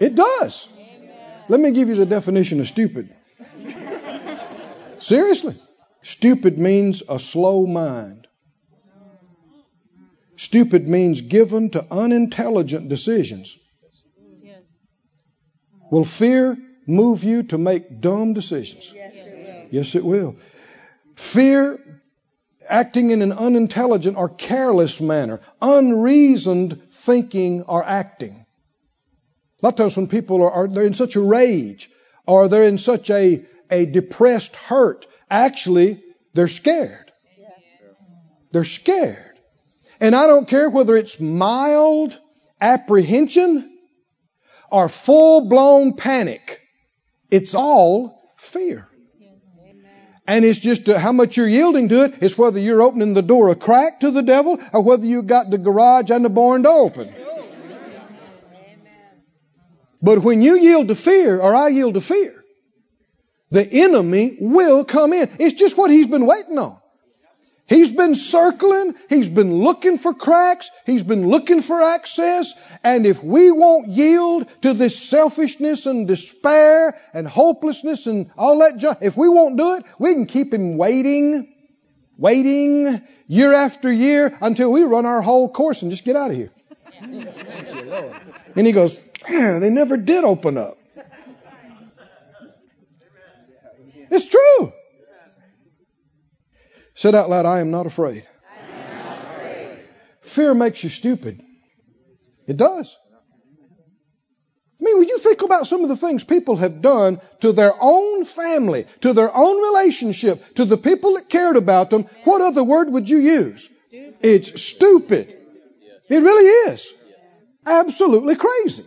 It 0.00 0.14
does. 0.14 0.68
Let 1.48 1.60
me 1.60 1.70
give 1.70 1.88
you 1.88 1.96
the 1.96 2.06
definition 2.06 2.60
of 2.60 2.66
stupid. 2.66 3.14
Seriously. 4.98 5.60
Stupid 6.04 6.58
means 6.58 7.02
a 7.08 7.18
slow 7.18 7.66
mind. 7.66 8.28
Stupid 10.36 10.88
means 10.88 11.22
given 11.22 11.70
to 11.70 11.86
unintelligent 11.90 12.88
decisions. 12.88 13.56
Will 15.90 16.04
fear 16.04 16.58
move 16.86 17.24
you 17.24 17.44
to 17.44 17.58
make 17.58 18.00
dumb 18.00 18.34
decisions? 18.34 18.92
Yes, 18.94 19.14
it 19.14 19.34
will. 19.34 19.66
Yes, 19.70 19.94
it 19.94 20.04
will. 20.04 20.36
Fear 21.16 21.78
acting 22.68 23.10
in 23.10 23.22
an 23.22 23.32
unintelligent 23.32 24.16
or 24.16 24.28
careless 24.28 25.00
manner, 25.00 25.40
unreasoned 25.62 26.82
thinking 26.92 27.62
or 27.62 27.82
acting. 27.82 28.44
A 29.62 29.66
lot 29.66 29.74
of 29.74 29.76
times 29.76 29.96
when 29.96 30.08
people 30.08 30.42
are, 30.42 30.50
are 30.50 30.68
they're 30.68 30.84
in 30.84 30.94
such 30.94 31.16
a 31.16 31.20
rage 31.20 31.90
or 32.26 32.48
they're 32.48 32.64
in 32.64 32.78
such 32.78 33.08
a, 33.10 33.46
a 33.70 33.86
depressed 33.86 34.56
hurt, 34.56 35.06
actually 35.34 36.02
they're 36.34 36.48
scared. 36.48 37.12
They're 38.52 38.64
scared. 38.64 39.38
And 40.00 40.14
I 40.14 40.26
don't 40.26 40.48
care 40.48 40.70
whether 40.70 40.96
it's 40.96 41.18
mild 41.18 42.18
apprehension 42.60 43.78
or 44.70 44.88
full 44.88 45.48
blown 45.48 45.94
panic. 45.94 46.60
It's 47.30 47.54
all 47.54 48.34
fear. 48.36 48.88
And 50.26 50.44
it's 50.44 50.58
just 50.58 50.88
uh, 50.88 50.98
how 50.98 51.12
much 51.12 51.36
you're 51.36 51.48
yielding 51.48 51.88
to 51.90 52.04
it. 52.04 52.14
It's 52.22 52.38
whether 52.38 52.58
you're 52.58 52.80
opening 52.80 53.12
the 53.12 53.22
door 53.22 53.50
a 53.50 53.54
crack 53.54 54.00
to 54.00 54.10
the 54.10 54.22
devil 54.22 54.58
or 54.72 54.80
whether 54.82 55.04
you 55.04 55.22
got 55.22 55.50
the 55.50 55.58
garage 55.58 56.10
and 56.10 56.24
the 56.24 56.30
barn 56.30 56.62
door 56.62 56.86
open. 56.86 57.12
But 60.00 60.18
when 60.18 60.42
you 60.42 60.58
yield 60.58 60.88
to 60.88 60.94
fear, 60.94 61.40
or 61.40 61.54
I 61.54 61.68
yield 61.68 61.94
to 61.94 62.00
fear, 62.00 62.43
the 63.50 63.66
enemy 63.66 64.36
will 64.40 64.84
come 64.84 65.12
in. 65.12 65.30
It's 65.38 65.58
just 65.58 65.76
what 65.76 65.90
he's 65.90 66.06
been 66.06 66.26
waiting 66.26 66.58
on. 66.58 66.78
He's 67.66 67.90
been 67.90 68.14
circling. 68.14 68.94
He's 69.08 69.28
been 69.28 69.54
looking 69.62 69.96
for 69.96 70.12
cracks. 70.12 70.70
He's 70.84 71.02
been 71.02 71.28
looking 71.28 71.62
for 71.62 71.82
access. 71.82 72.52
And 72.82 73.06
if 73.06 73.24
we 73.24 73.50
won't 73.50 73.88
yield 73.88 74.46
to 74.62 74.74
this 74.74 75.00
selfishness 75.08 75.86
and 75.86 76.06
despair 76.06 77.00
and 77.14 77.26
hopelessness 77.26 78.06
and 78.06 78.30
all 78.36 78.58
that 78.58 78.76
junk, 78.76 78.98
if 79.00 79.16
we 79.16 79.30
won't 79.30 79.56
do 79.56 79.76
it, 79.76 79.84
we 79.98 80.12
can 80.12 80.26
keep 80.26 80.52
him 80.52 80.76
waiting, 80.76 81.54
waiting 82.18 83.02
year 83.28 83.54
after 83.54 83.90
year 83.90 84.36
until 84.42 84.70
we 84.70 84.82
run 84.82 85.06
our 85.06 85.22
whole 85.22 85.48
course 85.48 85.80
and 85.80 85.90
just 85.90 86.04
get 86.04 86.16
out 86.16 86.30
of 86.30 86.36
here. 86.36 86.50
and 87.00 88.66
he 88.66 88.72
goes, 88.72 89.00
they 89.26 89.70
never 89.70 89.96
did 89.96 90.22
open 90.24 90.58
up. 90.58 90.76
It's 94.14 94.28
true. 94.28 94.72
Said 96.94 97.16
out 97.16 97.28
loud, 97.28 97.46
I 97.46 97.58
am 97.58 97.72
not 97.72 97.86
afraid. 97.86 98.24
Fear 100.22 100.54
makes 100.54 100.84
you 100.84 100.88
stupid. 100.88 101.42
It 102.46 102.56
does. 102.56 102.94
I 104.80 104.84
mean, 104.84 104.98
when 104.98 105.08
you 105.08 105.18
think 105.18 105.42
about 105.42 105.66
some 105.66 105.82
of 105.82 105.88
the 105.88 105.96
things 105.96 106.22
people 106.22 106.56
have 106.56 106.80
done 106.80 107.20
to 107.40 107.52
their 107.52 107.74
own 107.80 108.24
family, 108.24 108.86
to 109.00 109.12
their 109.14 109.34
own 109.34 109.60
relationship, 109.60 110.54
to 110.56 110.64
the 110.64 110.76
people 110.76 111.14
that 111.14 111.28
cared 111.28 111.56
about 111.56 111.90
them, 111.90 112.06
what 112.22 112.40
other 112.40 112.62
word 112.62 112.90
would 112.90 113.08
you 113.08 113.18
use? 113.18 113.68
It's 113.90 114.62
stupid. 114.62 115.34
It 116.08 116.18
really 116.18 116.72
is. 116.72 116.88
Absolutely 117.66 118.36
crazy. 118.36 118.86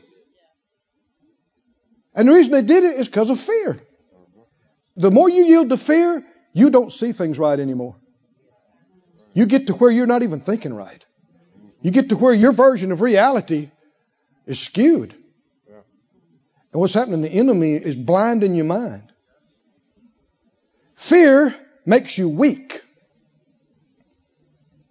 And 2.15 2.29
the 2.29 2.33
reason 2.33 2.53
they 2.53 2.61
did 2.61 2.85
it 2.85 2.97
is 2.97 3.07
because 3.09 3.29
of 3.29 3.39
fear. 3.39 3.81
The 4.97 5.11
more 5.11 5.29
you 5.29 5.45
yield 5.45 5.69
to 5.69 5.77
fear, 5.77 6.23
you 6.53 6.69
don't 6.71 6.91
see 6.91 7.11
things 7.11 7.37
right 7.37 7.59
anymore. 7.59 7.95
You 9.33 9.45
get 9.45 9.67
to 9.67 9.73
where 9.73 9.91
you're 9.91 10.07
not 10.07 10.23
even 10.23 10.39
thinking 10.41 10.73
right. 10.73 11.05
You 11.83 11.91
get 11.91 12.09
to 12.09 12.17
where 12.17 12.33
your 12.33 12.51
version 12.51 12.91
of 12.91 13.01
reality 13.01 13.69
is 14.47 14.59
skewed. 14.59 15.13
And 16.73 16.81
what's 16.81 16.93
happening? 16.93 17.21
The 17.21 17.29
enemy 17.29 17.75
is 17.75 17.95
blinding 17.95 18.55
your 18.55 18.65
mind. 18.65 19.03
Fear 20.95 21.55
makes 21.85 22.17
you 22.17 22.27
weak. 22.27 22.81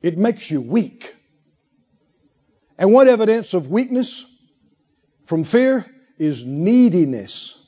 It 0.03 0.17
makes 0.17 0.51
you 0.51 0.61
weak. 0.61 1.15
And 2.79 2.93
what 2.93 3.09
evidence 3.09 3.55
of 3.55 3.69
weakness 3.69 4.25
from 5.27 5.43
fear 5.43 5.85
is 6.19 6.45
neediness. 6.45 7.59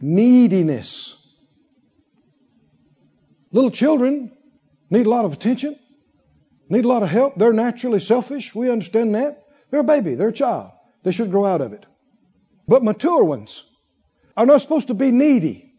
Neediness. 0.00 1.14
Little 3.50 3.70
children 3.70 4.32
need 4.90 5.06
a 5.06 5.10
lot 5.10 5.24
of 5.24 5.32
attention, 5.32 5.78
need 6.68 6.84
a 6.84 6.88
lot 6.88 7.02
of 7.02 7.08
help. 7.08 7.34
They're 7.36 7.52
naturally 7.52 8.00
selfish. 8.00 8.54
We 8.54 8.70
understand 8.70 9.14
that. 9.14 9.44
They're 9.70 9.80
a 9.80 9.84
baby, 9.84 10.14
they're 10.14 10.28
a 10.28 10.32
child. 10.32 10.70
They 11.02 11.12
should 11.12 11.30
grow 11.30 11.44
out 11.44 11.60
of 11.60 11.72
it. 11.72 11.84
But 12.66 12.84
mature 12.84 13.24
ones 13.24 13.62
are 14.36 14.46
not 14.46 14.60
supposed 14.60 14.88
to 14.88 14.94
be 14.94 15.10
needy, 15.10 15.74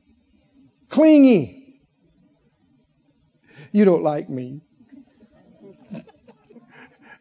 clingy. 0.90 1.80
You 3.72 3.86
don't 3.86 4.04
like 4.04 4.30
me. 4.30 4.62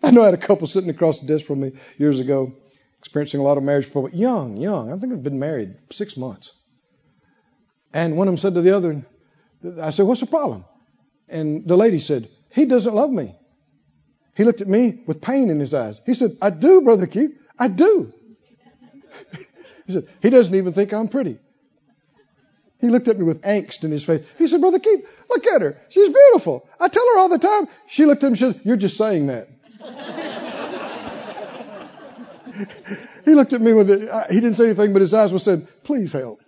I 0.02 0.10
know 0.10 0.22
I 0.22 0.26
had 0.26 0.34
a 0.34 0.38
couple 0.38 0.66
sitting 0.66 0.90
across 0.90 1.20
the 1.20 1.26
desk 1.26 1.44
from 1.44 1.60
me 1.60 1.72
years 1.98 2.20
ago, 2.20 2.54
experiencing 2.98 3.40
a 3.40 3.42
lot 3.42 3.58
of 3.58 3.64
marriage 3.64 3.92
problems. 3.92 4.16
Young, 4.16 4.56
young. 4.56 4.90
I 4.90 4.98
think 4.98 5.12
I've 5.12 5.22
been 5.22 5.38
married 5.38 5.76
six 5.90 6.16
months. 6.16 6.54
And 7.92 8.16
one 8.16 8.28
of 8.28 8.32
them 8.32 8.38
said 8.38 8.54
to 8.54 8.62
the 8.62 8.76
other, 8.76 9.04
I 9.80 9.90
said, 9.90 10.06
What's 10.06 10.20
the 10.20 10.26
problem? 10.26 10.64
And 11.28 11.66
the 11.66 11.76
lady 11.76 11.98
said, 11.98 12.28
He 12.50 12.64
doesn't 12.64 12.94
love 12.94 13.10
me. 13.10 13.34
He 14.36 14.44
looked 14.44 14.60
at 14.60 14.68
me 14.68 15.02
with 15.06 15.20
pain 15.20 15.50
in 15.50 15.58
his 15.58 15.74
eyes. 15.74 16.00
He 16.06 16.14
said, 16.14 16.36
I 16.40 16.50
do, 16.50 16.82
Brother 16.82 17.06
Keith. 17.06 17.36
I 17.58 17.68
do. 17.68 18.12
he 19.86 19.92
said, 19.92 20.06
He 20.22 20.30
doesn't 20.30 20.54
even 20.54 20.72
think 20.72 20.92
I'm 20.92 21.08
pretty. 21.08 21.38
He 22.80 22.88
looked 22.88 23.08
at 23.08 23.18
me 23.18 23.24
with 23.24 23.42
angst 23.42 23.82
in 23.82 23.90
his 23.90 24.04
face. 24.04 24.24
He 24.36 24.46
said, 24.46 24.60
Brother 24.60 24.78
Keith, 24.78 25.04
look 25.28 25.46
at 25.46 25.62
her. 25.62 25.76
She's 25.88 26.08
beautiful. 26.08 26.68
I 26.78 26.88
tell 26.88 27.04
her 27.14 27.18
all 27.18 27.28
the 27.28 27.38
time. 27.38 27.66
She 27.88 28.06
looked 28.06 28.22
at 28.22 28.28
him 28.28 28.34
and 28.34 28.38
said, 28.38 28.60
You're 28.64 28.76
just 28.76 28.96
saying 28.96 29.26
that. 29.26 29.48
he 33.24 33.34
looked 33.34 33.52
at 33.52 33.60
me 33.60 33.72
with 33.72 33.90
it. 33.90 34.08
He 34.30 34.40
didn't 34.40 34.54
say 34.54 34.66
anything, 34.66 34.92
but 34.92 35.02
his 35.02 35.14
eyes 35.14 35.32
were 35.32 35.40
said, 35.40 35.66
Please 35.82 36.12
help. 36.12 36.40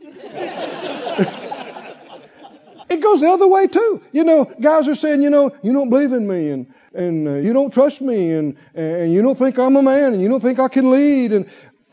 It 2.90 3.00
goes 3.00 3.20
the 3.20 3.28
other 3.28 3.46
way 3.46 3.68
too. 3.68 4.02
You 4.10 4.24
know, 4.24 4.44
guys 4.44 4.88
are 4.88 4.96
saying, 4.96 5.22
you 5.22 5.30
know, 5.30 5.54
you 5.62 5.72
don't 5.72 5.90
believe 5.90 6.12
in 6.12 6.26
me 6.26 6.50
and 6.50 6.74
and 6.92 7.28
uh, 7.28 7.34
you 7.36 7.52
don't 7.52 7.72
trust 7.72 8.00
me 8.00 8.32
and 8.32 8.56
and 8.74 9.12
you 9.12 9.22
don't 9.22 9.38
think 9.38 9.58
I'm 9.58 9.76
a 9.76 9.82
man 9.82 10.12
and 10.12 10.20
you 10.20 10.28
don't 10.28 10.40
think 10.40 10.58
I 10.58 10.66
can 10.66 10.90
lead 10.90 11.30
and 11.30 11.48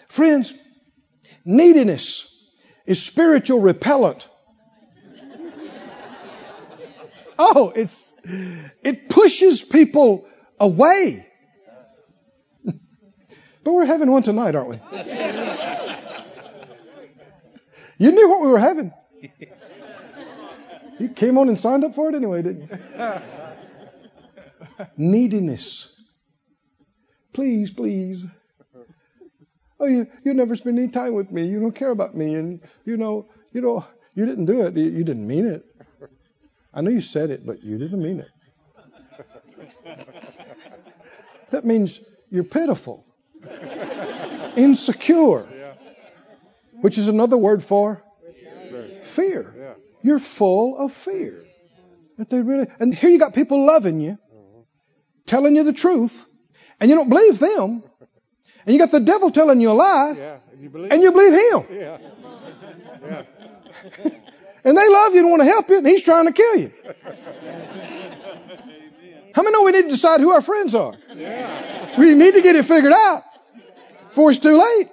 friends, 0.10 0.52
neediness 1.46 2.28
is 2.88 3.04
spiritual 3.04 3.62
repellent. 3.62 4.28
Oh, 7.40 7.72
it's 7.76 8.16
it 8.84 9.10
pushes 9.10 9.62
people 9.62 10.26
away. 10.60 11.28
but 12.66 13.72
we're 13.72 13.86
having 13.86 14.10
one 14.10 14.24
tonight, 14.24 14.56
aren't 14.56 14.70
we? 14.70 14.80
You 18.00 18.12
knew 18.12 18.30
what 18.30 18.42
we 18.42 18.48
were 18.50 18.60
having. 18.60 18.92
You 21.00 21.10
came 21.10 21.38
on 21.38 21.48
and 21.48 21.58
signed 21.58 21.84
up 21.84 21.96
for 21.96 22.10
it 22.10 22.16
anyway, 22.16 22.42
didn't 22.42 22.70
you? 22.70 23.22
Neediness. 24.98 25.94
Please, 27.34 27.72
please. 27.72 28.26
Oh, 29.80 29.86
you, 29.86 30.08
you 30.24 30.34
never 30.34 30.56
spend 30.56 30.80
any 30.80 30.88
time 30.88 31.14
with 31.14 31.32
me. 31.32 31.46
You 31.46 31.60
don't 31.60 31.76
care 31.76 31.92
about 31.92 32.16
me. 32.16 32.34
And, 32.34 32.62
you 32.84 32.98
know, 32.98 33.28
you 33.54 33.62
know, 33.62 33.86
you 34.16 34.26
didn't 34.26 34.46
do 34.46 34.62
it. 34.62 34.76
You, 34.76 34.86
you 34.86 35.04
didn't 35.04 35.28
mean 35.28 35.48
it. 35.48 35.64
I 36.74 36.82
know 36.82 36.90
you 36.90 37.02
said 37.02 37.30
it, 37.30 37.46
but 37.46 37.64
you 37.64 37.78
didn't 37.78 38.02
mean 38.02 38.20
it. 38.20 38.30
that 41.52 41.66
means 41.66 42.00
you're 42.30 42.44
pitiful, 42.44 43.06
insecure, 44.56 45.46
which 46.82 46.98
is 46.98 47.08
another 47.08 47.38
word 47.38 47.64
for 47.64 48.04
fear. 49.04 49.54
You're 50.02 50.20
full 50.20 50.78
of 50.78 50.94
fear. 50.94 51.44
That 52.18 52.30
they 52.30 52.42
really, 52.42 52.68
and 52.80 52.94
here 52.94 53.10
you 53.10 53.20
got 53.20 53.36
people 53.36 53.66
loving 53.66 54.00
you, 54.00 54.18
telling 55.26 55.56
you 55.56 55.64
the 55.64 55.74
truth, 55.74 56.26
and 56.80 56.90
you 56.90 56.96
don't 56.96 57.10
believe 57.10 57.40
them. 57.40 57.84
And 58.66 58.74
you 58.74 58.80
got 58.80 58.92
the 58.92 59.00
devil 59.00 59.32
telling 59.32 59.62
you 59.62 59.72
a 59.72 59.74
lie, 59.74 60.14
Yeah, 60.18 60.38
and 60.52 60.62
you 60.62 60.70
believe 60.70 60.92
and 60.92 61.02
you 61.04 61.12
believe 61.12 61.34
him. 61.34 61.78
Yeah. 61.78 61.98
Yeah. 63.06 63.24
And 64.64 64.78
they 64.78 64.90
love 64.90 65.14
you 65.14 65.22
and 65.22 65.30
want 65.30 65.42
to 65.44 65.46
help 65.46 65.70
you, 65.70 65.78
and 65.78 65.88
he's 65.88 66.02
trying 66.02 66.26
to 66.26 66.34
kill 66.34 66.58
you. 66.58 66.74
How 69.34 69.42
many 69.42 69.54
know 69.54 69.64
we 69.64 69.72
need 69.72 69.84
to 69.84 69.90
decide 69.90 70.20
who 70.20 70.32
our 70.32 70.42
friends 70.42 70.76
are? 70.76 70.94
Yeah. 71.16 71.98
We 71.98 72.14
need 72.16 72.34
to 72.34 72.42
get 72.42 72.58
it 72.58 72.66
figured 72.66 72.92
out 72.92 73.24
before 74.10 74.32
it's 74.32 74.40
too 74.40 74.58
late. 74.58 74.90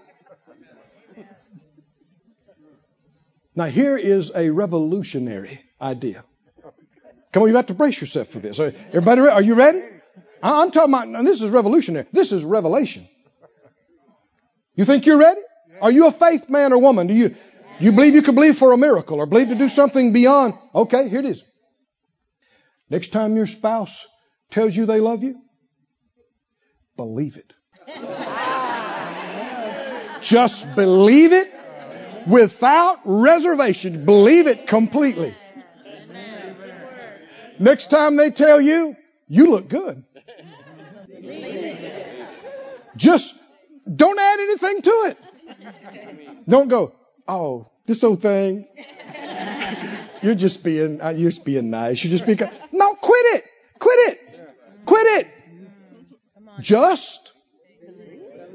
Now, 3.56 3.66
here 3.66 3.96
is 3.96 4.32
a 4.34 4.50
revolutionary 4.50 5.60
idea. 5.80 6.24
Come 7.32 7.42
on, 7.42 7.48
you 7.48 7.54
got 7.54 7.68
to 7.68 7.74
brace 7.74 8.00
yourself 8.00 8.28
for 8.28 8.40
this. 8.40 8.58
Everybody, 8.58 9.20
are 9.22 9.42
you 9.42 9.54
ready? 9.54 9.82
I'm 10.42 10.70
talking 10.70 10.92
about, 10.92 11.24
this 11.24 11.40
is 11.40 11.50
revolutionary. 11.50 12.06
This 12.12 12.32
is 12.32 12.44
revelation. 12.44 13.08
You 14.74 14.84
think 14.84 15.06
you're 15.06 15.18
ready? 15.18 15.40
Are 15.80 15.90
you 15.90 16.06
a 16.06 16.12
faith 16.12 16.48
man 16.48 16.72
or 16.72 16.78
woman? 16.78 17.06
Do 17.06 17.14
you, 17.14 17.30
do 17.30 17.36
you 17.80 17.92
believe 17.92 18.14
you 18.14 18.22
can 18.22 18.34
believe 18.34 18.58
for 18.58 18.72
a 18.72 18.76
miracle 18.76 19.18
or 19.18 19.26
believe 19.26 19.48
to 19.48 19.54
do 19.54 19.68
something 19.68 20.12
beyond? 20.12 20.54
Okay, 20.74 21.08
here 21.08 21.20
it 21.20 21.26
is. 21.26 21.42
Next 22.90 23.12
time 23.12 23.36
your 23.36 23.46
spouse 23.46 24.04
tells 24.50 24.76
you 24.76 24.86
they 24.86 25.00
love 25.00 25.22
you, 25.22 25.40
believe 26.96 27.36
it. 27.36 27.52
Just 30.22 30.74
believe 30.74 31.32
it 31.32 31.53
without 32.26 33.00
reservation. 33.04 34.04
Believe 34.04 34.46
it 34.46 34.66
completely. 34.66 35.34
Next 37.58 37.88
time 37.88 38.16
they 38.16 38.30
tell 38.30 38.60
you, 38.60 38.96
you 39.28 39.50
look 39.50 39.68
good. 39.68 40.04
Just 42.96 43.34
don't 43.92 44.18
add 44.18 44.40
anything 44.40 44.82
to 44.82 44.90
it. 44.90 45.18
Don't 46.48 46.68
go, 46.68 46.94
oh, 47.26 47.70
this 47.86 48.02
old 48.04 48.22
thing. 48.22 48.66
You're 50.22 50.34
just 50.34 50.62
being, 50.64 51.02
uh, 51.02 51.10
you're 51.10 51.30
just 51.30 51.44
being 51.44 51.70
nice. 51.70 52.02
You're 52.02 52.16
just 52.16 52.26
being, 52.26 52.38
no, 52.72 52.94
quit 52.94 53.26
it. 53.34 53.44
Quit 53.78 53.98
it. 54.10 54.18
Quit 54.86 55.06
it. 55.20 55.26
Just 56.60 57.32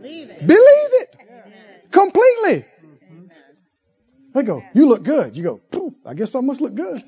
Believe 0.02 0.30
it. 0.30 0.48
believe 0.48 0.58
it 1.02 1.16
completely. 1.92 2.66
They 4.34 4.44
go, 4.44 4.64
you 4.74 4.88
look 4.88 5.04
good. 5.04 5.36
You 5.36 5.44
go, 5.44 5.58
"Pooh, 5.58 5.96
I 6.06 6.14
guess 6.14 6.36
I 6.36 6.42
must 6.42 6.62
look 6.62 6.76
good. 6.76 7.04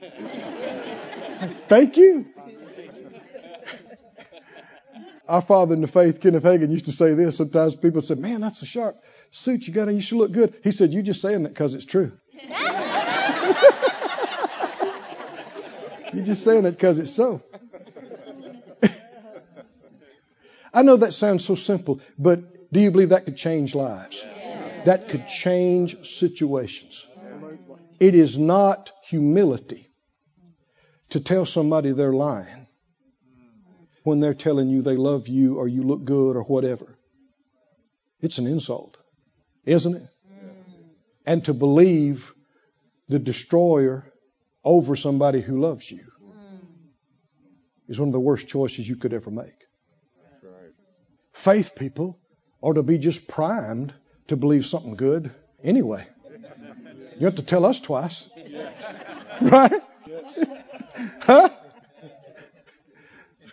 Thank 1.67 1.97
you. 1.97 2.28
Our 5.28 5.41
father 5.41 5.74
in 5.76 5.82
the 5.82 5.88
faith, 5.88 6.19
Kenneth 6.19 6.43
Hagin, 6.43 6.72
used 6.72 6.86
to 6.86 6.91
say 6.91 7.13
this. 7.13 7.38
Sometimes 7.38 7.76
people 7.76 8.01
said, 8.01 8.19
man, 8.19 8.41
that's 8.41 8.61
a 8.63 8.65
sharp 8.65 9.01
suit 9.32 9.65
you 9.67 9.74
got 9.74 9.88
on. 9.88 9.95
You 9.95 10.01
should 10.01 10.17
look 10.17 10.32
good. 10.32 10.59
He 10.63 10.72
said, 10.72 10.91
you're 10.91 11.03
just 11.03 11.22
saying 11.22 11.43
that 11.43 11.49
because 11.49 11.74
it's 11.74 11.86
true. 11.86 12.11
You're 16.13 16.26
just 16.26 16.43
saying 16.43 16.65
it 16.65 16.72
because 16.72 16.99
it's 16.99 17.11
so. 17.11 17.41
I 20.74 20.82
know 20.82 20.97
that 20.97 21.13
sounds 21.13 21.45
so 21.45 21.55
simple, 21.55 22.01
but 22.19 22.72
do 22.74 22.82
you 22.82 22.91
believe 22.91 23.09
that 23.09 23.26
could 23.26 23.38
change 23.38 23.76
lives? 23.76 24.22
That 24.86 25.07
could 25.09 25.28
change 25.28 26.05
situations. 26.05 27.07
It 28.02 28.16
is 28.16 28.36
not 28.36 28.91
humility 29.04 29.91
to 31.10 31.20
tell 31.20 31.45
somebody 31.45 31.91
they're 31.91 32.12
lying 32.12 32.66
when 34.02 34.20
they're 34.20 34.34
telling 34.34 34.70
you 34.70 34.82
they 34.82 34.95
love 34.95 35.28
you 35.28 35.60
or 35.60 35.68
you 35.68 35.84
look 35.84 36.04
good 36.04 36.36
or 36.36 36.41
whatever. 36.41 36.97
It's 38.20 38.39
an 38.39 38.47
insult, 38.47 38.97
isn't 39.66 39.97
it? 39.97 40.08
And 41.28 41.45
to 41.45 41.54
believe 41.54 42.34
the 43.08 43.20
destroyer 43.20 44.12
over 44.64 44.95
somebody 44.95 45.39
who 45.39 45.62
loves 45.62 45.91
you 45.91 46.12
is 47.88 47.99
one 47.99 48.10
of 48.10 48.14
the 48.14 48.20
worst 48.20 48.47
choices 48.47 48.89
you 48.89 48.95
could 48.95 49.14
ever 49.14 49.30
make. 49.30 49.68
Faith 51.34 51.76
people 51.76 52.18
ought 52.62 52.74
to 52.74 52.84
be 52.84 52.97
just 52.97 53.28
primed 53.28 53.93
to 54.30 54.36
believe 54.36 54.66
something 54.66 54.95
good 54.95 55.30
anyway. 55.64 56.08
You 57.20 57.26
have 57.26 57.36
to 57.36 57.44
tell 57.44 57.66
us 57.66 57.80
twice. 57.80 58.26
Right? 59.42 59.82
Huh? 61.20 61.50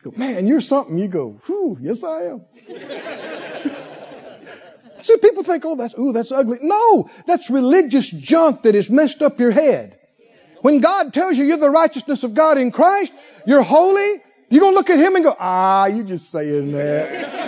Go, 0.03 0.13
man, 0.17 0.47
you're 0.47 0.61
something. 0.61 0.99
You 0.99 1.09
go, 1.09 1.41
whew, 1.47 1.79
yes 1.81 2.05
I 2.05 2.25
am. 2.25 2.43
See, 5.03 5.17
people 5.17 5.45
think, 5.45 5.65
oh, 5.65 5.77
that's, 5.77 5.99
ooh, 5.99 6.13
that's 6.13 6.33
ugly. 6.33 6.59
No, 6.61 7.09
that's 7.27 7.49
religious 7.51 8.11
junk 8.11 8.63
that 8.63 8.75
has 8.75 8.91
messed 8.91 9.23
up 9.23 9.41
your 9.41 9.51
head. 9.51 9.99
When 10.61 10.81
God 10.81 11.15
tells 11.15 11.39
you 11.39 11.45
you're 11.45 11.57
the 11.57 11.71
righteousness 11.71 12.25
of 12.25 12.35
God 12.35 12.59
in 12.59 12.73
Christ, 12.73 13.13
you're 13.47 13.63
holy, 13.63 14.23
you're 14.51 14.61
going 14.61 14.73
to 14.73 14.77
look 14.77 14.91
at 14.91 14.99
Him 14.99 15.15
and 15.15 15.25
go, 15.25 15.37
ah, 15.39 15.87
you're 15.87 16.05
just 16.05 16.31
saying 16.31 16.73
that. 16.73 17.39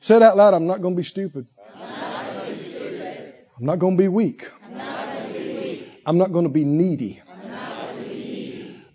Say 0.00 0.16
it 0.16 0.22
out 0.22 0.36
loud, 0.36 0.54
I'm 0.54 0.66
not 0.66 0.82
going 0.82 0.94
to 0.94 0.98
be 0.98 1.04
stupid. 1.04 1.46
I'm 3.60 3.66
not 3.66 3.78
going 3.78 3.94
to 3.94 4.02
be 4.02 4.08
weak. 4.08 4.48
I'm 6.06 6.16
not 6.16 6.32
going 6.32 6.44
to 6.44 6.50
be 6.50 6.64
needy. 6.64 7.20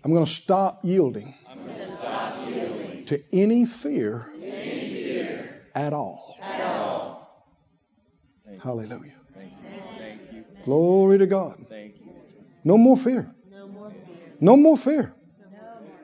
I'm 0.02 0.10
going 0.12 0.24
to 0.24 0.30
stop 0.30 0.80
yielding 0.82 1.34
to 3.06 3.22
any 3.32 3.64
fear 3.64 4.28
at 5.72 5.92
all. 5.92 6.36
Hallelujah. 8.60 9.12
thank 9.34 9.52
you 10.32 10.44
Glory 10.64 11.18
to 11.18 11.26
God. 11.26 11.64
No 12.64 12.76
more 12.76 12.96
fear. 12.96 13.32
No 14.40 14.56
more 14.56 14.76
fear. 14.76 15.14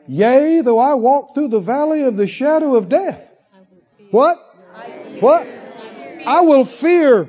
Yea, 0.06 0.60
though 0.60 0.78
I 0.78 0.94
walk 0.94 1.34
through 1.34 1.48
the 1.48 1.58
valley 1.58 2.02
of 2.02 2.16
the 2.16 2.28
shadow 2.28 2.76
of 2.76 2.88
death. 2.88 3.28
What? 4.12 4.38
What? 5.18 5.48
I 6.24 6.42
will 6.42 6.64
fear 6.64 7.28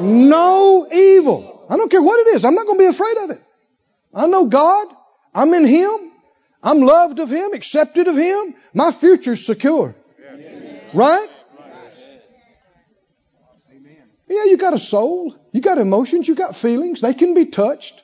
no 0.00 0.88
evil. 0.90 1.66
I 1.68 1.76
don't 1.76 1.90
care 1.90 2.02
what 2.02 2.26
it 2.26 2.34
is. 2.34 2.44
I'm 2.44 2.54
not 2.54 2.66
going 2.66 2.78
to 2.78 2.84
be 2.84 2.86
afraid 2.86 3.16
of 3.18 3.30
it. 3.30 3.42
I 4.14 4.26
know 4.26 4.46
God. 4.46 4.88
I'm 5.34 5.52
in 5.54 5.66
Him. 5.66 6.12
I'm 6.62 6.80
loved 6.80 7.20
of 7.20 7.30
Him, 7.30 7.52
accepted 7.52 8.08
of 8.08 8.16
Him. 8.16 8.54
My 8.74 8.90
future's 8.90 9.44
secure. 9.44 9.94
Right? 10.92 11.28
Yeah, 14.28 14.44
you 14.44 14.56
got 14.56 14.74
a 14.74 14.78
soul. 14.78 15.36
You 15.52 15.60
got 15.60 15.78
emotions. 15.78 16.28
You 16.28 16.34
got 16.34 16.56
feelings. 16.56 17.00
They 17.00 17.14
can 17.14 17.34
be 17.34 17.46
touched. 17.46 18.00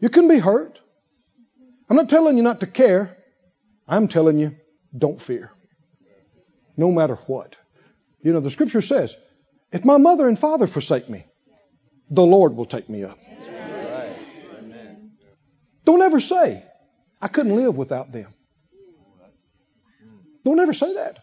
You 0.00 0.08
can 0.08 0.28
be 0.28 0.38
hurt. 0.38 0.78
I'm 1.88 1.96
not 1.96 2.08
telling 2.08 2.36
you 2.36 2.42
not 2.42 2.60
to 2.60 2.66
care. 2.66 3.16
I'm 3.86 4.08
telling 4.08 4.38
you, 4.38 4.56
don't 4.96 5.20
fear. 5.20 5.50
No 6.76 6.90
matter 6.90 7.16
what. 7.26 7.56
You 8.22 8.32
know, 8.32 8.40
the 8.40 8.50
scripture 8.50 8.80
says, 8.80 9.14
if 9.74 9.84
my 9.84 9.96
mother 9.96 10.28
and 10.28 10.38
father 10.38 10.68
forsake 10.68 11.08
me, 11.08 11.26
the 12.08 12.24
Lord 12.24 12.54
will 12.56 12.64
take 12.64 12.88
me 12.88 13.02
up. 13.02 13.18
Don't 15.84 16.00
ever 16.00 16.20
say, 16.20 16.64
I 17.20 17.26
couldn't 17.26 17.56
live 17.56 17.76
without 17.76 18.12
them. 18.12 18.32
Don't 20.44 20.60
ever 20.60 20.74
say 20.74 20.94
that. 20.94 21.18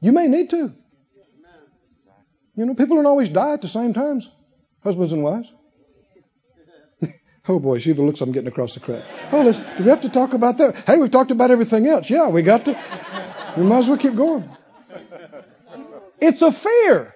You 0.00 0.12
may 0.12 0.28
need 0.28 0.50
to. 0.50 0.72
You 2.54 2.66
know, 2.66 2.74
people 2.74 2.96
don't 2.96 3.06
always 3.06 3.28
die 3.28 3.54
at 3.54 3.62
the 3.62 3.68
same 3.68 3.92
times, 3.92 4.28
husbands 4.84 5.12
and 5.12 5.24
wives. 5.24 5.50
oh 7.48 7.58
boy, 7.58 7.78
see 7.78 7.92
the 7.92 8.02
looks 8.02 8.20
I'm 8.20 8.30
getting 8.30 8.48
across 8.48 8.74
the 8.74 8.80
crack. 8.80 9.02
Oh, 9.32 9.42
let's, 9.42 9.58
do 9.58 9.82
we 9.82 9.90
have 9.90 10.02
to 10.02 10.08
talk 10.10 10.32
about 10.32 10.58
that? 10.58 10.76
Hey, 10.86 10.96
we've 10.96 11.10
talked 11.10 11.32
about 11.32 11.50
everything 11.50 11.88
else. 11.88 12.08
Yeah, 12.08 12.28
we 12.28 12.42
got 12.42 12.66
to. 12.66 12.80
We 13.56 13.64
might 13.64 13.78
as 13.78 13.88
well 13.88 13.98
keep 13.98 14.14
going. 14.14 14.48
It's 16.20 16.42
a 16.42 16.52
fear. 16.52 17.14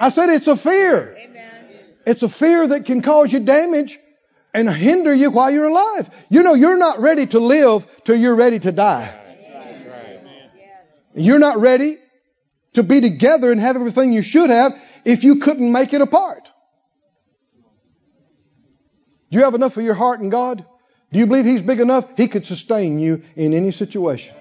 I 0.00 0.08
said 0.08 0.30
it's 0.30 0.48
a 0.48 0.56
fear. 0.56 1.16
It's 2.06 2.22
a 2.22 2.28
fear 2.28 2.66
that 2.66 2.86
can 2.86 3.02
cause 3.02 3.30
you 3.30 3.40
damage 3.40 3.98
and 4.54 4.68
hinder 4.68 5.12
you 5.12 5.30
while 5.30 5.50
you're 5.50 5.66
alive. 5.66 6.08
You 6.30 6.42
know, 6.42 6.54
you're 6.54 6.78
not 6.78 7.00
ready 7.00 7.26
to 7.26 7.38
live 7.38 7.86
till 8.04 8.16
you're 8.16 8.34
ready 8.34 8.58
to 8.58 8.72
die. 8.72 9.14
You're 11.14 11.38
not 11.38 11.58
ready 11.58 11.98
to 12.74 12.82
be 12.82 13.02
together 13.02 13.52
and 13.52 13.60
have 13.60 13.76
everything 13.76 14.12
you 14.12 14.22
should 14.22 14.48
have 14.48 14.80
if 15.04 15.22
you 15.22 15.36
couldn't 15.36 15.70
make 15.70 15.92
it 15.92 16.00
apart. 16.00 16.48
Do 19.30 19.38
you 19.38 19.44
have 19.44 19.54
enough 19.54 19.76
of 19.76 19.84
your 19.84 19.94
heart 19.94 20.20
in 20.20 20.30
God? 20.30 20.64
Do 21.12 21.18
you 21.18 21.26
believe 21.26 21.44
He's 21.44 21.62
big 21.62 21.80
enough? 21.80 22.06
He 22.16 22.26
could 22.26 22.46
sustain 22.46 22.98
you 22.98 23.22
in 23.36 23.52
any 23.54 23.70
situation. 23.70 24.34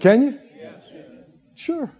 Can 0.00 0.22
you? 0.22 0.38
Sure. 1.54 1.90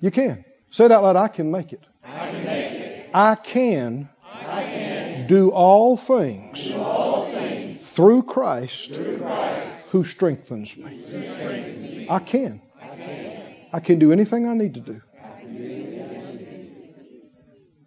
You 0.00 0.10
can. 0.10 0.45
Say 0.76 0.84
it 0.84 0.92
out 0.92 1.04
loud. 1.04 1.16
I 1.16 1.28
can 1.28 1.50
make 1.50 1.72
it. 1.72 1.82
I 2.04 2.30
can, 2.30 2.44
make 2.44 2.70
it. 2.70 3.10
I 3.14 3.34
can, 3.34 4.10
I 4.22 4.62
can 4.62 5.26
do, 5.26 5.48
all 5.48 5.96
things, 5.96 6.64
do 6.64 6.78
all 6.82 7.30
things 7.30 7.80
through, 7.80 8.24
Christ, 8.24 8.92
through 8.92 9.20
Christ 9.20 9.88
who 9.88 10.04
strengthens 10.04 10.76
me. 10.76 10.98
Who 10.98 11.22
strengthens 11.32 11.96
me. 11.96 12.06
I, 12.10 12.18
can. 12.18 12.60
I 12.82 12.88
can. 12.88 13.56
I 13.72 13.80
can 13.80 13.98
do 13.98 14.12
anything 14.12 14.46
I 14.46 14.52
need 14.52 14.74
to 14.74 14.80
do. 14.80 15.00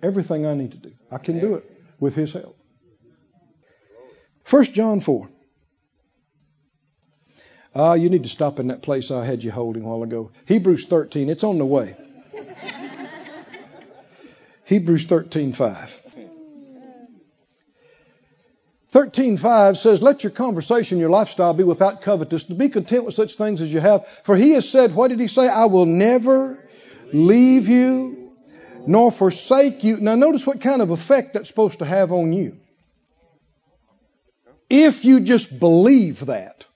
Everything 0.02 0.48
I 0.48 0.56
need 0.56 0.72
to 0.72 0.78
do. 0.80 0.94
I 1.12 1.20
can 1.20 1.40
do 1.40 1.54
it 1.54 1.72
with 2.00 2.16
His 2.16 2.34
help. 2.34 2.58
1 4.50 4.64
John 4.66 5.00
4. 5.00 5.30
Ah, 7.76 7.90
uh, 7.92 7.94
you 7.94 8.10
need 8.10 8.24
to 8.24 8.30
stop 8.30 8.58
in 8.58 8.70
that 8.70 8.82
place 8.82 9.12
I 9.12 9.26
had 9.26 9.44
you 9.44 9.52
holding 9.52 9.84
a 9.84 9.88
while 9.88 10.02
ago. 10.02 10.32
Hebrews 10.48 10.86
13. 10.86 11.30
It's 11.30 11.44
on 11.44 11.60
the 11.60 11.68
way. 11.68 11.96
Hebrews 14.70 15.08
13:5. 15.08 16.02
13:5 18.92 19.80
says, 19.80 20.04
"Let 20.04 20.24
your 20.24 20.30
conversation, 20.30 21.00
your 21.00 21.10
lifestyle 21.10 21.56
be 21.56 21.64
without 21.64 22.04
covetousness. 22.04 22.56
Be 22.56 22.70
content 22.70 23.06
with 23.06 23.16
such 23.16 23.34
things 23.36 23.62
as 23.64 23.74
you 23.74 23.80
have. 23.80 24.08
For 24.26 24.36
he 24.36 24.52
has 24.52 24.70
said, 24.70 24.94
what 24.94 25.08
did 25.08 25.20
he 25.20 25.28
say? 25.28 25.48
I 25.48 25.66
will 25.66 25.88
never 25.88 26.64
leave 27.12 27.68
you 27.68 28.32
nor 28.86 29.12
forsake 29.12 29.84
you." 29.84 29.98
Now 29.98 30.14
notice 30.14 30.46
what 30.46 30.62
kind 30.62 30.84
of 30.84 30.92
effect 30.92 31.34
that's 31.34 31.50
supposed 31.50 31.80
to 31.80 31.86
have 31.86 32.12
on 32.12 32.32
you. 32.32 32.58
If 34.70 35.04
you 35.04 35.22
just 35.22 35.60
believe 35.60 36.28
that 36.28 36.68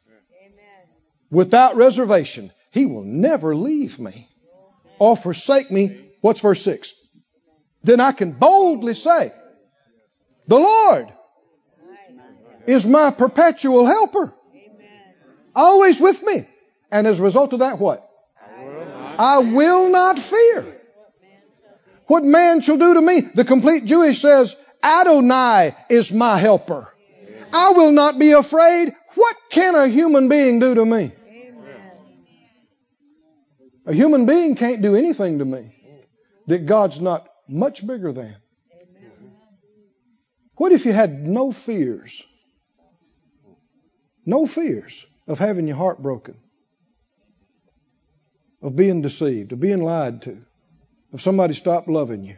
without 1.29 1.75
reservation, 1.75 2.51
he 2.71 2.87
will 2.87 3.03
never 3.03 3.55
leave 3.55 3.99
me 3.99 4.27
or 4.97 5.15
forsake 5.15 5.69
me. 5.69 5.99
What's 6.21 6.39
verse 6.39 6.63
6? 6.63 6.95
Then 7.83 7.99
I 7.99 8.11
can 8.13 8.31
boldly 8.31 8.93
say, 8.93 9.31
The 10.47 10.59
Lord 10.59 11.07
is 12.65 12.85
my 12.85 13.11
perpetual 13.11 13.85
helper. 13.85 14.33
Always 15.55 15.99
with 15.99 16.23
me. 16.23 16.47
And 16.91 17.07
as 17.07 17.19
a 17.19 17.23
result 17.23 17.53
of 17.53 17.59
that, 17.59 17.79
what? 17.79 18.09
I 19.17 19.39
will 19.39 19.89
not 19.89 20.17
fear. 20.17 20.79
What 22.07 22.23
man 22.23 22.61
shall 22.61 22.77
do 22.77 22.93
to 22.95 23.01
me? 23.01 23.21
The 23.33 23.45
complete 23.45 23.85
Jewish 23.85 24.19
says, 24.19 24.55
Adonai 24.81 25.75
is 25.89 26.11
my 26.11 26.37
helper. 26.37 26.87
I 27.53 27.71
will 27.71 27.91
not 27.91 28.17
be 28.17 28.31
afraid. 28.31 28.93
What 29.15 29.35
can 29.51 29.75
a 29.75 29.87
human 29.87 30.27
being 30.27 30.59
do 30.59 30.75
to 30.75 30.85
me? 30.85 31.13
A 33.85 33.93
human 33.93 34.25
being 34.25 34.55
can't 34.55 34.81
do 34.81 34.95
anything 34.95 35.39
to 35.39 35.45
me 35.45 35.75
that 36.47 36.65
God's 36.65 36.99
not 36.99 37.27
much 37.53 37.85
bigger 37.85 38.11
than. 38.11 38.35
What 40.55 40.71
if 40.71 40.85
you 40.85 40.93
had 40.93 41.11
no 41.11 41.51
fears? 41.51 42.21
No 44.25 44.45
fears 44.45 45.05
of 45.27 45.39
having 45.39 45.67
your 45.67 45.75
heart 45.77 46.01
broken, 46.01 46.35
of 48.61 48.75
being 48.75 49.01
deceived, 49.01 49.51
of 49.51 49.59
being 49.59 49.83
lied 49.83 50.21
to, 50.23 50.37
of 51.11 51.21
somebody 51.21 51.53
stopped 51.53 51.87
loving 51.89 52.23
you. 52.23 52.37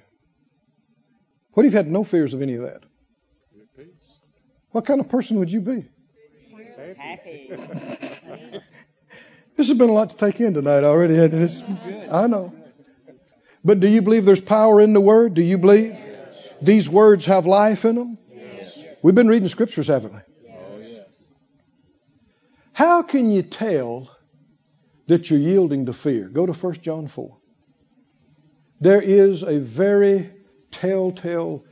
What 1.54 1.66
if 1.66 1.74
you 1.74 1.78
had 1.78 1.88
no 1.88 2.04
fears 2.04 2.34
of 2.34 2.42
any 2.42 2.56
of 2.56 2.64
that? 2.64 2.84
What 4.72 4.86
kind 4.86 5.00
of 5.00 5.10
person 5.10 5.40
would 5.40 5.52
you 5.52 5.62
be? 5.62 5.86
Happy. 6.98 7.52
This 9.56 9.70
has 9.70 9.78
been 9.78 9.88
a 9.88 9.94
lot 9.94 10.10
to 10.10 10.18
take 10.18 10.42
in 10.42 10.54
tonight 10.54 10.84
already. 10.84 11.16
hasn't? 11.16 11.42
It's- 11.42 12.12
I 12.12 12.28
know. 12.28 12.54
But 13.66 13.80
do 13.80 13.88
you 13.88 14.04
believe 14.04 14.26
there's 14.26 14.40
power 14.40 14.80
in 14.80 14.94
the 14.94 15.02
Word? 15.02 15.34
Do 15.34 15.42
you 15.42 15.58
believe 15.58 15.98
these 16.62 16.88
words 16.88 17.26
have 17.26 17.48
life 17.48 17.84
in 17.84 17.96
them? 17.96 18.18
We've 19.02 19.16
been 19.16 19.28
reading 19.28 19.48
scriptures, 19.48 19.88
haven't 19.88 20.14
we? 20.14 20.20
Yes. 20.44 21.24
How 22.74 23.02
can 23.02 23.32
you 23.32 23.42
tell 23.42 24.16
that 25.08 25.30
you're 25.30 25.40
yielding 25.40 25.88
to 25.88 25.94
fear? 25.94 26.30
Go 26.30 26.46
to 26.46 26.54
1 26.54 26.74
John 26.82 27.08
4. 27.08 27.38
There 28.82 29.02
is 29.02 29.42
a 29.42 29.58
very 29.58 30.32
telltale 30.70 31.64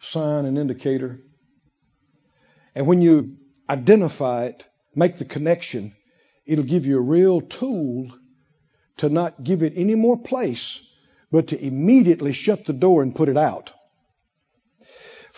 sign 0.00 0.46
and 0.46 0.56
indicator. 0.56 1.20
And 2.76 2.86
when 2.86 3.02
you 3.02 3.36
identify 3.68 4.46
it, 4.46 4.64
make 4.94 5.18
the 5.18 5.24
connection, 5.24 5.96
it'll 6.44 6.64
give 6.64 6.86
you 6.86 6.98
a 6.98 7.00
real 7.00 7.40
tool 7.40 8.12
to 8.98 9.08
not 9.08 9.42
give 9.42 9.64
it 9.64 9.72
any 9.76 9.94
more 9.96 10.18
place, 10.18 10.80
but 11.30 11.48
to 11.48 11.64
immediately 11.64 12.32
shut 12.32 12.64
the 12.64 12.72
door 12.72 13.02
and 13.02 13.14
put 13.14 13.28
it 13.28 13.36
out. 13.36 13.72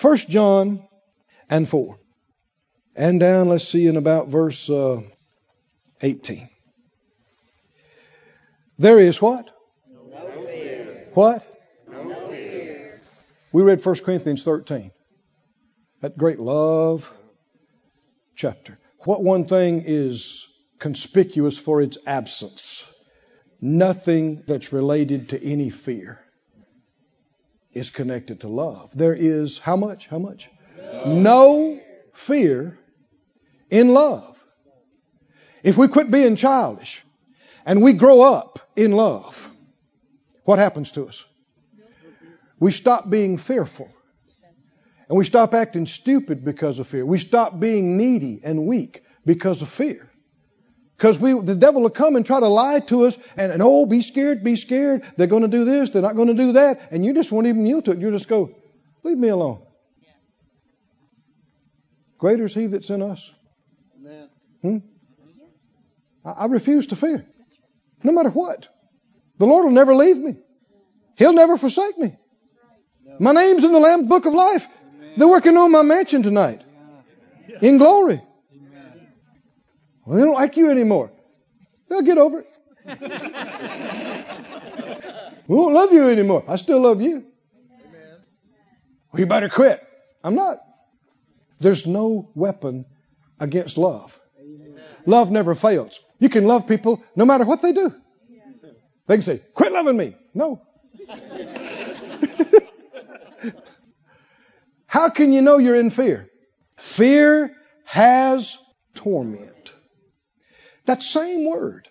1 0.01 0.17
John 0.29 0.85
and 1.51 1.69
4. 1.69 1.99
And 2.95 3.21
down, 3.21 3.49
let's 3.49 3.67
see, 3.67 3.87
in 3.87 3.97
about 3.97 4.29
verse 4.29 4.69
uh, 4.69 5.03
18. 6.01 6.49
There 8.79 8.99
is 8.99 9.21
what? 9.21 9.51
No 9.91 10.01
What? 11.15 11.59
No 11.91 12.03
We 13.53 13.63
read 13.63 13.85
1 13.85 13.95
Corinthians 13.97 14.45
13. 14.45 14.93
That 16.01 16.17
great 16.17 16.39
love 16.39 17.13
chapter. 18.37 18.79
What 19.05 19.23
one 19.23 19.47
thing 19.47 19.83
is 19.87 20.47
conspicuous 20.79 21.59
for 21.59 21.83
its 21.83 21.99
absence? 22.07 22.85
Nothing 23.61 24.45
that's 24.47 24.73
related 24.73 25.31
to 25.31 25.43
any 25.43 25.71
fear 25.71 26.21
is 27.73 27.91
connected 27.91 28.41
to 28.41 28.49
love. 28.49 28.91
There 28.97 29.15
is 29.15 29.59
how 29.59 29.77
much? 29.77 30.07
How 30.07 30.19
much? 30.19 30.49
No 31.07 31.81
fear 32.15 32.79
in 33.71 33.95
love. 33.95 34.43
If 35.63 35.77
we 35.77 35.89
quit 35.89 36.11
being 36.11 36.37
childish 36.37 37.03
and 37.67 37.83
we 37.83 37.93
grow 37.95 38.23
up 38.23 38.61
in 38.77 38.93
love, 38.93 39.51
what 40.45 40.59
happens 40.59 40.93
to 40.93 41.09
us? 41.09 41.25
We 42.61 42.71
stop 42.71 43.09
being 43.11 43.39
fearful. 43.39 43.91
And 45.09 45.17
we 45.17 45.25
stop 45.25 45.55
acting 45.55 45.87
stupid 45.87 46.45
because 46.45 46.79
of 46.79 46.87
fear. 46.87 47.05
We 47.05 47.19
stop 47.19 47.59
being 47.59 47.97
needy 47.97 48.41
and 48.45 48.67
weak 48.67 49.03
because 49.25 49.63
of 49.63 49.69
fear. 49.69 50.11
Because 50.99 51.21
we, 51.21 51.33
the 51.41 51.55
devil 51.55 51.83
will 51.83 51.91
come 51.91 52.17
and 52.17 52.27
try 52.27 52.41
to 52.41 52.49
lie 52.49 52.81
to 52.81 53.07
us 53.07 53.17
and, 53.37 53.53
and 53.53 53.63
oh, 53.63 53.87
be 53.87 54.03
scared, 54.03 54.43
be 54.43 54.57
scared. 54.57 55.05
They're 55.17 55.29
going 55.29 55.43
to 55.43 55.49
do 55.49 55.65
this, 55.65 55.91
they're 55.91 56.03
not 56.03 56.17
going 56.17 56.27
to 56.27 56.35
do 56.35 56.53
that. 56.55 56.91
And 56.91 57.05
you 57.05 57.15
just 57.15 57.31
won't 57.31 57.47
even 57.47 57.65
yield 57.65 57.85
to 57.85 57.93
it. 57.93 57.99
You 57.99 58.11
just 58.11 58.27
go, 58.27 58.51
leave 59.05 59.17
me 59.17 59.29
alone. 59.29 59.63
Greater 62.19 62.47
is 62.47 62.53
he 62.53 62.67
that's 62.67 62.91
in 62.91 63.01
us. 63.01 63.31
Hmm? 64.61 64.79
I, 66.25 66.31
I 66.31 66.47
refuse 66.47 66.89
to 66.89 66.97
fear. 66.97 67.25
No 68.03 68.11
matter 68.11 68.31
what. 68.31 68.67
The 69.39 69.47
Lord 69.47 69.67
will 69.67 69.73
never 69.73 69.95
leave 69.95 70.19
me. 70.19 70.37
He'll 71.15 71.33
never 71.33 71.57
forsake 71.57 71.97
me. 71.97 72.17
My 73.21 73.31
name's 73.31 73.63
in 73.63 73.71
the 73.71 73.79
Lamb's 73.79 74.09
Book 74.09 74.27
of 74.27 74.35
Life. 74.35 74.67
They're 75.17 75.29
working 75.29 75.57
on 75.57 75.71
my 75.71 75.83
mansion 75.83 76.25
tonight. 76.25 76.61
In 77.63 77.79
glory. 77.79 78.21
Well, 80.09 80.17
they 80.17 80.25
don't 80.25 80.35
like 80.37 80.57
you 80.57 80.71
anymore. 80.71 81.11
They'll 81.91 82.01
get 82.01 82.17
over 82.17 82.41
it. 82.41 82.47
we 85.47 85.55
won't 85.55 85.75
love 85.75 85.93
you 85.93 86.09
anymore. 86.09 86.45
I 86.49 86.57
still 86.57 86.81
love 86.81 87.03
you. 87.03 87.27
Well, 89.13 89.21
you 89.21 89.27
better 89.27 89.51
quit. 89.51 89.87
I'm 90.25 90.35
not. 90.35 90.61
There's 91.61 91.87
no 91.87 92.31
weapon 92.35 92.87
against 93.39 93.77
love. 93.77 94.19
Love 95.05 95.31
never 95.31 95.55
fails. 95.55 96.01
You 96.19 96.31
can 96.31 96.47
love 96.47 96.67
people 96.67 97.03
no 97.15 97.27
matter 97.27 97.45
what 97.45 97.61
they 97.61 97.75
do. 97.75 97.95
They 99.09 99.17
can 99.17 99.23
say, 99.23 99.43
quit 99.53 99.73
loving 99.73 99.99
me. 99.99 100.17
No. 100.33 100.63
How 104.87 105.11
can 105.11 105.35
you 105.35 105.43
know 105.43 105.59
you're 105.59 105.77
in 105.77 105.91
fear? 105.91 106.31
Fear 106.79 107.55
has 107.85 108.57
torment. 108.95 109.75
That 110.89 111.03
same 111.03 111.45
word 111.45 111.87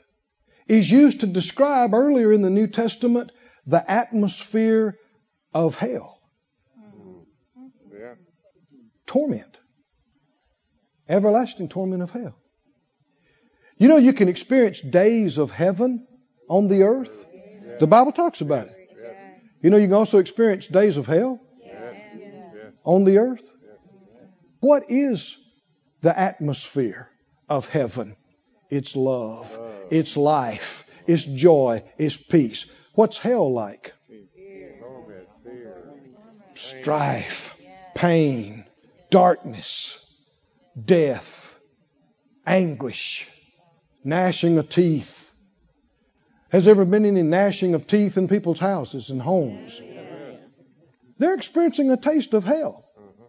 is 0.68 0.90
used 0.90 1.20
to 1.20 1.28
describe 1.28 1.94
earlier 1.94 2.34
in 2.34 2.42
the 2.42 2.50
New 2.50 2.66
Testament 2.66 3.32
the 3.68 3.92
atmosphere 3.92 4.98
of 5.54 5.76
hell. 5.76 6.20
Yeah. 7.94 8.16
Torment. 9.06 9.56
Everlasting 11.08 11.70
torment 11.70 12.02
of 12.02 12.10
hell. 12.10 12.36
You 13.78 13.88
know, 13.88 13.98
you 13.98 14.14
can 14.14 14.30
experience 14.30 14.82
days 14.82 15.38
of 15.38 15.52
heaven 15.52 16.08
on 16.50 16.68
the 16.68 16.82
earth. 16.82 17.16
The 17.80 17.86
Bible 17.86 18.14
talks 18.14 18.42
about 18.42 18.66
it. 18.66 18.76
You 19.62 19.70
know, 19.70 19.78
you 19.78 19.86
can 19.86 19.94
also 19.94 20.18
experience 20.18 20.66
days 20.66 20.98
of 20.98 21.06
hell 21.06 21.40
on 22.84 23.04
the 23.04 23.20
earth. 23.20 23.48
What 24.60 24.90
is 24.90 25.38
the 26.02 26.18
atmosphere 26.18 27.10
of 27.48 27.70
heaven? 27.70 28.16
It's 28.70 28.96
love, 28.96 29.58
it's 29.90 30.18
life, 30.18 30.86
it's 31.06 31.24
joy, 31.24 31.84
it's 31.98 32.18
peace. 32.18 32.66
What's 32.94 33.18
hell 33.18 33.52
like? 33.54 33.94
Fear. 34.08 34.84
Strife, 36.54 37.56
pain, 37.96 38.66
darkness, 39.10 39.98
death, 40.84 41.56
anguish, 42.46 43.28
gnashing 44.04 44.58
of 44.58 44.70
teeth. 44.70 45.32
Has 46.50 46.66
there 46.66 46.72
ever 46.72 46.86
been 46.86 47.06
any 47.06 47.24
gnashing 47.24 47.74
of 47.74 47.88
teeth 47.88 48.18
in 48.18 48.28
people's 48.28 48.60
houses 48.60 49.10
and 49.10 49.22
homes? 49.22 49.80
They're 51.20 51.34
experiencing 51.34 51.92
a 51.92 51.98
taste 51.98 52.34
of 52.34 52.44
hell. 52.44 52.86
Mm-hmm. 52.98 53.24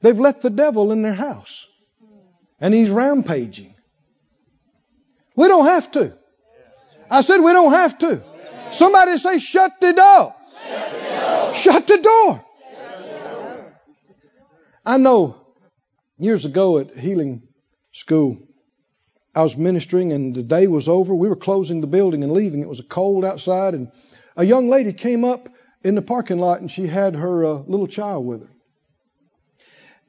They've 0.00 0.18
let 0.18 0.40
the 0.40 0.50
devil 0.50 0.92
in 0.92 1.02
their 1.02 1.14
house. 1.14 1.66
And 2.60 2.72
he's 2.74 2.90
rampaging. 2.90 3.74
We 5.36 5.48
don't 5.48 5.66
have 5.66 5.90
to. 5.92 6.16
I 7.10 7.22
said 7.22 7.38
we 7.38 7.52
don't 7.52 7.72
have 7.72 7.98
to. 7.98 8.22
Somebody 8.72 9.18
say, 9.18 9.38
shut 9.40 9.72
the 9.80 9.92
door. 9.92 10.34
Shut 11.54 11.86
the 11.86 11.98
door. 11.98 12.44
I 14.84 14.96
know 14.96 15.36
years 16.18 16.44
ago 16.44 16.78
at 16.78 16.96
healing 16.96 17.42
school, 17.92 18.38
I 19.34 19.42
was 19.42 19.56
ministering 19.56 20.12
and 20.12 20.34
the 20.34 20.42
day 20.42 20.66
was 20.66 20.88
over. 20.88 21.14
We 21.14 21.28
were 21.28 21.36
closing 21.36 21.80
the 21.80 21.86
building 21.86 22.22
and 22.22 22.32
leaving. 22.32 22.60
It 22.60 22.68
was 22.68 22.80
a 22.80 22.84
cold 22.84 23.24
outside, 23.24 23.74
and 23.74 23.92
a 24.36 24.44
young 24.44 24.68
lady 24.68 24.92
came 24.92 25.24
up 25.24 25.48
in 25.82 25.94
the 25.94 26.02
parking 26.02 26.38
lot 26.38 26.60
and 26.60 26.70
she 26.70 26.86
had 26.86 27.14
her 27.14 27.44
uh, 27.44 27.52
little 27.66 27.86
child 27.86 28.26
with 28.26 28.42
her. 28.42 28.50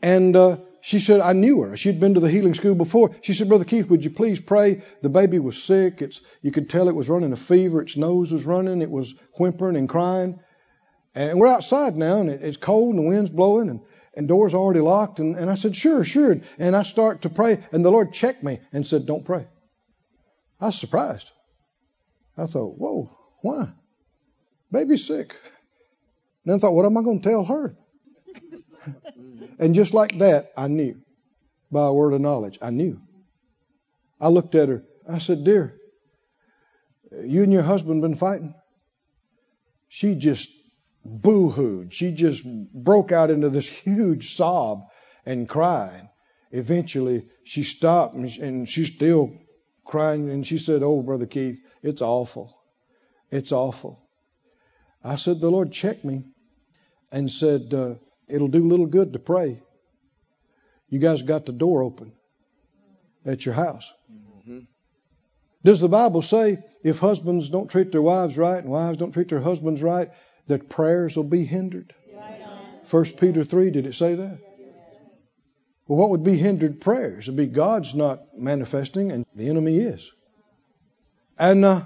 And 0.01 0.35
uh, 0.35 0.57
she 0.81 0.99
said, 0.99 1.21
I 1.21 1.33
knew 1.33 1.61
her. 1.61 1.77
She'd 1.77 1.99
been 1.99 2.15
to 2.15 2.19
the 2.19 2.29
healing 2.29 2.53
school 2.53 2.75
before. 2.75 3.15
She 3.21 3.33
said, 3.33 3.47
Brother 3.47 3.65
Keith, 3.65 3.89
would 3.89 4.03
you 4.03 4.09
please 4.09 4.39
pray? 4.39 4.83
The 5.01 5.09
baby 5.09 5.39
was 5.39 5.61
sick. 5.61 6.01
It's, 6.01 6.21
you 6.41 6.51
could 6.51 6.69
tell 6.69 6.89
it 6.89 6.95
was 6.95 7.09
running 7.09 7.33
a 7.33 7.37
fever. 7.37 7.81
Its 7.81 7.97
nose 7.97 8.31
was 8.31 8.45
running. 8.45 8.81
It 8.81 8.91
was 8.91 9.13
whimpering 9.37 9.75
and 9.75 9.87
crying. 9.87 10.39
And 11.13 11.39
we're 11.39 11.47
outside 11.47 11.95
now, 11.95 12.21
and 12.21 12.29
it, 12.29 12.41
it's 12.41 12.57
cold, 12.57 12.95
and 12.95 13.03
the 13.03 13.07
wind's 13.07 13.29
blowing, 13.29 13.69
and, 13.69 13.81
and 14.15 14.27
doors 14.27 14.53
already 14.53 14.79
locked. 14.79 15.19
And, 15.19 15.35
and 15.35 15.49
I 15.49 15.55
said, 15.55 15.75
Sure, 15.75 16.03
sure. 16.05 16.37
And 16.57 16.75
I 16.75 16.83
start 16.83 17.23
to 17.23 17.29
pray, 17.29 17.63
and 17.71 17.83
the 17.83 17.91
Lord 17.91 18.13
checked 18.13 18.43
me 18.43 18.59
and 18.71 18.87
said, 18.87 19.05
Don't 19.05 19.25
pray. 19.25 19.45
I 20.61 20.67
was 20.67 20.79
surprised. 20.79 21.31
I 22.37 22.45
thought, 22.45 22.77
whoa, 22.77 23.17
why? 23.41 23.69
Baby's 24.71 25.05
sick. 25.05 25.35
And 26.43 26.51
then 26.51 26.55
I 26.55 26.59
thought, 26.59 26.73
what 26.73 26.85
am 26.85 26.97
I 26.97 27.01
going 27.01 27.21
to 27.21 27.29
tell 27.29 27.45
her? 27.45 27.75
and 29.59 29.75
just 29.75 29.93
like 29.93 30.17
that, 30.19 30.51
I 30.57 30.67
knew 30.67 31.01
by 31.71 31.85
a 31.85 31.93
word 31.93 32.13
of 32.13 32.21
knowledge. 32.21 32.57
I 32.61 32.69
knew. 32.69 33.01
I 34.19 34.27
looked 34.27 34.55
at 34.55 34.69
her. 34.69 34.83
I 35.09 35.19
said, 35.19 35.43
Dear, 35.43 35.75
you 37.23 37.43
and 37.43 37.51
your 37.51 37.63
husband 37.63 38.01
been 38.01 38.15
fighting? 38.15 38.53
She 39.89 40.15
just 40.15 40.49
boo 41.03 41.49
hooed. 41.49 41.93
She 41.93 42.11
just 42.11 42.45
broke 42.45 43.11
out 43.11 43.29
into 43.31 43.49
this 43.49 43.67
huge 43.67 44.35
sob 44.35 44.83
and 45.25 45.49
cried. 45.49 46.09
Eventually, 46.51 47.27
she 47.43 47.63
stopped 47.63 48.15
and, 48.15 48.69
she's 48.69 48.93
still 48.93 49.33
crying. 49.85 50.29
And 50.29 50.45
she 50.45 50.57
said, 50.57 50.83
Oh, 50.83 51.01
Brother 51.01 51.25
Keith, 51.25 51.59
it's 51.81 52.01
awful. 52.01 52.57
It's 53.31 53.51
awful. 53.51 53.99
I 55.03 55.15
said, 55.15 55.39
The 55.39 55.49
Lord 55.49 55.71
checked 55.71 56.05
me 56.05 56.23
and 57.11 57.31
said, 57.31 57.73
uh, 57.73 57.95
It'll 58.31 58.47
do 58.47 58.67
little 58.67 58.85
good 58.85 59.13
to 59.13 59.19
pray. 59.19 59.61
You 60.89 60.99
guys 60.99 61.21
got 61.21 61.45
the 61.45 61.51
door 61.51 61.83
open 61.83 62.13
at 63.25 63.45
your 63.45 63.55
house. 63.55 63.91
Mm-hmm. 64.11 64.59
Does 65.63 65.79
the 65.79 65.89
Bible 65.89 66.21
say 66.21 66.59
if 66.83 66.99
husbands 66.99 67.49
don't 67.49 67.69
treat 67.69 67.91
their 67.91 68.01
wives 68.01 68.37
right 68.37 68.57
and 68.57 68.71
wives 68.71 68.97
don't 68.97 69.11
treat 69.11 69.29
their 69.29 69.41
husbands 69.41 69.81
right, 69.83 70.09
that 70.47 70.69
prayers 70.69 71.15
will 71.15 71.23
be 71.23 71.45
hindered? 71.45 71.93
First 72.85 73.17
Peter 73.17 73.43
3, 73.43 73.71
did 73.71 73.85
it 73.85 73.95
say 73.95 74.15
that? 74.15 74.39
Well, 75.87 75.97
what 75.97 76.09
would 76.09 76.23
be 76.23 76.37
hindered 76.37 76.81
prayers? 76.81 77.25
It'd 77.25 77.35
be 77.35 77.47
God's 77.47 77.93
not 77.93 78.37
manifesting 78.37 79.11
and 79.11 79.25
the 79.35 79.49
enemy 79.49 79.77
is. 79.77 80.11
And 81.37 81.65
uh, 81.65 81.81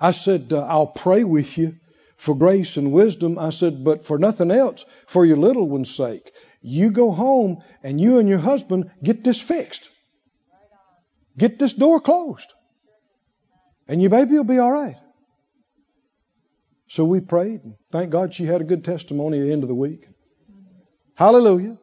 I 0.00 0.10
said, 0.12 0.52
uh, 0.52 0.66
I'll 0.66 0.86
pray 0.86 1.24
with 1.24 1.56
you 1.56 1.76
for 2.20 2.36
grace 2.36 2.76
and 2.76 2.92
wisdom. 2.92 3.38
I 3.38 3.48
said, 3.48 3.82
but 3.82 4.04
for 4.04 4.18
nothing 4.18 4.50
else, 4.50 4.84
for 5.06 5.24
your 5.24 5.38
little 5.38 5.66
one's 5.66 5.94
sake, 5.94 6.30
you 6.60 6.90
go 6.90 7.10
home 7.10 7.62
and 7.82 7.98
you 7.98 8.18
and 8.18 8.28
your 8.28 8.38
husband 8.38 8.90
get 9.02 9.24
this 9.24 9.40
fixed. 9.40 9.88
Get 11.38 11.58
this 11.58 11.72
door 11.72 11.98
closed. 11.98 12.52
And 13.88 14.02
your 14.02 14.10
baby 14.10 14.36
will 14.36 14.44
be 14.44 14.58
all 14.58 14.70
right. 14.70 14.96
So 16.88 17.04
we 17.04 17.20
prayed. 17.20 17.64
And 17.64 17.74
thank 17.90 18.10
God 18.10 18.34
she 18.34 18.44
had 18.44 18.60
a 18.60 18.64
good 18.64 18.84
testimony 18.84 19.40
at 19.40 19.46
the 19.46 19.52
end 19.52 19.62
of 19.62 19.68
the 19.68 19.74
week. 19.74 20.06
Hallelujah. 21.14 21.78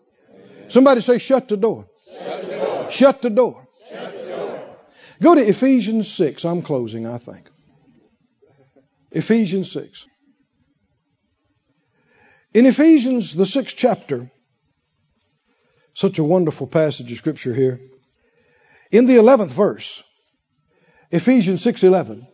Somebody 0.68 1.02
say, 1.02 1.18
shut 1.18 1.48
the 1.48 1.58
door. 1.58 1.88
Shut 2.24 2.42
the 2.44 2.56
door. 2.56 2.92
Shut 2.92 3.22
the 3.24 3.30
door. 3.32 3.68
Shut 3.90 4.14
the 4.14 4.28
door. 4.28 4.66
Go 5.20 5.34
to 5.34 5.42
Ephesians 5.42 6.12
6. 6.12 6.46
I'm 6.46 6.62
closing, 6.62 7.08
I 7.08 7.18
think. 7.18 7.50
Ephesians 9.12 9.72
6. 9.72 10.06
In 12.54 12.66
Ephesians, 12.66 13.36
the 13.36 13.46
sixth 13.46 13.76
chapter, 13.78 14.32
such 15.94 16.20
a 16.20 16.24
wonderful 16.24 16.68
passage 16.68 17.12
of 17.12 17.18
scripture 17.18 17.54
here. 17.54 17.80
In 18.92 19.06
the 19.06 19.18
11th 19.18 19.50
verse, 19.50 20.04
Ephesians 21.12 21.62
6:11, 21.62 22.28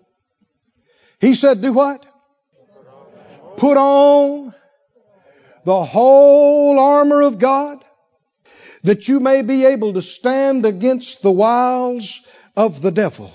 he 1.19 1.33
said, 1.33 1.61
"Do 1.61 1.73
what? 1.73 2.05
Put 3.57 3.77
on 3.77 4.53
the 5.63 5.85
whole 5.85 6.79
armor 6.79 7.21
of 7.21 7.39
God, 7.39 7.83
that 8.83 9.07
you 9.07 9.19
may 9.19 9.41
be 9.41 9.65
able 9.65 9.93
to 9.93 10.01
stand 10.01 10.65
against 10.65 11.21
the 11.21 11.31
wiles 11.31 12.19
of 12.55 12.81
the 12.81 12.91
devil." 12.91 13.31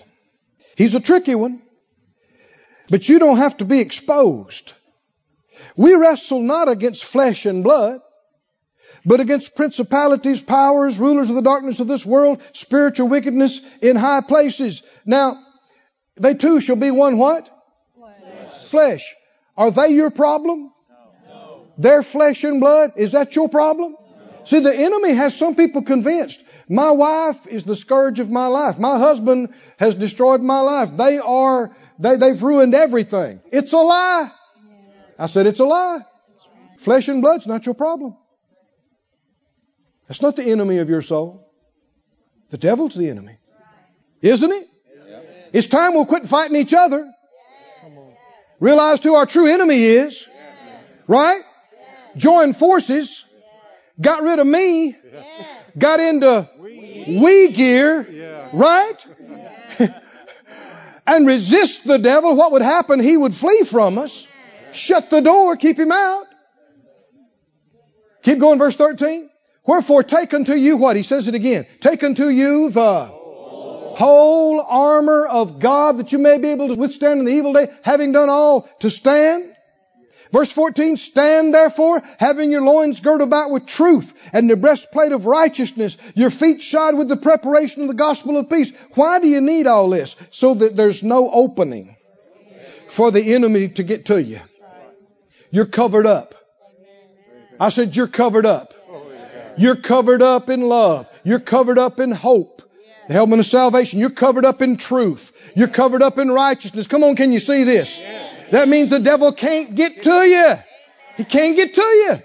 He's 0.77 0.95
a 0.95 1.01
tricky 1.01 1.35
one, 1.35 1.61
but 2.89 3.09
you 3.09 3.19
don't 3.19 3.39
have 3.39 3.57
to 3.59 3.65
be 3.65 3.81
exposed. 3.81 4.73
We 5.77 5.95
wrestle 5.95 6.41
not 6.41 6.69
against 6.69 7.05
flesh 7.05 7.47
and 7.47 7.65
blood, 7.65 8.01
but 9.05 9.21
against 9.21 9.57
principalities, 9.57 10.43
powers, 10.43 10.99
rulers 10.99 11.29
of 11.29 11.35
the 11.35 11.43
darkness 11.43 11.81
of 11.81 11.87
this 11.87 12.05
world, 12.05 12.43
spiritual 12.53 13.09
wickedness 13.09 13.61
in 13.81 13.97
high 13.97 14.21
places. 14.21 14.83
Now, 15.07 15.39
they 16.17 16.35
too 16.35 16.61
shall 16.61 16.77
be 16.77 16.91
one 16.91 17.19
what? 17.19 17.49
Flesh. 17.97 18.69
flesh. 18.69 19.15
Are 19.57 19.71
they 19.71 19.89
your 19.89 20.11
problem? 20.11 20.73
No. 21.29 21.67
Their 21.79 22.03
flesh 22.03 22.45
and 22.45 22.61
blood? 22.61 22.93
Is 22.97 23.13
that 23.13 23.35
your 23.37 23.49
problem? 23.49 23.93
No. 23.93 24.45
See, 24.45 24.61
the 24.61 24.75
enemy 24.75 25.15
has 25.15 25.37
some 25.37 25.55
people 25.55 25.83
convinced. 25.83 26.43
My 26.69 26.91
wife 26.91 27.47
is 27.47 27.65
the 27.65 27.77
scourge 27.77 28.21
of 28.21 28.31
my 28.31 28.47
life. 28.47 28.79
My 28.79 28.99
husband 28.99 29.55
has 29.79 29.95
destroyed 29.95 30.43
my 30.43 30.61
life. 30.61 30.91
They 30.97 31.19
are, 31.19 31.75
they, 31.99 32.17
they've 32.17 32.43
ruined 32.43 32.75
everything. 32.75 33.41
It's 33.51 33.73
a 33.73 33.79
lie. 33.79 34.31
I 35.19 35.27
said, 35.27 35.47
it's 35.47 35.61
a 35.61 35.65
lie. 35.65 36.01
Flesh 36.79 37.09
and 37.09 37.21
blood's 37.21 37.47
not 37.47 37.67
your 37.67 37.75
problem. 37.75 38.17
That's 40.07 40.23
not 40.23 40.37
the 40.37 40.45
enemy 40.45 40.79
of 40.79 40.89
your 40.89 41.03
soul. 41.03 41.51
The 42.51 42.59
devil's 42.59 42.95
the 42.95 43.11
enemy. 43.11 43.37
Isn't 44.23 44.53
it? 44.53 44.69
It's 45.53 45.67
time 45.67 45.95
we'll 45.95 46.07
quit 46.07 46.27
fighting 46.27 46.57
each 46.57 46.73
other. 46.73 47.07
Realize 48.61 49.03
who 49.03 49.15
our 49.15 49.27
true 49.27 49.47
enemy 49.47 49.85
is. 49.85 50.27
Right? 51.07 51.43
Join 52.17 52.53
forces. 52.53 53.25
Got 54.01 54.23
rid 54.23 54.39
of 54.39 54.47
me. 54.47 54.97
Got 55.77 56.01
into 56.01 56.49
we 56.59 57.53
gear. 57.53 58.49
Right? 58.53 59.07
and 61.07 61.27
resist 61.27 61.87
the 61.87 61.99
devil. 61.99 62.35
What 62.37 62.53
would 62.53 62.63
happen? 62.63 63.01
He 63.01 63.17
would 63.17 63.35
flee 63.35 63.63
from 63.65 63.99
us. 63.99 64.27
Shut 64.73 65.11
the 65.11 65.21
door, 65.21 65.57
keep 65.57 65.79
him 65.79 65.93
out. 65.93 66.27
Keep 68.23 68.39
going, 68.39 68.59
verse 68.59 68.77
13. 68.77 69.31
Wherefore 69.67 70.03
take 70.03 70.33
unto 70.35 70.55
you 70.55 70.77
what? 70.77 70.97
He 70.97 71.03
says 71.03 71.29
it 71.29 71.35
again. 71.35 71.67
Take 71.81 72.03
unto 72.03 72.29
you 72.29 72.71
the 72.71 73.07
whole 73.07 74.61
armor 74.61 75.27
of 75.27 75.59
God 75.59 75.99
that 75.99 76.13
you 76.13 76.19
may 76.19 76.39
be 76.39 76.49
able 76.49 76.69
to 76.69 76.75
withstand 76.75 77.21
in 77.21 77.27
the 77.27 77.33
evil 77.33 77.53
day, 77.53 77.69
having 77.83 78.13
done 78.13 78.29
all 78.29 78.69
to 78.81 78.91
stand. 78.91 79.55
Verse 80.31 80.53
14, 80.53 80.97
stand 80.97 81.55
therefore, 81.55 82.03
having 82.19 82.53
your 82.53 82.61
loins 82.61 83.01
girt 83.01 83.23
about 83.23 83.51
with 83.51 83.67
truth, 83.67 84.13
and 84.33 84.49
the 84.49 84.57
breastplate 84.57 85.13
of 85.13 85.25
righteousness, 85.27 85.97
your 86.15 86.31
feet 86.31 86.63
shod 86.63 86.97
with 86.97 87.09
the 87.09 87.17
preparation 87.17 87.83
of 87.83 87.89
the 87.89 87.95
gospel 87.95 88.37
of 88.37 88.51
peace. 88.51 88.73
Why 88.95 89.21
do 89.21 89.29
you 89.29 89.41
need 89.41 89.67
all 89.67 89.89
this? 89.89 90.17
So 90.31 90.55
that 90.55 90.77
there's 90.77 91.03
no 91.03 91.31
opening 91.31 91.97
for 92.89 93.11
the 93.11 93.35
enemy 93.35 93.69
to 93.71 93.83
get 93.83 94.07
to 94.07 94.23
you. 94.23 94.41
You're 95.51 95.67
covered 95.67 96.07
up. 96.07 96.35
I 97.61 97.71
said, 97.71 97.97
You're 97.97 98.09
covered 98.09 98.47
up. 98.47 98.75
You're 99.57 99.77
covered 99.77 100.23
up 100.23 100.49
in 100.49 100.63
love. 100.63 101.09
You're 101.25 101.41
covered 101.41 101.79
up 101.79 101.99
in 101.99 102.13
hope. 102.13 102.63
The 103.09 103.15
helmet 103.15 103.41
of 103.41 103.47
salvation. 103.47 103.99
You're 103.99 104.11
covered 104.11 104.45
up 104.45 104.63
in 104.63 104.77
truth. 104.77 105.33
You're 105.57 105.69
covered 105.69 106.03
up 106.03 106.19
in 106.19 106.31
righteousness. 106.31 106.87
Come 106.87 107.03
on, 107.03 107.17
can 107.17 107.33
you 107.33 107.39
see 107.39 107.65
this? 107.65 108.01
That 108.51 108.69
means 108.69 108.91
the 108.91 109.01
devil 109.01 109.33
can't 109.33 109.75
get 109.75 110.03
to 110.03 110.11
you. 110.11 110.55
He 111.17 111.25
can't 111.25 111.57
get 111.57 111.75
to 111.75 111.83
you. 111.83 112.19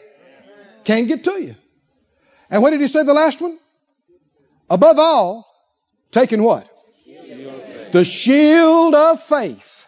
Can't 0.84 1.08
get 1.08 1.24
to 1.24 1.42
you. 1.42 1.56
And 2.50 2.62
what 2.62 2.72
did 2.72 2.82
he 2.82 2.88
say 2.88 3.04
the 3.04 3.14
last 3.14 3.42
one? 3.42 3.58
Above 4.70 5.00
all, 5.00 5.48
taking 6.12 6.44
what? 6.44 6.70
The 7.94 8.04
shield 8.04 8.94
of 8.94 9.24
faith 9.24 9.83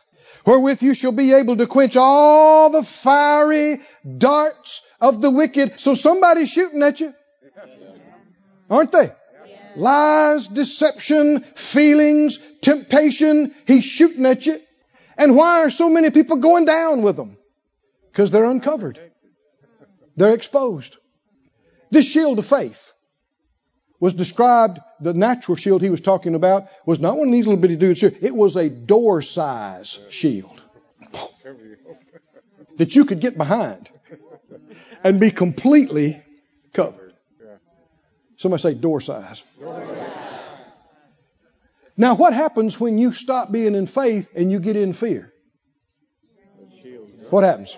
wherewith 0.45 0.83
you 0.83 0.93
shall 0.93 1.11
be 1.11 1.33
able 1.33 1.57
to 1.57 1.67
quench 1.67 1.95
all 1.97 2.69
the 2.69 2.83
fiery 2.83 3.81
darts 4.17 4.81
of 5.01 5.21
the 5.21 5.29
wicked. 5.31 5.79
So 5.79 5.95
somebody's 5.95 6.49
shooting 6.49 6.83
at 6.83 6.99
you. 6.99 7.13
Aren't 8.69 8.91
they? 8.91 9.11
Lies, 9.75 10.47
deception, 10.47 11.41
feelings, 11.55 12.39
temptation. 12.61 13.53
He's 13.67 13.85
shooting 13.85 14.25
at 14.25 14.45
you. 14.45 14.61
And 15.17 15.35
why 15.35 15.63
are 15.63 15.69
so 15.69 15.89
many 15.89 16.09
people 16.11 16.37
going 16.37 16.65
down 16.65 17.01
with 17.01 17.15
them? 17.15 17.37
Because 18.11 18.31
they're 18.31 18.45
uncovered. 18.45 18.99
They're 20.15 20.33
exposed. 20.33 20.95
This 21.91 22.09
shield 22.09 22.39
of 22.39 22.45
faith 22.45 22.93
was 24.05 24.13
described, 24.13 24.79
the 24.99 25.15
natural 25.15 25.55
shield 25.55 25.81
he 25.81 25.89
was 25.89 25.99
talking 25.99 26.35
about 26.35 26.67
was 26.85 26.99
not 26.99 27.17
one 27.17 27.29
of 27.29 27.31
these 27.31 27.47
little 27.47 27.59
bitty 27.59 27.75
dudes 27.75 27.99
here. 27.99 28.13
It 28.21 28.35
was 28.35 28.55
a 28.55 28.69
door 28.69 29.23
size 29.23 29.97
shield 30.11 30.61
that 32.77 32.95
you 32.95 33.05
could 33.05 33.19
get 33.19 33.35
behind 33.35 33.89
and 35.03 35.19
be 35.19 35.31
completely 35.31 36.21
covered. 36.71 37.13
Somebody 38.37 38.61
say 38.61 38.73
door 38.75 39.01
size. 39.01 39.41
Now, 41.97 42.13
what 42.13 42.35
happens 42.35 42.79
when 42.79 42.99
you 42.99 43.11
stop 43.11 43.51
being 43.51 43.73
in 43.73 43.87
faith 43.87 44.29
and 44.35 44.51
you 44.51 44.59
get 44.59 44.75
in 44.75 44.93
fear? 44.93 45.33
What 47.31 47.43
happens? 47.43 47.75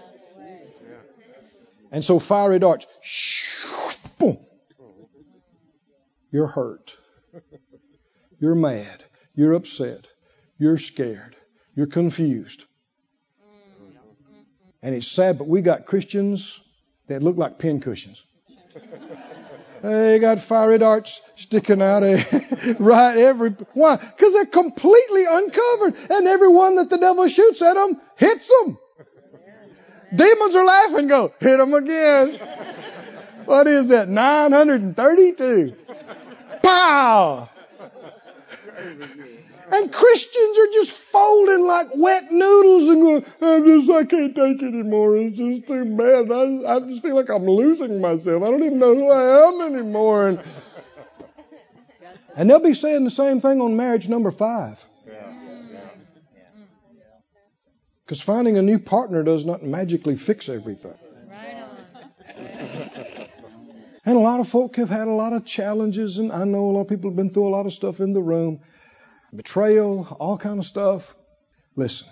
And 1.89 2.03
so 2.03 2.19
fiery 2.19 2.59
darts, 2.59 2.85
boom, 4.19 4.39
you're 6.31 6.47
hurt. 6.47 6.95
You're 8.39 8.55
mad. 8.55 9.03
You're 9.35 9.53
upset. 9.53 10.07
You're 10.57 10.77
scared. 10.77 11.35
You're 11.75 11.87
confused. 11.87 12.63
And 14.81 14.95
it's 14.95 15.07
sad, 15.07 15.37
but 15.37 15.47
we 15.47 15.61
got 15.61 15.85
Christians 15.85 16.59
that 17.07 17.23
look 17.23 17.37
like 17.37 17.59
pin 17.59 17.81
cushions. 17.81 18.23
They 19.81 20.19
got 20.19 20.39
fiery 20.39 20.79
darts 20.79 21.21
sticking 21.35 21.81
out 21.81 22.03
of 22.03 22.79
right 22.79 23.17
every 23.17 23.51
why? 23.73 23.97
Because 23.97 24.33
they're 24.33 24.45
completely 24.45 25.25
uncovered, 25.29 25.95
and 26.09 26.27
every 26.27 26.49
one 26.49 26.75
that 26.75 26.89
the 26.89 26.97
devil 26.97 27.27
shoots 27.27 27.61
at 27.61 27.75
them 27.75 28.01
hits 28.15 28.49
them. 28.49 28.77
Demons 30.15 30.55
are 30.55 30.65
laughing. 30.65 31.07
Go 31.07 31.33
hit 31.39 31.57
them 31.57 31.73
again. 31.73 32.39
What 33.45 33.67
is 33.67 33.89
that? 33.89 34.09
932. 34.09 35.75
Pow! 36.67 37.49
And 39.71 39.93
Christians 39.93 40.57
are 40.57 40.71
just 40.73 40.91
folding 40.91 41.65
like 41.65 41.87
wet 41.95 42.29
noodles 42.29 42.89
and 42.89 43.01
going, 43.01 43.25
I'm 43.41 43.65
just, 43.65 43.89
I 43.89 44.03
can't 44.03 44.35
take 44.35 44.61
it 44.61 44.65
anymore. 44.65 45.15
It's 45.15 45.37
just 45.37 45.67
too 45.67 45.85
bad. 45.95 46.29
I, 46.29 46.75
I 46.75 46.79
just 46.81 47.01
feel 47.01 47.15
like 47.15 47.29
I'm 47.29 47.45
losing 47.45 48.01
myself. 48.01 48.43
I 48.43 48.49
don't 48.49 48.63
even 48.63 48.79
know 48.79 48.95
who 48.95 49.09
I 49.09 49.47
am 49.47 49.75
anymore. 49.75 50.27
And, 50.27 50.43
and 52.35 52.49
they'll 52.49 52.59
be 52.59 52.73
saying 52.73 53.05
the 53.05 53.11
same 53.11 53.39
thing 53.39 53.61
on 53.61 53.77
marriage 53.77 54.09
number 54.09 54.31
five. 54.31 54.83
Because 58.05 58.21
finding 58.21 58.57
a 58.57 58.61
new 58.61 58.79
partner 58.79 59.23
does 59.23 59.45
not 59.45 59.63
magically 59.63 60.17
fix 60.17 60.49
everything. 60.49 60.95
And 64.07 64.15
a 64.15 64.21
lot 64.21 64.39
of 64.39 64.47
folk 64.47 64.77
have 64.77 64.89
had 64.89 65.09
a 65.09 65.11
lot 65.11 65.33
of 65.33 65.43
challenges, 65.43 66.17
and 66.17 66.31
I 66.31 66.45
know 66.45 66.69
a 66.69 66.71
lot 66.71 66.83
of 66.83 66.87
people 66.87 67.09
have 67.09 67.17
been 67.17 67.29
through 67.29 67.49
a 67.49 67.55
lot 67.57 67.65
of 67.65 67.73
stuff 67.73 67.99
in 67.99 68.13
the 68.13 68.21
room 68.21 68.61
betrayal, 69.35 70.07
all 70.17 70.37
kind 70.37 70.59
of 70.59 70.65
stuff. 70.65 71.13
Listen, 71.75 72.07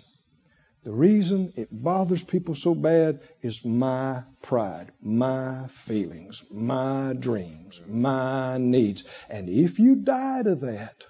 the 0.84 0.92
reason 0.92 1.54
it 1.56 1.70
bothers 1.72 2.22
people 2.22 2.54
so 2.54 2.76
bad 2.76 3.22
is 3.42 3.64
my 3.64 4.24
pride, 4.42 4.92
my 5.02 5.68
feelings, 5.68 6.44
my 6.52 7.14
dreams, 7.18 7.82
my 7.88 8.58
needs. 8.58 9.06
And 9.30 9.48
if 9.48 9.80
you 9.80 9.96
die 9.96 10.44
to 10.44 10.56
that, 10.56 11.06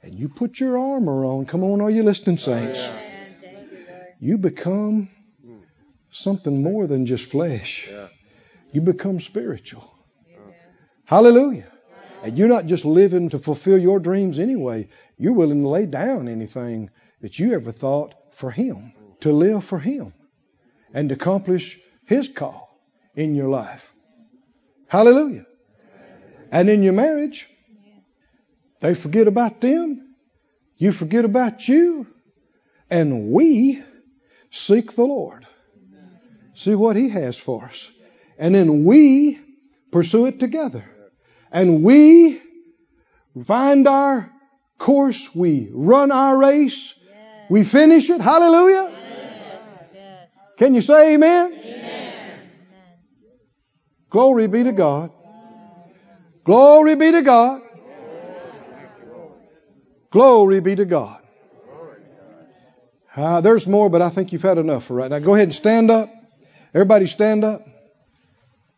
and 0.00 0.14
you 0.14 0.28
put 0.28 0.60
your 0.60 0.78
armor 0.78 1.24
on, 1.24 1.44
come 1.44 1.64
on, 1.64 1.80
are 1.80 1.90
you 1.90 2.04
listening, 2.04 2.38
saints? 2.38 2.88
You 4.20 4.38
become 4.38 5.08
something 6.12 6.62
more 6.62 6.86
than 6.86 7.04
just 7.04 7.24
flesh. 7.26 7.88
You 8.72 8.80
become 8.80 9.20
spiritual. 9.20 9.92
Hallelujah. 11.04 11.72
And 12.22 12.36
you're 12.36 12.48
not 12.48 12.66
just 12.66 12.84
living 12.84 13.30
to 13.30 13.38
fulfill 13.38 13.78
your 13.78 14.00
dreams 14.00 14.38
anyway. 14.38 14.88
You're 15.16 15.32
willing 15.32 15.62
to 15.62 15.68
lay 15.68 15.86
down 15.86 16.28
anything 16.28 16.90
that 17.20 17.38
you 17.38 17.54
ever 17.54 17.72
thought 17.72 18.14
for 18.32 18.50
Him, 18.50 18.92
to 19.20 19.32
live 19.32 19.64
for 19.64 19.78
Him, 19.78 20.12
and 20.92 21.08
to 21.08 21.14
accomplish 21.14 21.78
His 22.04 22.28
call 22.28 22.68
in 23.14 23.34
your 23.34 23.48
life. 23.48 23.92
Hallelujah. 24.88 25.46
And 26.50 26.68
in 26.68 26.82
your 26.82 26.92
marriage, 26.92 27.48
they 28.80 28.94
forget 28.94 29.26
about 29.26 29.60
them, 29.60 30.14
you 30.76 30.92
forget 30.92 31.24
about 31.24 31.66
you, 31.68 32.06
and 32.90 33.30
we 33.30 33.82
seek 34.50 34.94
the 34.94 35.04
Lord. 35.04 35.46
See 36.54 36.74
what 36.74 36.96
He 36.96 37.08
has 37.10 37.38
for 37.38 37.64
us. 37.66 37.88
And 38.38 38.54
then 38.54 38.84
we 38.84 39.38
pursue 39.90 40.26
it 40.26 40.38
together 40.38 40.84
and 41.50 41.82
we 41.82 42.40
find 43.44 43.88
our 43.88 44.30
course, 44.78 45.34
we 45.34 45.68
run 45.72 46.12
our 46.12 46.36
race, 46.36 46.94
yes. 47.04 47.50
we 47.50 47.64
finish 47.64 48.10
it. 48.10 48.20
Hallelujah. 48.20 48.92
Yes. 49.94 50.28
Can 50.58 50.74
you 50.74 50.80
say 50.80 51.14
amen? 51.14 51.52
amen? 51.52 52.40
Glory 54.10 54.46
be 54.46 54.64
to 54.64 54.72
God. 54.72 55.12
Glory 56.44 56.94
be 56.94 57.12
to 57.12 57.22
God. 57.22 57.62
Glory 60.10 60.60
be 60.60 60.76
to 60.76 60.84
God. 60.84 61.22
Uh, 63.16 63.40
there's 63.40 63.66
more, 63.66 63.88
but 63.88 64.02
I 64.02 64.10
think 64.10 64.32
you've 64.32 64.42
had 64.42 64.58
enough 64.58 64.84
for 64.84 64.94
right 64.94 65.10
now. 65.10 65.18
Go 65.18 65.34
ahead 65.34 65.48
and 65.48 65.54
stand 65.54 65.90
up. 65.90 66.10
Everybody 66.74 67.06
stand 67.06 67.44
up. 67.44 67.66